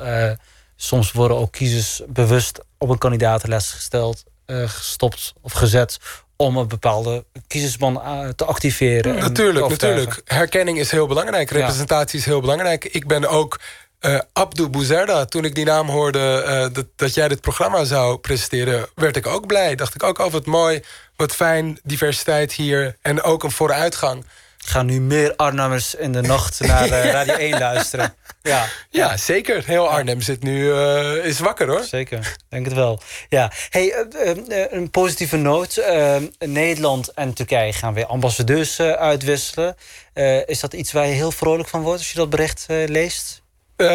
soms 0.85 1.13
worden 1.13 1.37
ook 1.37 1.53
kiezers 1.53 2.01
bewust 2.09 2.61
op 2.79 2.89
een 2.89 2.99
kandidatenlijst 2.99 3.71
gesteld, 3.71 4.25
eh, 4.47 4.69
gestopt 4.69 5.33
of 5.41 5.53
gezet 5.53 5.99
om 6.37 6.57
een 6.57 6.69
bepaalde 6.69 7.25
kiezersman 7.47 8.03
eh, 8.03 8.29
te 8.29 8.45
activeren. 8.45 9.15
te 9.15 9.21
Natuurlijk, 9.21 9.69
natuurlijk. 9.69 10.23
Herkenning 10.25 10.79
is 10.79 10.91
heel 10.91 11.07
belangrijk. 11.07 11.51
Representatie 11.51 12.19
is 12.19 12.25
heel 12.25 12.41
belangrijk. 12.41 12.85
Ik 12.85 13.07
ben 13.07 13.29
ook 13.29 13.61
eh 13.99 14.19
Abdou 14.33 14.69
Bouzerda. 14.69 15.25
Toen 15.25 15.45
ik 15.45 15.55
die 15.55 15.65
naam 15.65 15.89
hoorde 15.89 16.71
dat, 16.73 16.87
dat 16.97 17.15
jij 17.15 17.29
dit 17.29 17.41
programma 17.41 17.85
zou 17.85 18.19
presenteren... 18.19 18.87
werd 18.95 19.17
ik 19.17 19.27
ook 19.27 19.47
blij. 19.47 19.75
Dacht 19.75 19.95
ik 19.95 20.03
ook, 20.03 20.19
oh 20.19 20.33
wat 20.33 20.47
mooi, 20.47 20.83
wat 21.17 21.33
fijn, 21.33 21.79
diversiteit 21.83 22.53
hier. 22.53 22.97
En 23.03 23.23
ook 23.23 23.43
een 23.43 23.51
vooruitgang. 23.51 24.27
Gaan 24.59 24.87
nu 24.87 25.01
meer 25.01 25.37
Arnhemmers 25.37 25.95
in 25.95 26.13
de 26.13 26.21
nacht 26.21 26.61
naar 26.61 26.89
Radio 27.17 27.35
1 27.35 27.59
luisteren. 27.59 28.15
Ja, 28.49 28.69
Ja, 28.91 29.17
zeker. 29.17 29.65
Heel 29.67 29.89
Arnhem 29.89 30.21
zit 30.21 30.43
nu, 30.43 30.73
eh, 30.73 31.25
is 31.25 31.39
wakker 31.39 31.69
hoor. 31.69 31.83
Zeker, 31.83 32.37
denk 32.49 32.65
het 32.65 32.75
wel. 32.75 33.01
Ja, 33.29 33.53
hey, 33.71 33.93
eh, 33.93 34.31
eh, 34.31 34.73
een 34.73 34.91
positieve 34.91 35.37
noot. 35.37 35.83
Nederland 36.39 37.09
en 37.09 37.35
Turkije 37.35 37.73
gaan 37.73 37.95
weer 37.95 38.07
ambassadeurs 38.07 38.81
uitwisselen. 38.81 39.77
Is 40.47 40.61
dat 40.61 40.75
iets 40.75 40.93
waar 40.93 41.07
je 41.07 41.13
heel 41.13 41.31
vrolijk 41.31 41.69
van 41.69 41.83
wordt 41.83 41.99
als 41.99 42.11
je 42.11 42.19
dat 42.19 42.31
bericht 42.31 42.67
leest? 42.69 43.43
Eh, 43.77 43.87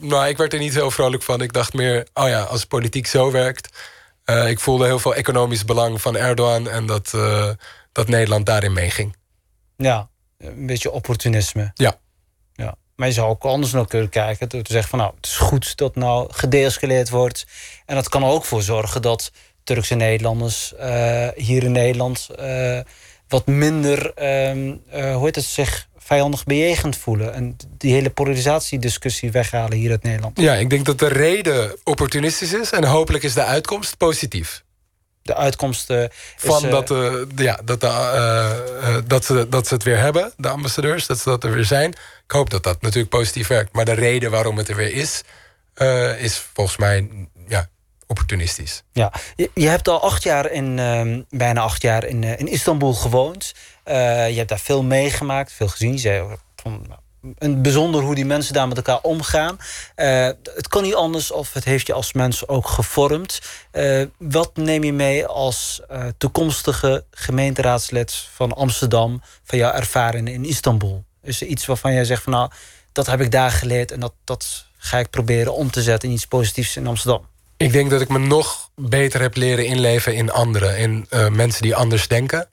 nou, 0.00 0.26
ik 0.26 0.36
werd 0.36 0.52
er 0.52 0.58
niet 0.58 0.74
heel 0.74 0.90
vrolijk 0.90 1.22
van. 1.22 1.40
Ik 1.40 1.52
dacht 1.52 1.72
meer, 1.72 2.06
oh 2.14 2.28
ja, 2.28 2.42
als 2.42 2.64
politiek 2.64 3.06
zo 3.06 3.30
werkt... 3.30 3.68
ik 4.46 4.60
voelde 4.60 4.84
heel 4.84 4.98
veel 4.98 5.14
economisch 5.14 5.64
belang 5.64 6.00
van 6.00 6.16
Erdogan... 6.16 6.68
en 6.68 6.86
dat, 6.86 7.10
dat 7.92 8.08
Nederland 8.08 8.46
daarin 8.46 8.72
meeging. 8.72 9.16
Ja, 9.76 10.08
een 10.38 10.66
beetje 10.66 10.90
opportunisme. 10.90 11.70
Ja. 11.74 11.98
ja. 12.52 12.76
Maar 12.98 13.08
je 13.08 13.14
zou 13.14 13.28
ook 13.28 13.44
anders 13.44 13.72
nog 13.72 13.86
kunnen 13.86 14.08
kijken. 14.08 14.48
Door 14.48 14.62
te 14.62 14.72
zeggen 14.72 14.90
van 14.90 14.98
nou, 14.98 15.12
het 15.16 15.26
is 15.26 15.36
goed 15.36 15.76
dat 15.76 15.94
nou 15.94 16.32
gedeescaleerd 16.32 17.10
wordt. 17.10 17.46
En 17.86 17.94
dat 17.94 18.08
kan 18.08 18.22
er 18.22 18.28
ook 18.28 18.44
voor 18.44 18.62
zorgen 18.62 19.02
dat 19.02 19.32
Turkse 19.64 19.94
Nederlanders 19.94 20.74
eh, 20.74 21.28
hier 21.34 21.62
in 21.62 21.72
Nederland 21.72 22.28
eh, 22.38 22.80
wat 23.28 23.46
minder, 23.46 24.14
ehm, 24.14 24.74
eh, 24.90 25.14
hoe 25.14 25.24
heet 25.24 25.34
het, 25.34 25.44
zich 25.44 25.88
vijandig 25.98 26.44
bejegend 26.44 26.96
voelen. 26.96 27.34
En 27.34 27.56
die 27.68 27.92
hele 27.92 28.10
polarisatiediscussie 28.10 29.30
weghalen 29.30 29.78
hier 29.78 29.90
uit 29.90 30.02
Nederland. 30.02 30.40
Ja, 30.40 30.54
ik 30.54 30.70
denk 30.70 30.86
dat 30.86 30.98
de 30.98 31.08
reden 31.08 31.76
opportunistisch 31.84 32.52
is... 32.52 32.70
en 32.70 32.84
hopelijk 32.84 33.24
is 33.24 33.34
de 33.34 33.44
uitkomst 33.44 33.96
positief. 33.96 34.64
De 35.28 35.34
uitkomst 35.34 35.90
is, 35.90 36.06
Van 36.36 36.64
eh, 36.64 36.70
dat, 36.70 36.90
eh, 36.90 37.12
de- 37.34 37.42
ja, 37.42 37.58
dat, 37.64 37.80
de, 37.80 37.86
eh, 37.86 38.96
dat, 39.06 39.24
ze, 39.24 39.48
dat 39.48 39.66
ze 39.66 39.74
het 39.74 39.82
weer 39.82 39.98
hebben, 39.98 40.32
de 40.36 40.48
ambassadeurs, 40.48 41.06
dat 41.06 41.18
ze 41.18 41.28
dat 41.28 41.44
er 41.44 41.52
weer 41.52 41.64
zijn. 41.64 41.90
Ik 42.24 42.30
hoop 42.30 42.50
dat 42.50 42.62
dat 42.62 42.82
natuurlijk 42.82 43.08
positief 43.10 43.46
werkt. 43.46 43.72
Maar 43.72 43.84
de 43.84 43.92
reden 43.92 44.30
waarom 44.30 44.56
het 44.56 44.68
er 44.68 44.76
weer 44.76 44.92
is, 44.92 45.22
is 46.18 46.46
volgens 46.54 46.76
mij 46.76 47.08
ja, 47.48 47.68
opportunistisch. 48.06 48.82
Ja, 48.92 49.12
je, 49.36 49.50
je 49.54 49.68
hebt 49.68 49.88
al 49.88 50.02
acht 50.02 50.22
jaar 50.22 50.50
in, 50.50 50.78
ehm, 50.78 51.22
bijna 51.30 51.60
acht 51.60 51.82
jaar 51.82 52.04
in, 52.04 52.24
in 52.24 52.48
Istanbul 52.48 52.94
gewoond. 52.94 53.54
Je 53.84 53.92
hebt 54.36 54.48
daar 54.48 54.58
veel 54.60 54.82
meegemaakt, 54.82 55.52
veel 55.52 55.68
gezien. 55.68 55.92
Je 55.92 55.98
zei 55.98 56.36
nou, 56.64 56.78
een 57.38 57.62
bijzonder 57.62 58.02
hoe 58.02 58.14
die 58.14 58.24
mensen 58.24 58.54
daar 58.54 58.68
met 58.68 58.76
elkaar 58.76 59.00
omgaan. 59.00 59.58
Eh, 59.94 60.26
het 60.54 60.68
kan 60.68 60.82
niet 60.82 60.94
anders 60.94 61.32
of 61.32 61.52
het 61.52 61.64
heeft 61.64 61.86
je 61.86 61.92
als 61.92 62.12
mens 62.12 62.48
ook 62.48 62.68
gevormd. 62.68 63.40
Eh, 63.70 64.02
wat 64.18 64.56
neem 64.56 64.84
je 64.84 64.92
mee 64.92 65.26
als 65.26 65.80
eh, 65.88 66.06
toekomstige 66.18 67.04
gemeenteraadslid 67.10 68.28
van 68.34 68.54
Amsterdam... 68.54 69.22
van 69.44 69.58
jouw 69.58 69.72
ervaringen 69.72 70.32
in 70.32 70.44
Istanbul? 70.44 71.04
Is 71.22 71.40
er 71.40 71.46
iets 71.46 71.66
waarvan 71.66 71.92
jij 71.92 72.04
zegt 72.04 72.22
van 72.22 72.32
nou, 72.32 72.50
dat 72.92 73.06
heb 73.06 73.20
ik 73.20 73.30
daar 73.30 73.50
geleerd... 73.50 73.92
en 73.92 74.00
dat, 74.00 74.12
dat 74.24 74.66
ga 74.76 74.98
ik 74.98 75.10
proberen 75.10 75.54
om 75.54 75.70
te 75.70 75.82
zetten 75.82 76.08
in 76.08 76.14
iets 76.14 76.26
positiefs 76.26 76.76
in 76.76 76.86
Amsterdam? 76.86 77.26
Ik 77.56 77.72
denk 77.72 77.90
dat 77.90 78.00
ik 78.00 78.08
me 78.08 78.18
nog 78.18 78.70
beter 78.74 79.20
heb 79.20 79.36
leren 79.36 79.66
inleven 79.66 80.14
in 80.14 80.30
anderen. 80.30 80.78
In 80.78 81.06
mensen 81.30 81.62
die 81.62 81.76
anders 81.76 82.08
denken. 82.08 82.48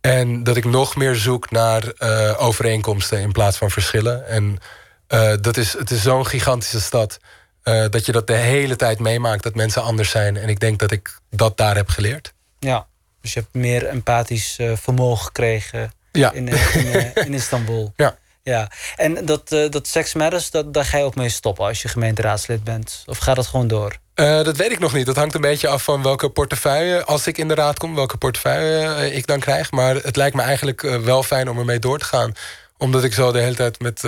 En 0.00 0.42
dat 0.42 0.56
ik 0.56 0.64
nog 0.64 0.96
meer 0.96 1.14
zoek 1.14 1.50
naar 1.50 1.84
eh, 1.88 2.34
overeenkomsten 2.38 3.20
in 3.20 3.32
plaats 3.32 3.56
van 3.56 3.70
verschillen. 3.70 4.26
En 4.26 4.58
eh, 5.06 5.32
dat 5.40 5.56
is, 5.56 5.72
het 5.72 5.90
is 5.90 6.02
zo'n 6.02 6.26
gigantische 6.26 6.80
stad. 6.80 7.18
eh, 7.62 7.84
dat 7.90 8.06
je 8.06 8.12
dat 8.12 8.26
de 8.26 8.34
hele 8.34 8.76
tijd 8.76 8.98
meemaakt, 8.98 9.42
dat 9.42 9.54
mensen 9.54 9.82
anders 9.82 10.10
zijn. 10.10 10.36
En 10.36 10.48
ik 10.48 10.60
denk 10.60 10.78
dat 10.78 10.90
ik 10.90 11.18
dat 11.30 11.56
daar 11.56 11.76
heb 11.76 11.88
geleerd. 11.88 12.32
Ja, 12.58 12.86
dus 13.20 13.32
je 13.32 13.40
hebt 13.40 13.54
meer 13.54 13.86
empathisch 13.86 14.58
vermogen 14.74 15.24
gekregen 15.24 15.92
Ja. 16.12 16.32
in, 16.32 16.48
in, 16.48 17.14
in 17.14 17.34
Istanbul. 17.40 17.92
Ja. 17.96 18.16
Ja. 18.48 18.70
En 18.96 19.24
dat, 19.24 19.52
eh, 19.52 19.70
dat 19.70 19.86
Sex 19.86 20.14
Matters, 20.14 20.50
dat, 20.50 20.74
daar 20.74 20.84
ga 20.84 20.98
je 20.98 21.04
ook 21.04 21.14
mee 21.14 21.28
stoppen 21.28 21.64
als 21.64 21.82
je 21.82 21.88
gemeenteraadslid 21.88 22.64
bent? 22.64 23.02
Of 23.06 23.18
gaat 23.18 23.36
dat 23.36 23.46
gewoon 23.46 23.68
door? 23.68 23.96
Eh, 24.14 24.42
dat 24.42 24.56
weet 24.56 24.72
ik 24.72 24.78
nog 24.78 24.94
niet. 24.94 25.06
Dat 25.06 25.16
hangt 25.16 25.34
een 25.34 25.40
beetje 25.40 25.68
af 25.68 25.82
van 25.82 26.02
welke 26.02 26.28
portefeuille, 26.28 27.04
als 27.04 27.26
ik 27.26 27.38
in 27.38 27.48
de 27.48 27.54
raad 27.54 27.78
kom, 27.78 27.94
welke 27.94 28.16
portefeuille 28.16 28.94
eh, 28.94 29.16
ik 29.16 29.26
dan 29.26 29.40
krijg. 29.40 29.70
Maar 29.70 29.94
het 29.94 30.16
lijkt 30.16 30.36
me 30.36 30.42
eigenlijk 30.42 30.80
wel 30.80 31.22
fijn 31.22 31.50
om 31.50 31.58
ermee 31.58 31.78
door 31.78 31.98
te 31.98 32.04
gaan. 32.04 32.32
Omdat 32.78 33.04
ik 33.04 33.12
zo 33.12 33.32
de 33.32 33.40
hele 33.40 33.54
tijd 33.54 33.80
met 33.80 34.02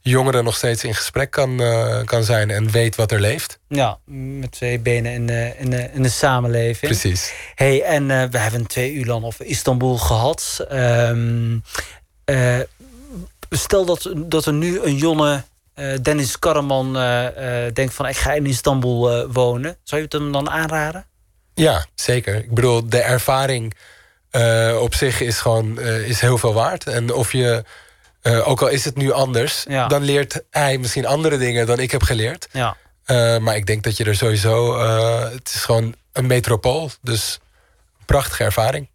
jongeren 0.00 0.44
nog 0.44 0.56
steeds 0.56 0.84
in 0.84 0.94
gesprek 0.94 1.30
kan, 1.30 1.62
kan 2.04 2.24
zijn 2.24 2.50
en 2.50 2.70
weet 2.70 2.96
wat 2.96 3.12
er 3.12 3.20
leeft. 3.20 3.58
Ja, 3.68 3.98
met 4.04 4.52
twee 4.52 4.78
benen 4.78 5.12
in 5.12 5.26
de, 5.26 5.54
in 5.58 5.70
de, 5.70 5.90
in 5.92 6.02
de 6.02 6.08
samenleving. 6.08 6.92
Precies. 6.92 7.32
hey, 7.54 7.82
en 7.82 8.06
we 8.06 8.38
hebben 8.38 8.66
twee 8.66 8.92
uur 8.92 9.06
lang 9.06 9.24
over 9.24 9.44
Istanbul 9.44 9.98
gehad. 9.98 10.64
Ehm, 10.68 11.58
eh, 12.30 12.58
stel 13.58 13.84
dat, 13.84 14.12
dat 14.16 14.46
er 14.46 14.52
nu 14.52 14.80
een 14.80 14.96
jonge 14.96 15.42
eh, 15.80 15.94
Dennis 16.02 16.38
Karaman 16.38 16.96
eh, 16.96 17.66
eh, 17.66 17.74
denkt 17.74 17.94
van... 17.94 18.06
ik 18.06 18.16
ga 18.16 18.32
in 18.32 18.46
Istanbul 18.46 19.26
wonen. 19.32 19.76
Zou 19.82 20.00
je 20.00 20.06
het 20.06 20.12
hem 20.12 20.32
dan 20.32 20.50
aanraden? 20.50 21.06
Ja, 21.54 21.86
zeker. 21.94 22.34
Ik 22.34 22.54
bedoel, 22.54 22.88
de 22.88 23.00
ervaring 23.00 23.74
op 24.80 24.94
zich 24.94 25.20
is 25.20 25.38
gewoon 25.38 25.80
is 25.80 26.20
heel 26.20 26.38
veel 26.38 26.52
waard. 26.52 26.86
En 26.86 27.12
of 27.12 27.32
je, 27.32 27.64
ook 28.22 28.62
al 28.62 28.68
is 28.68 28.84
het 28.84 28.96
nu 28.96 29.12
anders, 29.12 29.64
Ja. 29.68 29.86
dan 29.88 30.02
leert 30.02 30.42
hij 30.50 30.78
misschien 30.78 31.06
andere 31.06 31.38
dingen 31.38 31.66
dan 31.66 31.78
ik 31.78 31.90
heb 31.90 32.02
geleerd. 32.02 32.48
Ja. 32.52 32.76
Maar 33.38 33.56
ik 33.56 33.66
denk 33.66 33.82
dat 33.82 33.96
je 33.96 34.04
er 34.04 34.16
sowieso. 34.16 34.78
het 35.30 35.50
is 35.54 35.64
gewoon 35.64 35.94
een 36.12 36.26
metropool. 36.26 36.90
Dus 37.02 37.38
een 37.98 38.04
prachtige 38.04 38.44
ervaring. 38.44 38.88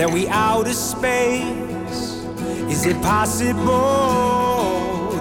That 0.00 0.10
we 0.10 0.26
out 0.28 0.66
of 0.66 0.72
space? 0.72 2.24
Is 2.72 2.86
it 2.86 2.96
possible 3.02 3.60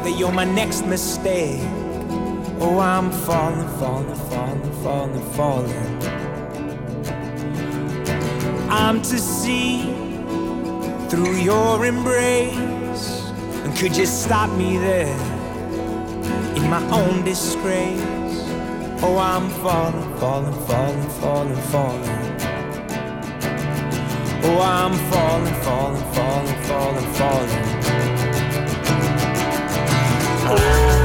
that 0.04 0.18
you're 0.18 0.32
my 0.32 0.46
next 0.46 0.86
mistake? 0.86 1.60
Oh, 2.62 2.80
I'm 2.80 3.12
falling, 3.12 3.68
falling, 3.78 4.16
falling, 4.30 4.72
falling, 4.82 5.22
falling. 5.34 6.00
I'm 8.70 9.02
to 9.02 9.20
see 9.20 9.82
through 11.10 11.36
your 11.36 11.86
embrace. 11.86 13.26
And 13.66 13.76
could 13.76 13.98
you 13.98 14.06
stop 14.06 14.50
me 14.58 14.78
there 14.78 15.20
in 16.56 16.70
my 16.70 16.82
own 16.90 17.26
disgrace? 17.26 18.00
Oh, 19.04 19.18
I'm 19.18 19.50
falling, 19.62 20.18
falling, 20.20 20.54
falling, 20.68 21.10
falling, 21.20 21.62
falling. 21.64 22.49
Oh, 24.42 24.62
I'm 24.62 24.94
falling, 25.12 25.54
falling, 25.64 26.04
falling, 26.14 26.56
falling, 26.64 27.14
falling. 27.14 27.80
Oh. 30.52 30.99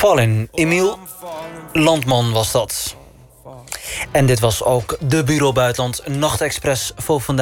Fallen. 0.00 0.48
Emiel 0.52 0.98
Landman 1.72 2.32
was 2.32 2.52
dat. 2.52 2.96
En 4.10 4.26
dit 4.26 4.40
was 4.40 4.64
ook 4.64 4.96
de 5.00 5.24
Bureau 5.24 5.52
Buitenland 5.52 6.02
Nachtexpress 6.06 6.92
voor 6.96 7.20
vandaag. 7.20 7.38